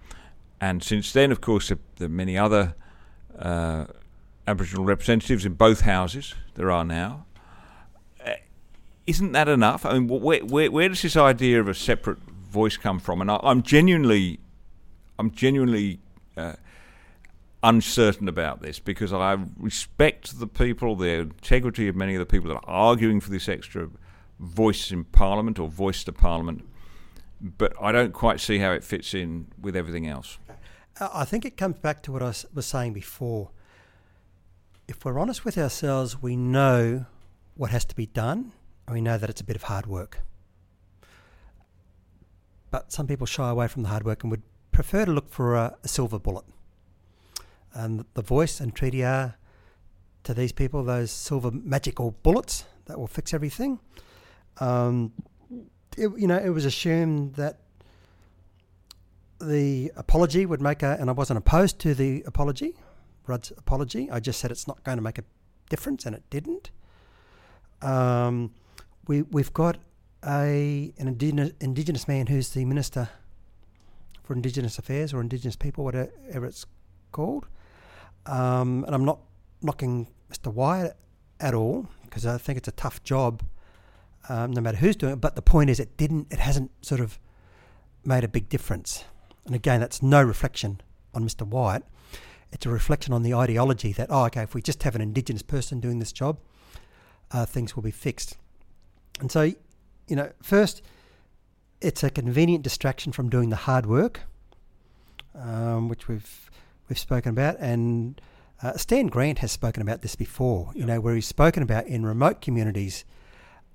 And 0.61 0.83
since 0.83 1.13
then, 1.13 1.33
of 1.33 1.41
course, 1.41 1.69
there, 1.69 2.07
are 2.07 2.09
many 2.09 2.37
other 2.37 2.75
uh, 3.39 3.87
Aboriginal 4.47 4.85
representatives 4.85 5.45
in 5.45 5.55
both 5.55 5.83
houses. 5.83 6.35
There 6.55 6.71
are 6.71 6.85
now. 6.85 7.27
Isn't 9.11 9.33
that 9.33 9.49
enough? 9.49 9.85
I 9.85 9.99
mean, 9.99 10.07
where, 10.07 10.39
where, 10.45 10.71
where 10.71 10.89
does 10.89 11.03
this 11.03 11.17
idea 11.17 11.59
of 11.59 11.67
a 11.67 11.75
separate 11.75 12.19
voice 12.21 12.77
come 12.77 13.01
from? 13.01 13.21
And 13.21 13.29
I, 13.29 13.41
am 13.43 13.65
genuinely, 13.65 14.39
I'm 15.19 15.33
genuinely 15.33 15.99
uh, 16.37 16.53
uncertain 17.65 18.29
about 18.29 18.63
this 18.63 18.79
because 18.79 19.13
I 19.13 19.37
respect 19.57 20.39
the 20.39 20.47
people, 20.47 20.95
the 20.95 21.09
integrity 21.23 21.89
of 21.89 21.97
many 21.97 22.15
of 22.15 22.21
the 22.21 22.27
people 22.27 22.51
that 22.51 22.55
are 22.55 22.69
arguing 22.69 23.19
for 23.19 23.31
this 23.31 23.49
extra 23.49 23.91
voice 24.39 24.93
in 24.93 25.03
Parliament 25.03 25.59
or 25.59 25.67
voice 25.67 26.05
to 26.05 26.13
Parliament, 26.13 26.65
but 27.41 27.73
I 27.83 27.91
don't 27.91 28.13
quite 28.13 28.39
see 28.39 28.59
how 28.59 28.71
it 28.71 28.85
fits 28.85 29.13
in 29.13 29.49
with 29.61 29.75
everything 29.75 30.07
else. 30.07 30.39
I 31.01 31.25
think 31.25 31.45
it 31.45 31.57
comes 31.57 31.81
back 31.81 32.01
to 32.05 32.13
what 32.13 32.23
I 32.23 32.33
was 32.55 32.67
saying 32.67 32.93
before. 32.93 33.51
If 34.87 35.05
we're 35.05 35.19
honest 35.19 35.45
with 35.45 35.59
ourselves, 35.59 36.23
we 36.23 36.37
know 36.37 37.07
what 37.57 37.71
has 37.71 37.85
to 37.87 37.97
be 37.97 38.07
done, 38.07 38.53
and 38.91 38.95
we 38.95 39.01
know 39.01 39.17
that 39.17 39.31
it's 39.31 39.41
a 39.41 39.45
bit 39.45 39.57
of 39.57 39.63
hard 39.65 39.87
work 39.87 40.19
but 42.71 42.93
some 42.93 43.07
people 43.07 43.27
shy 43.27 43.49
away 43.49 43.69
from 43.69 43.83
the 43.83 43.89
hard 43.89 44.05
work 44.05 44.23
and 44.23 44.31
would 44.31 44.43
prefer 44.73 45.05
to 45.05 45.13
look 45.13 45.29
for 45.29 45.57
a, 45.57 45.77
a 45.83 45.89
silver 45.89 46.19
bullet. 46.19 46.45
And 47.73 48.05
the 48.15 48.23
voice 48.23 48.61
and 48.61 48.75
treaty 48.75 49.05
are 49.05 49.37
to 50.25 50.35
these 50.35 50.53
people 50.53 50.85
those 50.85 51.11
silver 51.11 51.51
magical 51.51 52.13
bullets 52.23 52.65
that 52.87 52.99
will 52.99 53.07
fix 53.07 53.33
everything. 53.33 53.81
Um, 54.59 55.13
it, 55.97 56.11
you 56.17 56.27
know, 56.27 56.37
it 56.37 56.51
was 56.51 56.65
assumed 56.65 57.35
that 57.35 57.61
the 59.41 59.91
apology 59.97 60.47
would 60.47 60.61
make 60.61 60.83
a, 60.83 60.97
and 61.01 61.09
I 61.09 61.13
wasn't 61.13 61.39
opposed 61.39 61.79
to 61.81 61.95
the 61.95 62.23
apology, 62.27 62.77
Rudd's 63.27 63.51
apology. 63.57 64.11
I 64.11 64.21
just 64.21 64.39
said 64.39 64.51
it's 64.51 64.69
not 64.69 64.85
going 64.85 64.99
to 64.99 65.03
make 65.03 65.19
a 65.19 65.25
difference, 65.71 66.05
and 66.05 66.15
it 66.15 66.23
didn't. 66.31 66.71
Um, 67.81 68.53
we 69.11 69.23
we've 69.23 69.53
got 69.53 69.77
a 70.25 70.93
an 70.99 71.09
indigenous, 71.09 71.51
indigenous 71.61 72.07
man 72.07 72.29
who's 72.29 72.51
the 72.51 72.65
minister 72.65 73.09
for 74.23 74.35
Indigenous 74.35 74.79
Affairs 74.79 75.13
or 75.13 75.21
Indigenous 75.21 75.57
people, 75.57 75.83
whatever 75.83 76.47
it's 76.47 76.65
called. 77.11 77.49
Um, 78.27 78.85
and 78.85 78.95
I'm 78.95 79.05
not 79.05 79.19
knocking 79.63 80.07
Mr. 80.33 80.53
Wyatt 80.53 80.97
at 81.41 81.55
all 81.55 81.89
because 82.05 82.25
I 82.25 82.39
think 82.39 82.57
it's 82.59 82.69
a 82.69 82.73
tough 82.73 83.03
job, 83.03 83.43
um, 84.29 84.53
no 84.53 84.61
matter 84.61 84.77
who's 84.77 84.95
doing 84.95 85.15
it. 85.15 85.21
But 85.21 85.35
the 85.35 85.43
point 85.43 85.71
is, 85.71 85.81
it 85.81 85.97
didn't, 85.97 86.29
it 86.31 86.39
hasn't 86.39 86.71
sort 86.81 87.01
of 87.01 87.19
made 88.05 88.23
a 88.23 88.29
big 88.29 88.49
difference. 88.49 89.05
And 89.45 89.57
again, 89.57 89.81
that's 89.81 90.03
no 90.03 90.23
reflection 90.23 90.81
on 91.15 91.25
Mr. 91.25 91.45
Wyatt. 91.45 91.83
It's 92.53 92.65
a 92.65 92.71
reflection 92.71 93.13
on 93.13 93.25
the 93.25 93.35
ideology 93.35 93.93
that, 93.95 94.07
oh, 94.09 94.27
okay, 94.27 94.43
if 94.43 94.55
we 94.55 94.63
just 94.63 94.85
have 94.85 94.95
an 94.95 95.01
Indigenous 95.01 95.43
person 95.43 95.81
doing 95.81 95.99
this 95.99 96.13
job, 96.13 96.39
uh, 97.33 97.45
things 97.45 97.75
will 97.75 97.83
be 97.83 97.91
fixed. 97.91 98.37
And 99.21 99.31
so 99.31 99.53
you 100.11 100.17
know, 100.17 100.31
first, 100.43 100.83
it's 101.81 102.03
a 102.03 102.11
convenient 102.11 102.65
distraction 102.65 103.13
from 103.13 103.31
doing 103.31 103.49
the 103.49 103.57
hard 103.57 103.87
work, 103.87 104.23
um, 105.35 105.89
which 105.89 106.09
we've 106.09 106.51
we've 106.89 106.99
spoken 106.99 107.31
about, 107.31 107.57
and 107.61 108.21
uh, 108.63 108.77
Stan 108.77 109.07
Grant 109.07 109.39
has 109.39 109.53
spoken 109.53 109.81
about 109.81 110.03
this 110.03 110.17
before. 110.17 110.73
You 110.75 110.85
know, 110.85 111.01
where 111.01 111.15
he's 111.15 111.27
spoken 111.29 111.63
about 111.63 111.87
in 111.87 112.05
remote 112.05 112.43
communities. 112.43 113.05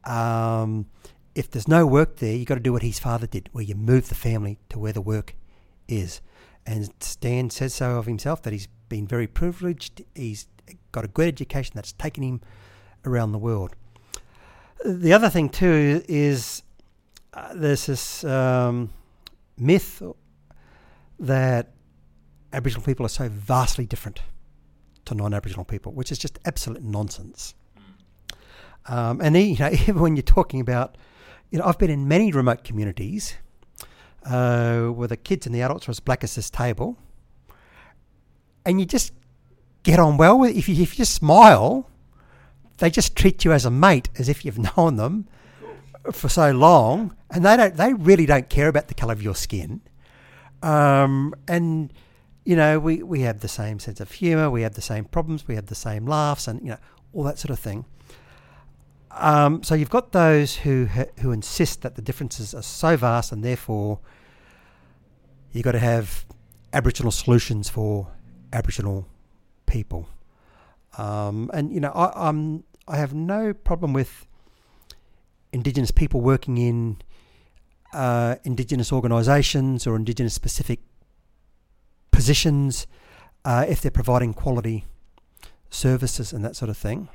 Um, 0.03 0.87
if 1.33 1.49
there's 1.49 1.67
no 1.67 1.87
work 1.87 2.17
there, 2.17 2.35
you've 2.35 2.47
got 2.47 2.55
to 2.55 2.61
do 2.61 2.73
what 2.73 2.83
his 2.83 2.99
father 2.99 3.27
did, 3.27 3.49
where 3.51 3.63
you 3.63 3.75
move 3.75 4.09
the 4.09 4.15
family 4.15 4.59
to 4.69 4.77
where 4.77 4.93
the 4.93 5.01
work 5.01 5.35
is. 5.87 6.21
And 6.65 6.91
Stan 6.99 7.49
says 7.49 7.73
so 7.73 7.97
of 7.97 8.05
himself 8.05 8.41
that 8.43 8.53
he's 8.53 8.67
been 8.89 9.07
very 9.07 9.27
privileged. 9.27 10.03
He's 10.13 10.47
got 10.91 11.05
a 11.05 11.07
good 11.07 11.27
education 11.27 11.73
that's 11.75 11.91
taken 11.93 12.23
him 12.23 12.41
around 13.05 13.31
the 13.31 13.37
world. 13.37 13.75
The 14.85 15.13
other 15.13 15.29
thing 15.29 15.49
too 15.49 16.03
is 16.07 16.61
uh, 17.33 17.55
there's 17.55 17.87
this 17.87 18.23
um, 18.23 18.91
myth 19.57 20.03
that 21.19 21.71
Aboriginal 22.53 22.85
people 22.85 23.03
are 23.03 23.09
so 23.09 23.27
vastly 23.27 23.87
different 23.87 24.21
to 25.05 25.15
non-Aboriginal 25.15 25.65
people, 25.65 25.91
which 25.91 26.11
is 26.11 26.19
just 26.19 26.37
absolute 26.45 26.83
nonsense. 26.83 27.55
Um, 28.85 29.21
and 29.21 29.35
you 29.35 29.57
know, 29.57 29.69
even 29.71 29.99
when 29.99 30.15
you're 30.15 30.21
talking 30.21 30.59
about, 30.59 30.99
you 31.49 31.57
know, 31.57 31.65
I've 31.65 31.79
been 31.79 31.89
in 31.89 32.07
many 32.07 32.31
remote 32.31 32.63
communities 32.63 33.33
uh, 34.23 34.85
where 34.87 35.07
the 35.07 35.17
kids 35.17 35.47
and 35.47 35.55
the 35.55 35.63
adults 35.63 35.87
are 35.87 35.91
as 35.91 35.99
black 35.99 36.23
as 36.23 36.35
this 36.35 36.51
table, 36.51 36.95
and 38.65 38.79
you 38.79 38.85
just 38.85 39.13
get 39.81 39.97
on 39.97 40.17
well 40.17 40.37
with. 40.37 40.55
If 40.55 40.69
you 40.69 40.75
if 40.75 40.93
you 40.93 40.97
just 40.97 41.15
smile, 41.15 41.89
they 42.77 42.89
just 42.89 43.15
treat 43.15 43.45
you 43.45 43.53
as 43.53 43.65
a 43.65 43.71
mate, 43.71 44.09
as 44.17 44.29
if 44.29 44.45
you've 44.45 44.59
known 44.77 44.95
them 44.95 45.27
for 46.11 46.29
so 46.29 46.51
long, 46.51 47.15
and 47.31 47.45
they 47.45 47.57
don't. 47.57 47.75
They 47.75 47.93
really 47.93 48.25
don't 48.25 48.49
care 48.49 48.67
about 48.67 48.87
the 48.87 48.93
colour 48.93 49.13
of 49.13 49.21
your 49.21 49.35
skin. 49.35 49.81
Um, 50.61 51.33
and 51.47 51.91
you 52.43 52.55
know, 52.55 52.79
we 52.79 53.03
we 53.03 53.21
have 53.21 53.39
the 53.39 53.47
same 53.47 53.79
sense 53.79 53.99
of 53.99 54.11
humour, 54.11 54.49
we 54.49 54.61
have 54.61 54.75
the 54.75 54.81
same 54.81 55.05
problems, 55.05 55.47
we 55.47 55.55
have 55.55 55.67
the 55.67 55.75
same 55.75 56.05
laughs, 56.05 56.47
and 56.47 56.61
you 56.61 56.69
know, 56.69 56.77
all 57.13 57.23
that 57.23 57.39
sort 57.39 57.51
of 57.51 57.59
thing. 57.59 57.85
Um, 59.11 59.63
so 59.63 59.75
you've 59.75 59.89
got 59.89 60.11
those 60.11 60.57
who 60.57 60.85
who 61.19 61.31
insist 61.31 61.81
that 61.81 61.95
the 61.95 62.01
differences 62.01 62.53
are 62.53 62.61
so 62.61 62.97
vast, 62.97 63.31
and 63.31 63.43
therefore 63.43 63.99
you've 65.51 65.63
got 65.63 65.71
to 65.71 65.79
have 65.79 66.25
Aboriginal 66.73 67.11
solutions 67.11 67.69
for 67.69 68.07
Aboriginal 68.51 69.07
people. 69.65 70.07
Um, 70.97 71.49
and 71.53 71.71
you 71.73 71.79
know, 71.79 71.91
I, 71.91 72.29
I'm 72.29 72.63
I 72.87 72.97
have 72.97 73.13
no 73.13 73.53
problem 73.53 73.93
with 73.93 74.27
Indigenous 75.51 75.91
people 75.91 76.21
working 76.21 76.57
in 76.57 76.97
uh, 77.93 78.35
Indigenous 78.43 78.91
organisations 78.91 79.87
or 79.87 79.95
Indigenous 79.95 80.33
specific 80.33 80.79
positions 82.11 82.87
uh, 83.43 83.65
if 83.67 83.81
they're 83.81 83.91
providing 83.91 84.33
quality 84.33 84.85
services 85.69 86.33
and 86.33 86.43
that 86.43 86.55
sort 86.55 86.69
of 86.69 86.77
thing. 86.77 87.09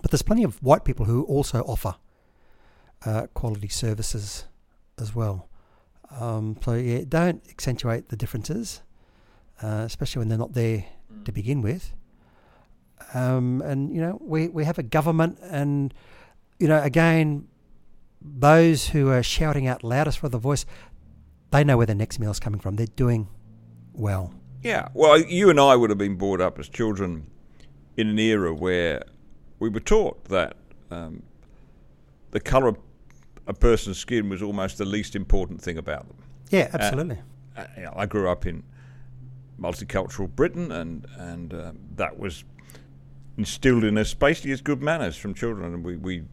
But 0.00 0.10
there's 0.10 0.22
plenty 0.22 0.44
of 0.44 0.62
white 0.62 0.84
people 0.84 1.06
who 1.06 1.24
also 1.24 1.62
offer 1.62 1.96
uh, 3.04 3.26
quality 3.34 3.68
services 3.68 4.44
as 4.98 5.14
well. 5.14 5.48
Um, 6.10 6.56
so 6.64 6.74
yeah, 6.74 7.02
don't 7.08 7.42
accentuate 7.48 8.08
the 8.08 8.16
differences, 8.16 8.82
uh, 9.62 9.82
especially 9.86 10.20
when 10.20 10.28
they're 10.28 10.38
not 10.38 10.54
there 10.54 10.84
mm. 11.12 11.24
to 11.24 11.32
begin 11.32 11.62
with. 11.62 11.92
Um, 13.14 13.62
and 13.62 13.94
you 13.94 14.00
know, 14.00 14.18
we 14.20 14.48
we 14.48 14.64
have 14.64 14.78
a 14.78 14.82
government, 14.82 15.38
and 15.42 15.92
you 16.58 16.68
know, 16.68 16.80
again, 16.82 17.48
those 18.20 18.88
who 18.88 19.08
are 19.08 19.22
shouting 19.22 19.66
out 19.66 19.82
loudest 19.82 20.18
for 20.18 20.28
the 20.28 20.38
voice, 20.38 20.64
they 21.50 21.64
know 21.64 21.76
where 21.76 21.86
the 21.86 21.94
next 21.94 22.18
meal 22.18 22.30
is 22.30 22.40
coming 22.40 22.60
from. 22.60 22.76
They're 22.76 22.86
doing 22.86 23.28
well. 23.92 24.34
Yeah, 24.62 24.88
well, 24.92 25.18
you 25.18 25.48
and 25.48 25.58
I 25.58 25.74
would 25.74 25.90
have 25.90 25.98
been 25.98 26.16
brought 26.16 26.40
up 26.40 26.58
as 26.58 26.68
children 26.68 27.26
in 27.96 28.08
an 28.08 28.18
era 28.18 28.54
where 28.54 29.02
we 29.58 29.68
were 29.68 29.80
taught 29.80 30.24
that 30.24 30.56
um, 30.90 31.22
the 32.30 32.40
colour 32.40 32.68
of 32.68 32.78
a 33.46 33.54
person's 33.54 33.98
skin 33.98 34.28
was 34.28 34.42
almost 34.42 34.78
the 34.78 34.84
least 34.84 35.16
important 35.16 35.60
thing 35.62 35.78
about 35.78 36.06
them. 36.06 36.16
Yeah, 36.50 36.68
absolutely. 36.72 37.18
Uh, 37.56 37.64
you 37.76 37.82
know, 37.84 37.92
I 37.96 38.06
grew 38.06 38.28
up 38.28 38.46
in 38.46 38.62
multicultural 39.60 40.28
Britain, 40.28 40.70
and 40.72 41.06
and 41.16 41.54
uh, 41.54 41.72
that 41.96 42.18
was 42.18 42.44
instilled 43.40 43.84
in 43.84 43.98
us 43.98 44.14
basically 44.14 44.52
as 44.52 44.60
good 44.60 44.82
manners 44.82 45.16
from 45.16 45.34
children, 45.34 45.74
and 45.74 45.84
we, 45.84 45.96
we 45.96 46.24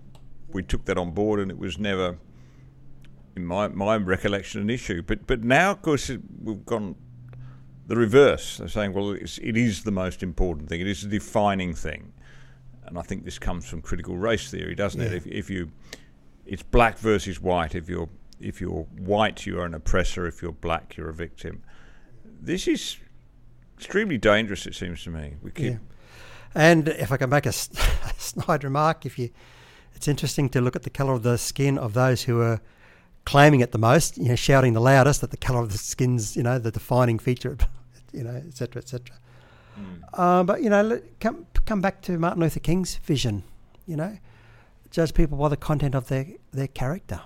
we 0.50 0.64
took 0.64 0.86
that 0.86 0.98
on 0.98 1.12
board, 1.12 1.40
and 1.40 1.52
it 1.52 1.58
was 1.58 1.78
never, 1.78 2.18
in 3.36 3.46
my 3.46 3.68
my 3.70 3.96
recollection, 3.98 4.62
an 4.62 4.70
issue. 4.70 5.02
But 5.02 5.28
but 5.28 5.44
now, 5.44 5.72
of 5.72 5.82
course, 5.82 6.12
we've 6.44 6.66
gone 6.66 6.96
the 7.88 7.96
reverse. 7.96 8.58
They're 8.58 8.68
saying, 8.68 8.94
well, 8.94 9.12
it's, 9.12 9.38
it 9.38 9.56
is 9.56 9.84
the 9.84 9.92
most 9.92 10.22
important 10.22 10.68
thing. 10.68 10.82
It 10.82 10.88
is 10.88 11.06
a 11.06 11.08
defining 11.08 11.74
thing 11.74 12.12
and 12.88 12.98
I 12.98 13.02
think 13.02 13.26
this 13.26 13.38
comes 13.38 13.68
from 13.68 13.82
critical 13.82 14.18
race 14.18 14.50
theory, 14.50 14.74
doesn't 14.74 15.00
yeah. 15.00 15.08
it? 15.08 15.14
If, 15.14 15.28
if 15.28 15.50
you, 15.50 15.72
it's 16.46 16.64
black 16.64 16.98
versus 16.98 17.42
white. 17.42 17.76
If 17.76 17.90
you're 17.90 18.10
if 18.40 18.62
you're 18.62 18.84
white, 19.00 19.46
you 19.46 19.60
are 19.60 19.66
an 19.66 19.74
oppressor. 19.74 20.28
If 20.28 20.42
you're 20.42 20.52
black, 20.52 20.96
you're 20.96 21.10
a 21.10 21.14
victim. 21.14 21.64
This 22.24 22.68
is 22.68 22.98
extremely 23.76 24.18
dangerous. 24.18 24.66
It 24.66 24.76
seems 24.76 25.04
to 25.04 25.10
me. 25.10 25.36
We 25.42 25.52
keep. 25.52 25.74
Yeah. 25.74 25.78
And 26.56 26.88
if 26.88 27.12
I 27.12 27.18
can 27.18 27.30
make 27.30 27.46
a, 27.46 27.50
a 27.50 27.54
snide 28.18 28.64
remark, 28.64 29.06
if 29.06 29.18
you, 29.20 29.30
it's 29.94 30.08
interesting 30.08 30.50
to 30.50 30.62
look 30.62 30.76
at 30.76 30.84
the 30.84 30.90
colour 30.90 31.14
of 31.14 31.24
the 31.24 31.38
skin 31.38 31.78
of 31.78 31.94
those 31.94 32.24
who 32.24 32.42
are 32.42 32.62
claiming 33.26 33.60
it 33.60 33.74
the 33.74 33.78
most, 33.78 34.18
you 34.18 34.30
know, 34.30 34.36
shouting 34.36 34.74
the 34.74 34.80
loudest 34.80 35.22
that 35.22 35.32
the 35.32 35.38
colour 35.38 35.62
of 35.62 35.72
the 35.72 35.78
skin's, 35.78 36.38
you 36.38 36.44
know, 36.44 36.58
the 36.58 36.72
defining 36.72 37.20
feature, 37.20 37.58
you 38.14 38.24
know, 38.24 38.36
etc., 38.48 38.82
etc. 38.82 39.16
Mm. 39.78 40.02
Uh, 40.14 40.44
but 40.44 40.64
you 40.64 40.70
know, 40.70 41.02
come 41.20 41.46
come 41.66 41.82
back 41.82 42.02
to 42.04 42.18
Martin 42.18 42.42
Luther 42.42 42.60
King's 42.60 42.96
vision. 42.96 43.44
You 43.86 43.98
know, 43.98 44.18
judge 44.92 45.14
people 45.14 45.38
by 45.38 45.50
the 45.50 45.58
content 45.58 45.94
of 45.94 46.08
their 46.08 46.26
their 46.52 46.68
character. 46.68 47.22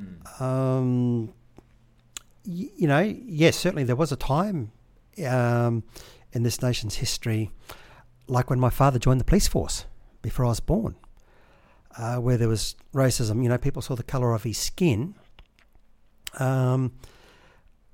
Mm. 0.00 0.40
Um, 0.40 1.26
y- 2.46 2.70
you 2.76 2.88
know, 2.88 3.00
yes, 3.00 3.56
certainly 3.56 3.84
there 3.84 3.96
was 3.96 4.12
a 4.12 4.16
time 4.16 4.72
um, 5.26 5.84
in 6.32 6.42
this 6.42 6.62
nation's 6.62 6.96
history, 6.96 7.50
like 8.28 8.50
when 8.50 8.60
my 8.60 8.70
father 8.70 8.98
joined 8.98 9.20
the 9.20 9.24
police 9.24 9.48
force 9.48 9.86
before 10.22 10.44
I 10.44 10.48
was 10.48 10.60
born, 10.60 10.96
uh, 11.96 12.16
where 12.16 12.36
there 12.36 12.48
was 12.48 12.76
racism. 12.94 13.42
You 13.42 13.48
know, 13.48 13.58
people 13.58 13.82
saw 13.82 13.94
the 13.94 14.02
colour 14.02 14.34
of 14.34 14.42
his 14.42 14.58
skin, 14.58 15.14
um, 16.38 16.92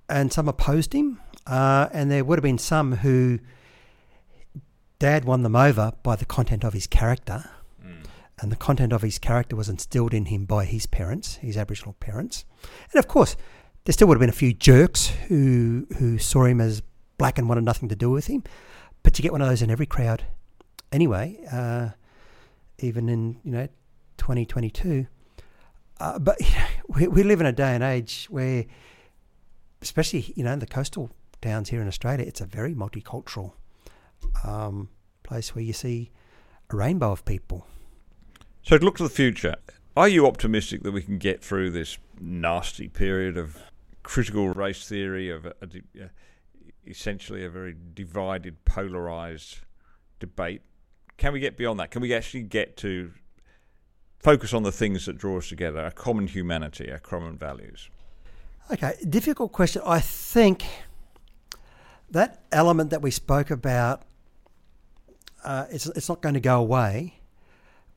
and 0.08 0.32
some 0.32 0.48
opposed 0.48 0.92
him, 0.92 1.20
uh, 1.46 1.88
and 1.92 2.10
there 2.10 2.24
would 2.24 2.38
have 2.38 2.42
been 2.42 2.58
some 2.58 2.96
who 2.96 3.38
Dad 4.98 5.24
won 5.24 5.42
them 5.42 5.56
over 5.56 5.92
by 6.02 6.16
the 6.16 6.24
content 6.24 6.64
of 6.64 6.72
his 6.72 6.86
character, 6.86 7.50
mm. 7.84 8.04
and 8.40 8.52
the 8.52 8.56
content 8.56 8.92
of 8.92 9.02
his 9.02 9.18
character 9.18 9.56
was 9.56 9.68
instilled 9.68 10.14
in 10.14 10.26
him 10.26 10.44
by 10.44 10.64
his 10.64 10.86
parents, 10.86 11.36
his 11.36 11.56
Aboriginal 11.56 11.94
parents. 11.94 12.44
And 12.92 12.98
of 12.98 13.08
course, 13.08 13.36
there 13.84 13.92
still 13.92 14.06
would 14.08 14.16
have 14.16 14.20
been 14.20 14.28
a 14.28 14.32
few 14.32 14.52
jerks 14.52 15.08
who 15.28 15.86
who 15.98 16.18
saw 16.18 16.44
him 16.44 16.60
as 16.60 16.82
black 17.18 17.38
and 17.38 17.48
wanted 17.48 17.64
nothing 17.64 17.88
to 17.88 17.96
do 17.96 18.10
with 18.10 18.26
him. 18.26 18.44
But 19.02 19.18
you 19.18 19.22
get 19.22 19.32
one 19.32 19.42
of 19.42 19.48
those 19.48 19.62
in 19.62 19.70
every 19.70 19.86
crowd, 19.86 20.24
anyway. 20.92 21.38
Uh, 21.50 21.90
even 22.82 23.08
in 23.08 23.38
you 23.44 23.52
know 23.52 23.68
2022. 24.18 25.06
Uh, 26.00 26.18
but 26.18 26.40
you 26.40 26.46
know, 26.54 26.66
we, 26.88 27.08
we 27.08 27.22
live 27.22 27.40
in 27.40 27.46
a 27.46 27.52
day 27.52 27.74
and 27.74 27.82
age 27.82 28.26
where, 28.30 28.64
especially 29.80 30.32
you 30.36 30.44
know 30.44 30.52
in 30.52 30.58
the 30.58 30.66
coastal 30.66 31.10
towns 31.40 31.70
here 31.70 31.80
in 31.80 31.88
Australia, 31.88 32.24
it's 32.26 32.40
a 32.40 32.46
very 32.46 32.74
multicultural 32.74 33.52
um, 34.44 34.88
place 35.22 35.54
where 35.54 35.64
you 35.64 35.72
see 35.72 36.10
a 36.70 36.76
rainbow 36.76 37.12
of 37.12 37.24
people. 37.24 37.66
So, 38.62 38.78
to 38.78 38.84
look 38.84 38.96
to 38.98 39.02
the 39.02 39.08
future, 39.08 39.56
are 39.96 40.08
you 40.08 40.26
optimistic 40.26 40.82
that 40.82 40.92
we 40.92 41.02
can 41.02 41.18
get 41.18 41.42
through 41.42 41.70
this 41.70 41.98
nasty 42.20 42.88
period 42.88 43.36
of 43.36 43.58
critical 44.02 44.48
race 44.48 44.86
theory, 44.86 45.30
of 45.30 45.46
essentially 46.86 47.44
a 47.44 47.50
very 47.50 47.74
divided, 47.94 48.64
polarized 48.64 49.60
debate? 50.18 50.62
Can 51.16 51.32
we 51.32 51.40
get 51.40 51.56
beyond 51.56 51.78
that? 51.80 51.90
Can 51.90 52.02
we 52.02 52.14
actually 52.14 52.42
get 52.42 52.76
to 52.78 53.12
focus 54.18 54.54
on 54.54 54.62
the 54.62 54.72
things 54.72 55.06
that 55.06 55.18
draw 55.18 55.38
us 55.38 55.48
together, 55.48 55.80
our 55.80 55.90
common 55.90 56.26
humanity, 56.26 56.90
our 56.90 56.98
common 56.98 57.36
values? 57.36 57.90
Okay, 58.70 58.94
difficult 59.08 59.52
question. 59.52 59.82
I 59.84 60.00
think 60.00 60.64
that 62.10 62.42
element 62.52 62.90
that 62.90 63.02
we 63.02 63.10
spoke 63.10 63.50
about 63.50 64.02
uh, 65.44 65.66
it's 65.70 65.86
it's 65.86 66.08
not 66.08 66.20
going 66.22 66.34
to 66.34 66.40
go 66.40 66.60
away, 66.60 67.20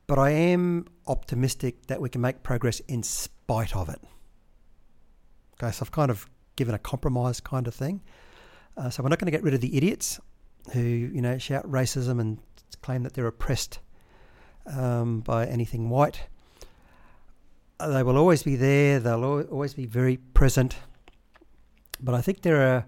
but 0.06 0.18
I 0.18 0.30
am 0.30 0.86
optimistic 1.06 1.86
that 1.86 2.00
we 2.00 2.08
can 2.08 2.20
make 2.20 2.42
progress 2.42 2.80
in 2.80 3.02
spite 3.02 3.76
of 3.76 3.88
it. 3.88 4.00
Okay, 5.54 5.70
so 5.70 5.84
I've 5.84 5.92
kind 5.92 6.10
of 6.10 6.28
given 6.56 6.74
a 6.74 6.78
compromise 6.78 7.40
kind 7.40 7.68
of 7.68 7.74
thing. 7.74 8.02
Uh, 8.76 8.90
so 8.90 9.02
we're 9.02 9.08
not 9.08 9.18
going 9.18 9.26
to 9.26 9.32
get 9.32 9.42
rid 9.42 9.54
of 9.54 9.60
the 9.60 9.76
idiots 9.76 10.20
who 10.72 10.80
you 10.80 11.22
know 11.22 11.38
shout 11.38 11.68
racism 11.70 12.20
and 12.20 12.38
claim 12.82 13.02
that 13.02 13.14
they're 13.14 13.26
oppressed 13.26 13.78
um, 14.66 15.20
by 15.20 15.46
anything 15.46 15.88
white. 15.88 16.28
Uh, 17.78 17.88
they 17.88 18.02
will 18.02 18.16
always 18.16 18.42
be 18.42 18.56
there. 18.56 19.00
They'll 19.00 19.24
always 19.50 19.74
be 19.74 19.86
very 19.86 20.16
present. 20.16 20.76
But 22.00 22.14
I 22.14 22.20
think 22.20 22.42
there 22.42 22.60
are 22.62 22.86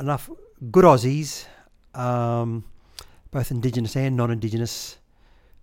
enough 0.00 0.30
good 0.70 0.84
Aussies, 0.84 1.46
um, 1.94 2.64
both 3.30 3.50
Indigenous 3.50 3.96
and 3.96 4.16
non-Indigenous, 4.16 4.98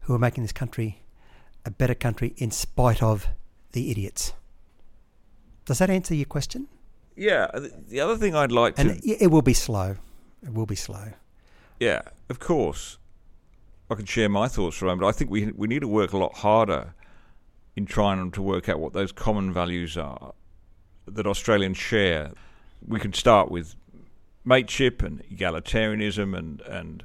who 0.02 0.14
are 0.14 0.20
making 0.20 0.44
this 0.44 0.52
country 0.52 1.00
a 1.66 1.72
better 1.72 1.96
country 1.96 2.34
in 2.38 2.52
spite 2.52 3.02
of 3.02 3.28
the 3.72 3.90
idiots. 3.90 4.34
Does 5.66 5.80
that 5.80 5.90
answer 5.90 6.14
your 6.14 6.26
question? 6.26 6.68
Yeah. 7.16 7.48
The 7.88 8.00
other 8.00 8.18
thing 8.18 8.36
I'd 8.36 8.52
like 8.52 8.76
to. 8.76 8.82
And 8.82 9.02
it, 9.04 9.30
will 9.30 9.42
be 9.42 9.54
slow. 9.54 9.98
It 10.44 10.54
will 10.54 10.66
be 10.66 10.76
slow. 10.76 11.14
Yeah, 11.80 12.02
of 12.30 12.40
course. 12.40 12.98
I 13.90 13.96
can 13.96 14.06
share 14.06 14.30
my 14.30 14.48
thoughts 14.48 14.78
for 14.78 14.86
a 14.86 14.90
moment. 14.90 15.08
I 15.08 15.12
think 15.12 15.30
we 15.30 15.52
we 15.52 15.68
need 15.68 15.82
to 15.82 15.88
work 15.88 16.14
a 16.14 16.18
lot 16.18 16.38
harder 16.38 16.94
in 17.76 17.86
trying 17.86 18.32
to 18.32 18.42
work 18.42 18.70
out 18.70 18.80
what 18.80 18.94
those 18.94 19.12
common 19.12 19.52
values 19.52 19.98
are 19.98 20.34
that 21.06 21.28
Australians 21.28 21.78
share. 21.78 22.32
We 22.88 23.00
can 23.00 23.14
start 23.14 23.52
with 23.52 23.76
mateship 24.46 25.02
and 25.02 25.24
egalitarianism 25.26 26.38
and 26.38 26.62
and 26.62 27.04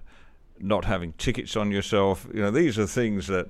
not 0.60 0.84
having 0.84 1.12
tickets 1.14 1.56
on 1.56 1.70
yourself. 1.70 2.26
You 2.32 2.42
know, 2.42 2.50
these 2.50 2.78
are 2.78 2.86
things 2.86 3.26
that 3.26 3.48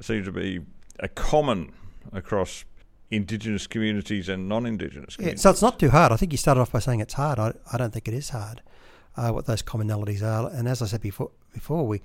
seem 0.00 0.24
to 0.24 0.32
be 0.32 0.60
a 0.98 1.08
common 1.08 1.72
across 2.12 2.64
indigenous 3.12 3.66
communities 3.66 4.28
and 4.28 4.48
non-indigenous 4.48 5.16
communities. 5.16 5.40
Yeah, 5.40 5.42
so 5.42 5.50
it's 5.50 5.62
not 5.62 5.78
too 5.78 5.90
hard. 5.90 6.10
I 6.10 6.16
think 6.16 6.32
you 6.32 6.38
started 6.38 6.62
off 6.62 6.72
by 6.72 6.78
saying 6.78 7.00
it's 7.00 7.14
hard. 7.14 7.38
I, 7.38 7.52
I 7.72 7.76
don't 7.76 7.92
think 7.92 8.08
it 8.08 8.14
is 8.14 8.30
hard. 8.30 8.62
Uh, 9.14 9.30
what 9.30 9.44
those 9.44 9.62
commonalities 9.62 10.22
are, 10.22 10.50
and 10.50 10.66
as 10.66 10.80
I 10.80 10.86
said 10.86 11.02
before, 11.02 11.30
before 11.52 11.86
we 11.86 12.00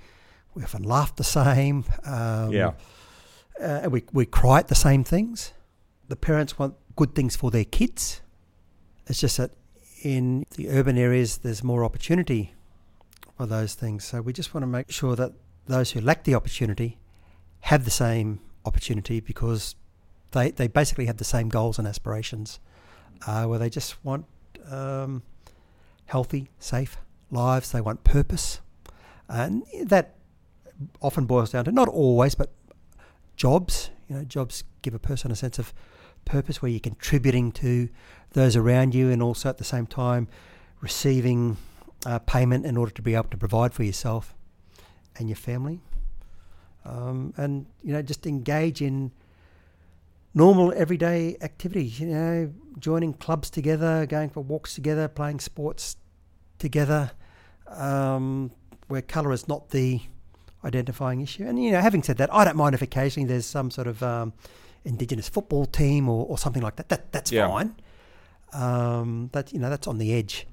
we 0.54 0.64
often 0.64 0.84
laugh 0.84 1.16
the 1.16 1.24
same. 1.24 1.86
Um, 2.04 2.52
yeah. 2.52 2.74
Uh, 3.62 3.88
we 3.90 4.04
we 4.12 4.26
cry 4.26 4.60
at 4.60 4.68
the 4.68 4.76
same 4.76 5.06
things. 5.06 5.54
The 6.10 6.18
parents 6.18 6.60
want 6.60 6.76
good 6.98 7.16
things 7.16 7.36
for 7.38 7.50
their 7.50 7.64
kids. 7.64 8.22
It's 9.08 9.22
just 9.22 9.38
that 9.38 9.52
in 10.04 10.46
the 10.58 10.70
urban 10.70 10.98
areas, 10.98 11.38
there's 11.38 11.64
more 11.64 11.86
opportunity 11.86 12.54
for 13.38 13.46
those 13.46 13.74
things. 13.74 14.04
So 14.04 14.22
we 14.22 14.34
just 14.34 14.54
want 14.54 14.64
to 14.64 14.68
make 14.68 14.92
sure 14.92 15.16
that 15.16 15.32
those 15.66 15.92
who 15.92 16.02
lack 16.02 16.26
the 16.26 16.36
opportunity 16.36 16.98
have 17.62 17.86
the 17.86 17.92
same 17.92 18.42
opportunity 18.66 19.22
because 19.22 19.76
they, 20.32 20.52
they 20.52 20.68
basically 20.68 21.06
have 21.06 21.18
the 21.18 21.24
same 21.24 21.50
goals 21.50 21.80
and 21.80 21.88
aspirations, 21.88 22.60
uh, 23.26 23.46
where 23.46 23.60
they 23.60 23.70
just 23.70 24.04
want 24.04 24.26
um, 24.70 25.24
healthy, 26.06 26.50
safe 26.60 26.98
lives. 27.32 27.72
They 27.72 27.82
want 27.82 28.04
purpose, 28.04 28.62
and 29.28 29.64
that 29.86 30.16
often 31.02 31.26
boils 31.26 31.52
down 31.52 31.66
to 31.66 31.72
not 31.72 31.88
always, 31.88 32.36
but 32.36 32.52
jobs. 33.36 33.90
You 34.08 34.18
know, 34.18 34.24
jobs 34.24 34.64
give 34.82 34.94
a 34.94 35.00
person 35.00 35.32
a 35.32 35.36
sense 35.36 35.60
of 35.60 35.74
purpose 36.26 36.62
where 36.62 36.70
you're 36.70 36.80
contributing 36.80 37.52
to 37.54 37.90
those 38.32 38.56
around 38.56 38.94
you, 38.94 39.10
and 39.10 39.22
also 39.22 39.50
at 39.50 39.58
the 39.58 39.64
same 39.64 39.88
time 39.88 40.28
receiving 40.82 41.58
uh, 42.06 42.20
payment 42.20 42.66
in 42.66 42.78
order 42.78 42.92
to 42.92 43.02
be 43.02 43.16
able 43.16 43.30
to 43.30 43.38
provide 43.38 43.74
for 43.74 43.84
yourself 43.84 44.36
and 45.18 45.28
your 45.28 45.36
family. 45.36 45.82
Um, 46.86 47.34
and 47.38 47.66
you 47.84 47.92
know, 47.92 48.02
just 48.02 48.26
engage 48.26 48.82
in 48.82 49.12
normal 50.38 50.72
everyday 50.76 51.36
activities, 51.42 52.00
you 52.00 52.06
know, 52.06 52.54
joining 52.78 53.12
clubs 53.12 53.50
together, 53.50 54.06
going 54.06 54.30
for 54.30 54.42
walks 54.42 54.76
together, 54.76 55.08
playing 55.08 55.40
sports 55.40 55.98
together, 56.60 57.10
um, 57.68 58.52
where 58.88 59.02
colour 59.02 59.34
is 59.34 59.48
not 59.48 59.72
the 59.72 60.00
identifying 60.64 61.22
issue. 61.22 61.44
And, 61.44 61.62
you 61.62 61.72
know, 61.72 61.82
having 61.82 62.04
said 62.04 62.18
that, 62.18 62.32
I 62.32 62.46
don't 62.46 62.56
mind 62.56 62.76
if 62.76 62.84
occasionally 62.84 63.28
there's 63.28 63.48
some 63.48 63.72
sort 63.72 63.88
of 63.88 64.04
um, 64.04 64.32
Indigenous 64.86 65.28
football 65.28 65.66
team 65.66 66.08
or, 66.08 66.28
or, 66.28 66.38
something 66.38 66.62
like 66.62 66.76
that. 66.76 66.90
that 66.90 67.12
that's 67.12 67.32
yeah. 67.32 67.48
fine. 67.48 67.76
Um, 68.54 69.30
that, 69.34 69.52
you 69.52 69.60
know, 69.60 69.72
that's 69.72 69.88
on 69.88 69.98
the 69.98 70.14
edge. 70.14 70.46